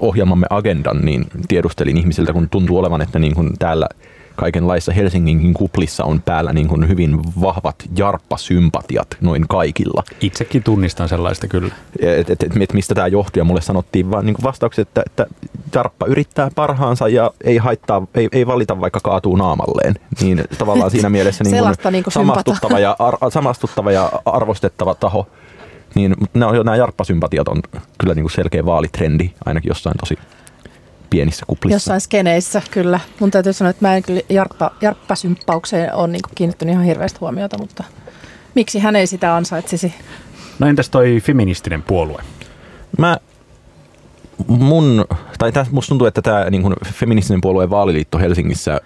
ohjelmamme 0.00 0.46
agendan, 0.50 0.98
niin 1.04 1.26
tiedustelin 1.48 1.96
ihmisiltä, 1.96 2.32
kun 2.32 2.48
tuntuu 2.50 2.78
olevan, 2.78 3.02
että 3.02 3.18
niin 3.18 3.34
kuin 3.34 3.50
täällä 3.58 3.88
kaikenlaissa 4.36 4.92
Helsinginkin 4.92 5.54
kuplissa 5.54 6.04
on 6.04 6.22
päällä 6.22 6.52
niin 6.52 6.68
kuin 6.68 6.88
hyvin 6.88 7.20
vahvat 7.40 7.76
Jarppa-sympatiat 7.96 9.16
noin 9.20 9.48
kaikilla. 9.48 10.02
Itsekin 10.20 10.62
tunnistan 10.62 11.08
sellaista 11.08 11.48
kyllä. 11.48 11.74
Et, 12.00 12.30
et, 12.30 12.42
et, 12.42 12.56
et 12.60 12.72
mistä 12.72 12.94
tämä 12.94 13.06
johtuu 13.06 13.40
ja 13.40 13.44
mulle 13.44 13.60
sanottiin 13.60 14.10
vaan 14.10 14.26
niin 14.26 14.36
vastaukset, 14.42 14.88
että, 14.88 15.02
että 15.06 15.26
Jarppa 15.74 16.06
yrittää 16.06 16.50
parhaansa 16.54 17.08
ja 17.08 17.30
ei 17.44 17.56
haittaa, 17.56 18.06
ei, 18.14 18.28
ei 18.32 18.46
valita 18.46 18.80
vaikka 18.80 19.00
kaatuu 19.02 19.36
naamalleen. 19.36 19.94
Niin 20.20 20.44
tavallaan 20.58 20.90
siinä 20.90 21.08
mielessä 21.16 21.44
niin 21.44 21.54
Sellaista 21.54 21.90
niinku 21.90 22.10
sympata. 22.10 22.42
samastuttava, 22.44 22.78
ja 22.78 22.96
ar, 22.98 23.16
samastuttava 23.30 23.92
ja 23.92 24.12
arvostettava 24.24 24.94
taho. 24.94 25.26
Niin 25.96 26.14
nämä, 26.34 26.50
on- 26.50 26.66
nämä 26.66 26.76
Jarppa-sympatiat 26.76 27.48
on 27.48 27.62
kyllä 27.98 28.14
niin 28.14 28.22
kuin 28.22 28.32
selkeä 28.32 28.64
vaalitrendi, 28.64 29.30
ainakin 29.44 29.68
jossain 29.68 29.96
tosi 30.00 30.18
pienissä 31.10 31.46
kuplissa. 31.46 31.74
Jossain 31.74 32.00
skeneissä, 32.00 32.62
kyllä. 32.70 33.00
Mun 33.20 33.30
täytyy 33.30 33.52
sanoa, 33.52 33.70
että 33.70 33.86
mä 33.86 33.96
en 33.96 34.02
kyllä 34.02 34.20
jarppa, 34.28 34.70
jarppasymppaukseen 34.80 35.94
ole 35.94 36.08
niin 36.08 36.20
kiinnittänyt 36.34 36.72
ihan 36.72 36.84
hirveästi 36.84 37.18
huomiota, 37.20 37.58
mutta 37.58 37.84
miksi 38.54 38.78
hän 38.78 38.96
ei 38.96 39.06
sitä 39.06 39.36
ansaitsisi? 39.36 39.94
No 40.58 40.66
entäs 40.66 40.90
toi 40.90 41.20
feministinen 41.22 41.82
puolue? 41.82 42.22
Mä 42.98 43.16
mun, 44.46 45.04
tai 45.38 45.52
tässä 45.52 45.72
musta 45.72 45.88
tuntuu, 45.88 46.06
että 46.06 46.22
tämä 46.22 46.50
niin 46.50 46.74
feministinen 46.92 47.40
puolueen 47.40 47.70
vaaliliitto 47.70 48.18
Helsingissä 48.18 48.80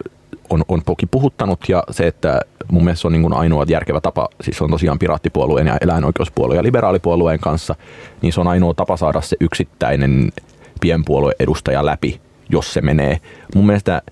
on, 0.51 0.62
on 0.68 0.82
toki 0.86 1.07
puhuttanut 1.07 1.61
ja 1.68 1.84
se, 1.90 2.07
että 2.07 2.40
mun 2.70 2.84
mielestä 2.84 3.01
se 3.01 3.09
on 3.09 3.12
niin 3.12 3.22
kuin 3.22 3.34
ainoa 3.34 3.64
järkevä 3.68 4.01
tapa, 4.01 4.28
siis 4.40 4.62
on 4.62 4.70
tosiaan 4.70 4.98
piraattipuolueen 4.98 5.66
ja 5.66 5.76
eläinoikeuspuolueen 5.80 6.59
ja 6.59 6.62
liberaalipuolueen 6.62 7.40
kanssa, 7.40 7.74
niin 8.22 8.32
se 8.32 8.40
on 8.40 8.48
ainoa 8.48 8.74
tapa 8.74 8.96
saada 8.96 9.20
se 9.20 9.36
yksittäinen 9.40 10.32
pienpuolue 10.80 11.32
edustaja 11.40 11.86
läpi, 11.86 12.20
jos 12.48 12.72
se 12.72 12.80
menee. 12.80 13.20
Mun 13.55 13.66
mielestä 13.66 14.03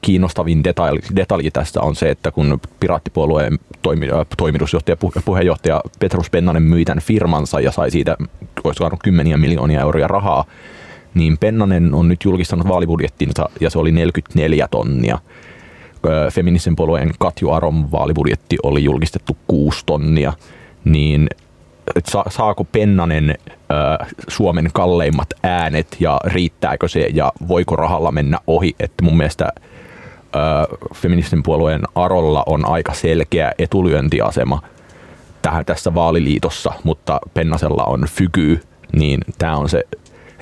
kiinnostavin 0.00 0.64
detalji, 0.64 1.00
detalji 1.16 1.50
tässä 1.50 1.80
on 1.80 1.96
se, 1.96 2.10
että 2.10 2.30
kun 2.30 2.60
piraattipuolueen 2.80 3.58
toimi, 3.82 4.08
toimitusjohtaja, 4.36 4.96
pu- 5.04 5.22
puheenjohtaja 5.24 5.82
Petrus 5.98 6.30
Pennanen 6.30 6.62
myi 6.62 6.84
tämän 6.84 7.02
firmansa 7.02 7.60
ja 7.60 7.72
sai 7.72 7.90
siitä, 7.90 8.16
olisi 8.64 8.78
saanut 8.78 9.02
kymmeniä 9.02 9.36
miljoonia 9.36 9.80
euroja 9.80 10.08
rahaa, 10.08 10.44
niin 11.14 11.38
Pennanen 11.38 11.94
on 11.94 12.08
nyt 12.08 12.24
julkistanut 12.24 12.68
vaalibudjettinsa 12.68 13.48
ja 13.60 13.70
se 13.70 13.78
oli 13.78 13.92
44 13.92 14.68
tonnia. 14.70 15.18
Ö, 16.06 16.30
Feministen 16.30 16.76
puolueen 16.76 17.10
Katju 17.18 17.50
Aron 17.50 17.90
vaalibudjetti 17.92 18.56
oli 18.62 18.84
julkistettu 18.84 19.36
6 19.46 19.82
tonnia, 19.86 20.32
niin 20.84 21.28
saako 22.28 22.64
Pennanen 22.64 23.34
Suomen 24.28 24.70
kalleimmat 24.72 25.28
äänet 25.42 25.96
ja 26.00 26.20
riittääkö 26.24 26.88
se 26.88 27.08
ja 27.14 27.32
voiko 27.48 27.76
rahalla 27.76 28.12
mennä 28.12 28.38
ohi, 28.46 28.76
että 28.80 29.04
mun 29.04 29.16
mielestä 29.16 29.48
feministisen 30.94 31.42
puolueen 31.42 31.82
Arolla 31.94 32.42
on 32.46 32.68
aika 32.68 32.94
selkeä 32.94 33.52
etulyöntiasema 33.58 34.62
tähän 35.42 35.64
tässä 35.64 35.94
vaaliliitossa, 35.94 36.72
mutta 36.84 37.20
Pennasella 37.34 37.84
on 37.84 38.04
fyky, 38.08 38.60
niin 38.96 39.20
tämä 39.38 39.56
on 39.56 39.68
se 39.68 39.84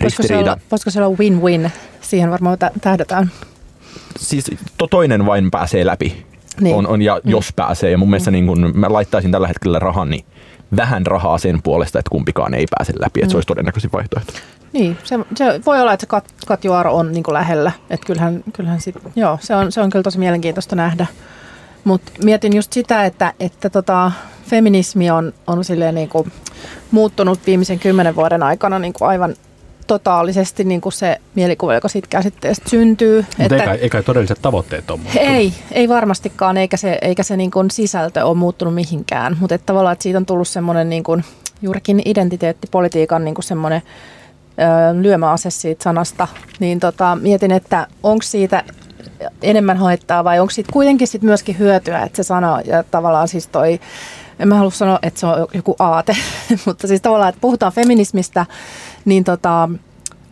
Voisiko 0.03 0.23
se, 0.23 0.37
olla, 0.37 0.59
voisiko 0.71 0.91
se 0.91 1.03
olla 1.03 1.17
win-win? 1.17 1.71
Siihen 2.01 2.31
varmaan 2.31 2.59
tä- 2.59 2.71
tähdätään. 2.81 3.31
Siis 4.19 4.51
to, 4.79 4.87
toinen 4.87 5.27
vain 5.27 5.51
pääsee 5.51 5.87
läpi. 5.87 6.27
Niin. 6.61 6.77
On, 6.77 6.87
on, 6.87 7.03
ja 7.03 7.21
Mm. 7.25 7.31
jos 7.31 7.53
pääsee. 7.57 7.91
Ja 7.91 7.99
mun 7.99 8.11
mielestä 8.11 8.31
niin 8.31 8.47
kun 8.47 8.73
mä 8.75 8.87
laittaisin 8.93 9.33
tällä 9.33 9.49
hetkellä 9.49 9.79
rahan, 9.79 10.11
niin 10.11 10.25
vähän 10.77 11.07
rahaa 11.07 11.39
sen 11.39 11.63
puolesta, 11.63 11.99
että 11.99 12.11
kumpikaan 12.11 12.55
ei 12.55 12.67
pääse 12.79 12.93
läpi. 12.99 13.21
Että 13.21 13.31
se 13.31 13.35
Mm. 13.35 13.37
olisi 13.37 13.47
todennäköisin 13.47 13.91
vaihtoehto. 13.93 14.33
Niin, 14.73 14.99
se, 15.05 15.19
se 15.35 15.61
voi 15.67 15.81
olla, 15.81 15.93
että 15.93 16.03
se 16.03 16.07
Kat, 16.07 16.25
Katju 16.47 16.73
Aaro 16.73 16.97
on 16.97 17.13
niin 17.13 17.25
lähellä. 17.31 17.73
Että 17.91 18.07
kyllähän, 18.07 18.45
kyllähän 18.53 18.81
sit, 18.81 18.95
joo, 19.17 19.39
se 19.43 19.55
on, 19.57 19.73
se 19.73 19.81
on 19.81 19.91
kyllä 19.91 20.03
tosi 20.03 20.19
mielenkiintoista 20.19 20.77
nähdä. 20.77 21.07
Mutta 21.85 22.13
mietin 22.25 22.57
just 22.57 22.73
sitä, 22.73 23.05
että, 23.05 23.33
että 23.41 23.71
tota, 23.71 24.13
feminismi 24.47 25.11
on, 25.11 25.33
on 25.47 25.65
silleen 25.65 25.95
niin 25.95 26.09
kuin 26.09 26.33
muuttunut 26.91 27.41
viimeisen 27.47 27.79
kymmenen 27.79 28.17
vuoden 28.17 28.43
aikana 28.43 28.79
niin 28.79 28.93
kuin 28.93 29.09
aivan 29.09 29.35
totaalisesti 29.87 30.65
niin 30.65 30.81
kuin 30.81 30.93
se 30.93 31.21
mielikuva, 31.35 31.75
joka 31.75 31.89
siitä 31.89 32.09
käsitteestä 32.11 32.71
syntyy. 32.71 33.25
Mutta 33.39 33.57
eikä, 33.57 33.73
eikä 33.73 34.03
todelliset 34.03 34.39
tavoitteet 34.43 34.91
ole 34.91 35.01
muuttunut. 35.01 35.29
Ei, 35.29 35.53
ei 35.73 35.89
varmastikaan, 35.89 36.57
eikä 36.57 36.77
se, 36.77 36.99
eikä 37.03 37.23
se 37.23 37.37
niin 37.37 37.51
kuin 37.51 37.71
sisältö 37.71 38.25
ole 38.25 38.37
muuttunut 38.37 38.75
mihinkään, 38.75 39.37
mutta 39.41 39.55
että 39.55 39.67
tavallaan 39.67 39.93
että 39.93 40.03
siitä 40.03 40.19
on 40.19 40.27
tullut 40.27 40.49
semmoinen 40.49 40.89
niin 40.89 41.03
kuin, 41.03 41.25
juurikin 41.63 42.03
identiteettipolitiikan 42.05 43.25
niin 43.25 43.35
kuin 43.35 43.45
semmoinen 43.45 43.83
ö, 43.83 45.03
lyömäase 45.03 45.51
siitä 45.51 45.85
sanasta, 45.85 46.29
niin 46.61 46.81
tota, 46.81 47.19
mietin, 47.21 47.53
että 47.53 47.87
onko 48.03 48.23
siitä 48.23 48.65
enemmän 49.43 49.77
haittaa 49.77 50.25
vai 50.25 50.41
onko 50.41 50.51
siitä 50.51 50.73
kuitenkin 50.73 51.09
sit 51.09 51.23
myöskin 51.23 51.59
hyötyä, 51.59 52.03
että 52.03 52.17
se 52.17 52.23
sana 52.23 52.61
ja 52.65 52.83
tavallaan 52.83 53.29
siis 53.29 53.47
toi, 53.47 53.81
en 54.39 54.49
mä 54.49 54.55
halua 54.55 54.71
sanoa, 54.71 54.99
että 55.03 55.21
se 55.21 55.27
on 55.27 55.47
joku 55.55 55.77
aate, 55.79 56.17
mutta 56.67 56.87
siis 56.87 57.01
tavallaan, 57.01 57.29
että 57.29 57.41
puhutaan 57.41 57.73
feminismistä, 57.73 58.47
niin 59.07 59.25
tota, 59.25 59.69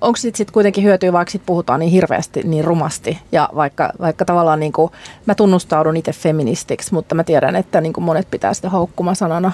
onko 0.01 0.16
siitä 0.16 0.37
sit 0.37 0.51
kuitenkin 0.51 0.85
hyötyä, 0.85 1.12
vaikka 1.12 1.33
sit 1.33 1.43
puhutaan 1.47 1.81
niin 1.81 1.93
hirveästi, 1.93 2.43
niin 2.43 2.64
rumasti. 2.64 3.18
Ja 3.33 3.49
vaikka, 3.55 3.93
vaikka 4.01 4.25
tavallaan 4.25 4.61
niin 4.61 4.72
kuin, 4.72 4.93
mä 5.27 5.35
tunnustaudun 5.35 5.97
itse 5.97 6.12
feministiksi, 6.12 6.95
mutta 6.95 7.14
mä 7.14 7.25
tiedän, 7.25 7.57
että 7.57 7.81
niin 7.81 7.93
kuin 7.93 8.05
monet 8.05 8.31
pitää 8.31 8.55
sitä 8.55 8.68
haukkumasanana. 8.68 9.53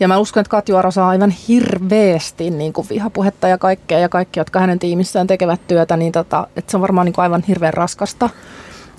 Ja 0.00 0.08
mä 0.08 0.18
uskon, 0.18 0.40
että 0.40 0.50
Katju 0.50 0.76
Aro 0.76 0.90
saa 0.90 1.08
aivan 1.08 1.30
hirveästi 1.30 2.50
niin 2.50 2.72
kuin 2.72 2.86
vihapuhetta 2.90 3.48
ja 3.48 3.58
kaikkea, 3.58 3.98
ja 3.98 4.08
kaikki, 4.08 4.40
jotka 4.40 4.60
hänen 4.60 4.78
tiimissään 4.78 5.26
tekevät 5.26 5.60
työtä, 5.68 5.96
niin 5.96 6.12
tota, 6.12 6.46
että 6.56 6.70
se 6.70 6.76
on 6.76 6.80
varmaan 6.80 7.04
niin 7.04 7.12
kuin 7.12 7.22
aivan 7.22 7.44
hirveän 7.48 7.74
raskasta. 7.74 8.30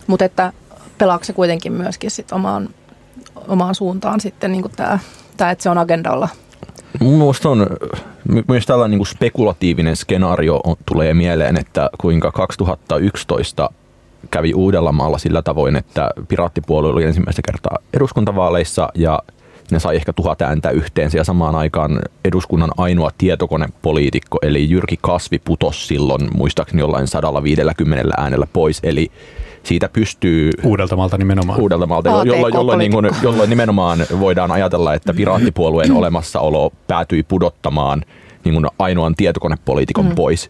Mutta 0.08 0.26
että 0.26 0.54
pelaako 0.98 1.24
se 1.24 1.34
kuitenkin 1.34 1.74
myöskin 1.74 2.12
sit 2.12 2.32
omaan, 2.32 2.70
omaan 3.48 3.76
suuntaan 3.76 4.20
sitten 4.20 4.52
niin 4.52 4.66
tämä, 5.38 5.52
että 5.52 5.64
se 5.64 5.70
on 5.70 5.78
agendalla. 5.78 6.30
Mun 7.00 7.14
mielestä 7.14 7.50
on 7.50 7.68
myös 8.48 8.66
tällainen 8.66 8.92
niin 8.92 9.00
kuin 9.00 9.08
spekulatiivinen 9.08 9.96
skenaario 9.96 10.60
on, 10.64 10.76
tulee 10.86 11.14
mieleen, 11.14 11.58
että 11.58 11.90
kuinka 11.98 12.32
2011 12.32 13.70
kävi 14.32 14.54
Uudellamaalla 14.54 15.18
sillä 15.18 15.42
tavoin, 15.42 15.76
että 15.76 16.12
piraattipuolue 16.28 16.90
oli 16.90 17.04
ensimmäistä 17.04 17.42
kertaa 17.46 17.78
eduskuntavaaleissa 17.94 18.90
ja 18.96 19.20
ne 19.72 19.80
sai 19.80 19.96
ehkä 19.96 20.14
tuhat 20.14 20.42
ääntä 20.42 20.70
yhteensä 20.70 21.18
ja 21.18 21.24
samaan 21.24 21.56
aikaan 21.56 22.02
eduskunnan 22.26 22.72
ainoa 22.78 23.12
tietokonepoliitikko 23.18 24.38
eli 24.42 24.70
Jyrki 24.70 24.98
Kasvi 25.02 25.40
putosi 25.40 25.88
silloin 25.88 26.30
muistaakseni 26.34 26.82
jollain 26.82 27.08
150 27.08 28.14
äänellä 28.18 28.48
pois. 28.54 28.80
Eli 28.84 29.12
siitä 29.64 29.90
pystyy 29.94 30.52
Uudeltamalta 30.64 31.18
nimenomaan. 31.18 31.60
Uudeltamaalta, 31.60 32.10
jo- 32.10 32.24
jolloin, 32.24 32.54
jolloin, 32.54 32.80
niin 32.80 32.92
kuin, 32.92 33.10
jolloin 33.24 33.50
nimenomaan 33.50 34.00
voidaan 34.20 34.52
ajatella, 34.52 34.94
että 34.94 35.14
piraattipuolueen 35.14 35.92
olemassaolo 36.00 36.72
päätyi 36.88 37.24
pudottamaan 37.24 38.04
niin 38.46 38.54
kuin 38.54 38.66
ainoan 38.80 39.16
tietokonepoliitikon 39.16 40.06
mm. 40.06 40.16
pois 40.16 40.50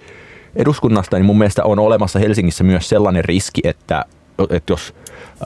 eduskunnasta, 0.56 1.18
niin 1.18 1.26
mun 1.26 1.38
mielestä 1.38 1.64
on 1.64 1.80
olemassa 1.80 2.20
Helsingissä 2.20 2.64
myös 2.64 2.90
sellainen 2.90 3.26
riski, 3.26 3.62
että, 3.64 4.06
että 4.50 4.74
jos, 4.74 4.96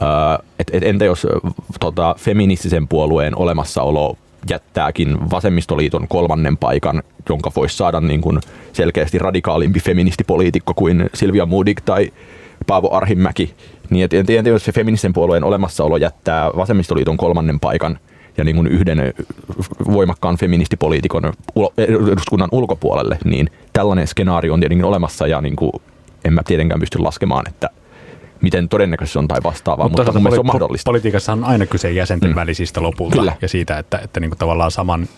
ää, 0.00 0.38
et, 0.58 0.70
et, 0.72 0.82
entä 0.82 1.04
jos 1.04 1.26
äh, 1.26 1.52
tota, 1.80 2.14
feministisen 2.18 2.88
puolueen 2.88 3.38
olemassaolo 3.38 4.16
jättääkin 4.50 5.30
vasemmistoliiton 5.30 6.08
kolmannen 6.08 6.56
paikan, 6.56 7.02
jonka 7.28 7.50
voisi 7.56 7.76
saada 7.76 8.00
niin 8.00 8.20
kuin 8.20 8.40
selkeästi 8.72 9.18
radikaalimpi 9.18 9.80
feministipoliitikko 9.80 10.74
kuin 10.74 11.10
Silvia 11.14 11.46
Moodig 11.46 11.80
tai 11.84 12.12
Paavo 12.66 12.90
Arhimäki, 12.92 13.54
niin 13.90 14.08
entä 14.12 14.50
jos 14.50 14.64
se 14.64 14.72
feministisen 14.72 15.12
puolueen 15.12 15.44
olemassaolo 15.44 15.96
jättää 15.96 16.50
vasemmistoliiton 16.56 17.16
kolmannen 17.16 17.60
paikan 17.60 17.98
ja 18.36 18.44
niin 18.44 18.56
kuin 18.56 18.66
yhden 18.66 19.14
voimakkaan 19.92 20.36
feministipoliitikon 20.36 21.32
ulo- 21.54 21.72
eduskunnan 22.12 22.48
ulkopuolelle, 22.52 23.18
niin 23.24 23.50
tällainen 23.72 24.06
skenaario 24.06 24.54
on 24.54 24.60
tietenkin 24.60 24.84
olemassa 24.84 25.26
ja 25.26 25.40
niin 25.40 25.56
kuin 25.56 25.72
en 26.24 26.32
mä 26.32 26.40
tietenkään 26.46 26.80
pysty 26.80 26.98
laskemaan, 26.98 27.48
että 27.48 27.70
miten 28.40 28.68
todennäköisesti 28.68 29.12
se 29.12 29.18
on 29.18 29.28
tai 29.28 29.40
vastaavaa, 29.44 29.88
mutta, 29.88 30.02
mutta 30.02 30.12
mun 30.12 30.22
mielestä 30.22 30.36
se 30.36 30.40
on 30.40 30.46
mahdollista. 30.46 30.88
Politiikassa 30.88 31.32
on 31.32 31.44
aina 31.44 31.66
kyse 31.66 31.90
jäsenten 31.90 32.30
Mm. 32.30 32.34
mm. 32.34 32.40
välisistä 32.40 32.82
lopulta 32.82 33.16
Kyllä. 33.16 33.36
ja 33.42 33.48
siitä, 33.48 33.78
että, 33.78 33.98
että 33.98 34.20
niin 34.20 34.30
kuin 34.30 34.38
tavallaan 34.38 34.70
saman 34.70 35.08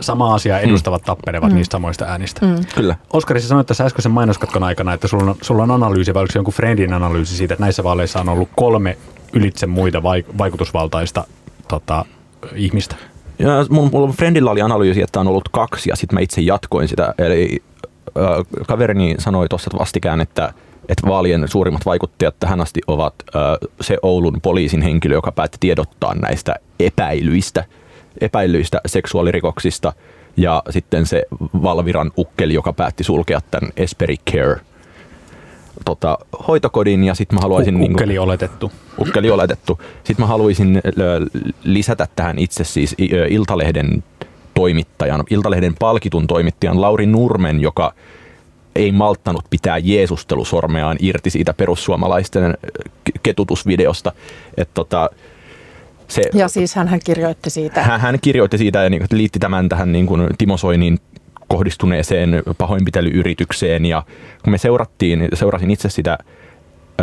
sama 0.00 0.34
asia 0.34 0.58
edustavat 0.60 1.02
tappelevat 1.02 1.50
mm. 1.50 1.54
niistä 1.56 1.72
samoista 1.74 2.04
äänistä. 2.04 2.46
Mm. 2.46 2.56
Kyllä. 2.74 2.96
Oskari, 3.12 3.40
sä 3.40 3.48
sanoit 3.48 3.66
tässä 3.66 3.84
äskeisen 3.84 4.12
mainoskatkon 4.12 4.62
aikana, 4.62 4.92
että 4.92 5.08
sulla 5.08 5.30
on, 5.30 5.36
sulla 5.42 5.62
on 5.62 5.70
analyysi, 5.70 6.14
vai 6.14 6.20
oliko 6.20 6.32
se 6.32 6.38
jonkun 6.38 6.54
friendin 6.54 6.92
analyysi 6.92 7.36
siitä, 7.36 7.54
että 7.54 7.64
näissä 7.64 7.84
vaaleissa 7.84 8.20
on 8.20 8.28
ollut 8.28 8.48
kolme 8.56 8.98
ylitse 9.32 9.66
muita 9.66 10.02
vaikutusvaltaista 10.38 11.24
tota, 11.68 12.04
ihmistä? 12.54 12.96
Ja 13.38 13.66
mun, 13.70 13.90
mun 13.92 14.10
friendillä 14.10 14.50
oli 14.50 14.62
analyysi, 14.62 15.02
että 15.02 15.20
on 15.20 15.28
ollut 15.28 15.48
kaksi, 15.48 15.90
ja 15.90 15.96
sitten 15.96 16.16
mä 16.16 16.20
itse 16.20 16.40
jatkoin 16.40 16.88
sitä. 16.88 17.14
Eli 17.18 17.62
äh, 18.06 18.64
kaverini 18.66 19.14
sanoi 19.18 19.48
tuossa 19.48 19.70
vastikään, 19.78 20.20
että 20.20 20.52
että 20.88 21.08
vaalien 21.08 21.48
suurimmat 21.48 21.86
vaikuttajat 21.86 22.34
tähän 22.40 22.60
asti 22.60 22.80
ovat 22.86 23.14
äh, 23.36 23.42
se 23.80 23.98
Oulun 24.02 24.40
poliisin 24.42 24.82
henkilö, 24.82 25.14
joka 25.14 25.32
päätti 25.32 25.58
tiedottaa 25.60 26.14
näistä 26.14 26.54
epäilyistä, 26.80 27.64
epäilyistä 28.20 28.80
seksuaalirikoksista, 28.86 29.92
ja 30.36 30.62
sitten 30.70 31.06
se 31.06 31.22
Valviran 31.62 32.12
ukkeli, 32.18 32.54
joka 32.54 32.72
päätti 32.72 33.04
sulkea 33.04 33.40
tämän 33.50 33.72
Esperi 33.76 34.16
Care 34.30 34.60
tota, 35.84 36.18
hoitokodin 36.48 37.04
ja 37.04 37.14
sitten 37.14 37.36
mä 37.36 37.40
haluaisin... 37.40 37.76
U- 37.76 37.84
ukkeli 37.84 38.12
niin 38.12 38.20
oletettu. 38.20 38.72
Ukkeli 38.98 39.30
oletettu. 39.30 39.80
Sitten 40.04 40.22
mä 40.22 40.26
haluaisin 40.26 40.80
lisätä 41.64 42.08
tähän 42.16 42.38
itse 42.38 42.64
siis 42.64 42.94
Iltalehden 43.28 44.04
toimittajan, 44.54 45.24
Iltalehden 45.30 45.74
palkitun 45.78 46.26
toimittajan 46.26 46.80
Lauri 46.80 47.06
Nurmen, 47.06 47.60
joka 47.60 47.94
ei 48.76 48.92
malttanut 48.92 49.44
pitää 49.50 49.78
Jeesustelusormeaan 49.78 50.96
irti 51.00 51.30
siitä 51.30 51.54
perussuomalaisten 51.54 52.54
ketutusvideosta. 53.22 54.12
Et 54.56 54.68
tota, 54.74 55.10
se, 56.08 56.22
ja 56.34 56.48
siis 56.48 56.74
hän, 56.74 56.88
hän 56.88 57.00
kirjoitti 57.04 57.50
siitä. 57.50 57.82
Hän, 57.82 58.00
hän 58.00 58.18
kirjoitti 58.20 58.58
siitä 58.58 58.82
ja 58.82 58.90
niin, 58.90 59.06
liitti 59.12 59.38
tämän 59.38 59.68
tähän 59.68 59.92
niin 59.92 60.06
kuin 60.06 60.28
Timo 60.38 60.56
Soinin 60.56 60.98
kohdistuneeseen 61.52 62.42
pahoinpitelyyritykseen. 62.58 63.86
Ja 63.86 64.02
kun 64.44 64.50
me 64.50 64.58
seurattiin, 64.58 65.28
seurasin 65.34 65.70
itse 65.70 65.88
sitä, 65.88 66.18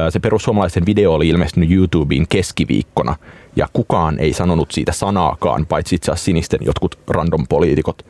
se 0.09 0.19
perussuomalaisten 0.19 0.85
video 0.85 1.13
oli 1.13 1.29
ilmestynyt 1.29 1.71
YouTubeen 1.71 2.27
keskiviikkona. 2.27 3.15
Ja 3.55 3.67
kukaan 3.73 4.19
ei 4.19 4.33
sanonut 4.33 4.71
siitä 4.71 4.91
sanaakaan, 4.91 5.65
paitsi 5.65 5.95
itse 5.95 6.11
asiassa 6.11 6.25
sinisten 6.25 6.59
jotkut 6.65 6.99
random 7.07 7.47
poliitikot. 7.49 8.05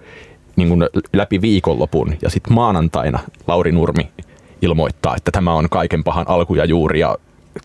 Niin 0.56 0.70
kuin 0.70 0.86
läpi 1.14 1.42
viikonlopun 1.42 2.16
ja 2.22 2.30
sitten 2.30 2.54
maanantaina 2.54 3.20
Lauri 3.48 3.72
Nurmi 3.72 4.10
ilmoittaa, 4.62 5.16
että 5.16 5.32
tämä 5.32 5.54
on 5.54 5.70
kaiken 5.70 6.04
pahan 6.04 6.26
alku 6.28 6.56
ja 6.56 6.66
juuri. 6.66 7.00
Ja 7.00 7.18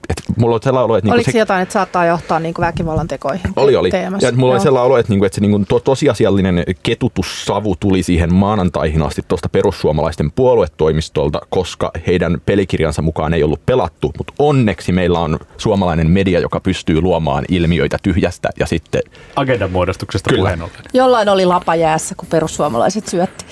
et 0.08 0.22
mulla 0.38 0.54
on 0.54 0.60
sellainen 0.62 0.84
olo, 0.84 0.96
että... 0.96 1.06
Niinku 1.06 1.14
Oliko 1.14 1.30
se, 1.30 1.38
jotain, 1.38 1.62
että 1.62 1.72
saattaa 1.72 2.06
johtaa 2.06 2.40
niinku 2.40 2.60
väkivallan 2.60 3.08
tekoihin? 3.08 3.52
Oli, 3.56 3.76
oli. 3.76 3.90
Ja 4.20 4.32
mulla 4.32 4.54
on 4.54 4.60
sellainen 4.60 4.86
olo, 4.86 4.98
että, 4.98 5.12
niinku, 5.12 5.24
että 5.24 5.34
se 5.34 5.40
niinku, 5.40 5.64
to, 5.68 5.80
tosiasiallinen 5.80 6.64
ketutussavu 6.82 7.76
tuli 7.80 8.02
siihen 8.02 8.34
maanantaihin 8.34 9.02
asti 9.02 9.22
tuosta 9.28 9.48
perussuomalaisten 9.48 10.32
puoluetoimistolta, 10.32 11.40
koska 11.50 11.90
heidän 12.06 12.40
pelikirjansa 12.46 13.02
mukaan 13.02 13.34
ei 13.34 13.42
ollut 13.42 13.66
pelattu, 13.66 14.12
mutta 14.18 14.32
onneksi 14.38 14.92
meillä 14.92 15.20
on 15.20 15.38
suomalainen 15.56 16.10
media, 16.10 16.40
joka 16.40 16.60
pystyy 16.60 17.00
luomaan 17.00 17.44
ilmiöitä 17.48 17.98
tyhjästä 18.02 18.48
ja 18.60 18.66
sitten... 18.66 19.02
Agendan 19.36 19.70
muodostuksesta 19.70 20.30
puheen 20.36 20.62
ollen. 20.62 20.76
Jollain 20.94 21.28
oli 21.28 21.46
lapa 21.46 21.74
jäässä, 21.74 22.14
kun 22.14 22.28
perussuomalaiset 22.28 23.08
syötti. 23.08 23.44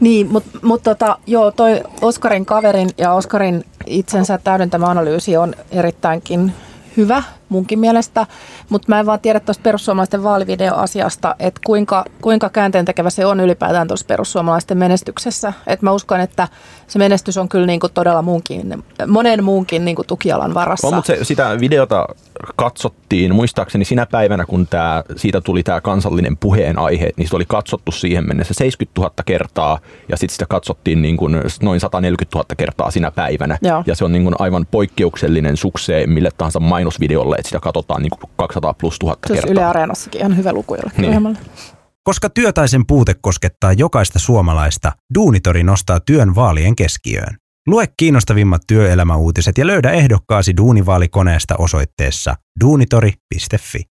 Niin, 0.00 0.32
mutta 0.32 0.58
mut 0.62 0.82
tota, 0.82 1.18
joo, 1.26 1.50
toi 1.50 1.82
Oskarin 2.02 2.46
kaverin 2.46 2.90
ja 2.98 3.12
Oskarin 3.12 3.64
itsensä 3.86 4.38
täydentämä 4.38 4.86
analyysi 4.86 5.36
on 5.36 5.54
erittäinkin 5.70 6.52
hyvä 6.96 7.22
munkin 7.48 7.78
mielestä, 7.78 8.26
mutta 8.68 8.86
mä 8.88 9.00
en 9.00 9.06
vaan 9.06 9.20
tiedä 9.20 9.40
tuosta 9.40 9.62
perussuomalaisten 9.62 10.22
vaalivideoasiasta, 10.22 11.34
että 11.38 11.60
kuinka, 11.66 12.04
kuinka 12.22 12.48
käänteen 12.48 12.84
tekevä 12.84 13.10
se 13.10 13.26
on 13.26 13.40
ylipäätään 13.40 13.88
tuossa 13.88 14.06
perussuomalaisten 14.06 14.78
menestyksessä. 14.78 15.52
Et 15.66 15.82
mä 15.82 15.92
uskon, 15.92 16.20
että 16.20 16.48
se 16.86 16.98
menestys 16.98 17.38
on 17.38 17.48
kyllä 17.48 17.66
niinku 17.66 17.88
todella 17.88 18.22
muunkin, 18.22 18.84
monen 19.06 19.44
muunkin 19.44 19.84
niinku 19.84 20.04
tukialan 20.04 20.54
varassa. 20.54 20.86
On, 20.86 20.94
mutta 20.94 21.06
se, 21.06 21.24
sitä 21.24 21.60
videota 21.60 22.06
katsottiin 22.56 23.34
muistaakseni 23.34 23.84
sinä 23.84 24.06
päivänä, 24.06 24.46
kun 24.46 24.66
tää, 24.66 25.02
siitä 25.16 25.40
tuli 25.40 25.62
tämä 25.62 25.80
kansallinen 25.80 26.36
puheenaihe, 26.36 27.10
niin 27.16 27.28
se 27.28 27.36
oli 27.36 27.44
katsottu 27.48 27.92
siihen 27.92 28.28
mennessä 28.28 28.54
70 28.54 29.00
000 29.00 29.12
kertaa 29.26 29.78
ja 30.08 30.16
sitten 30.16 30.34
sitä 30.34 30.46
katsottiin 30.48 31.02
niin 31.02 31.16
kuin 31.16 31.36
noin 31.62 31.80
140 31.80 32.38
000 32.38 32.46
kertaa 32.56 32.90
sinä 32.90 33.10
päivänä. 33.10 33.58
Joo. 33.62 33.82
Ja 33.86 33.94
se 33.94 34.04
on 34.04 34.12
niin 34.12 34.22
kuin 34.22 34.34
aivan 34.38 34.66
poikkeuksellinen 34.70 35.56
sukseen 35.56 36.10
mille 36.10 36.30
tahansa 36.38 36.60
mainosvideolle, 36.60 37.36
että 37.36 37.48
sitä 37.48 37.60
katsotaan 37.60 38.02
niin 38.02 38.10
kuin 38.10 38.30
200 38.36 38.74
plus 38.74 38.98
1000 38.98 39.18
kertaa. 39.28 39.50
Yle 39.50 39.64
Areenassakin 39.64 40.20
ihan 40.20 40.36
hyvä 40.36 40.52
luku 40.52 40.76
niin. 40.96 41.38
Koska 42.02 42.30
työtaisen 42.30 42.86
puute 42.86 43.14
koskettaa 43.20 43.72
jokaista 43.72 44.18
suomalaista, 44.18 44.92
Duunitori 45.14 45.62
nostaa 45.62 46.00
työn 46.00 46.34
vaalien 46.34 46.76
keskiöön. 46.76 47.39
Lue 47.66 47.86
kiinnostavimmat 47.96 48.62
työelämäuutiset 48.66 49.58
ja 49.58 49.66
löydä 49.66 49.90
ehdokkaasi 49.90 50.56
Duunivaalikoneesta 50.56 51.56
osoitteessa 51.56 52.36
duunitori.fi. 52.60 53.89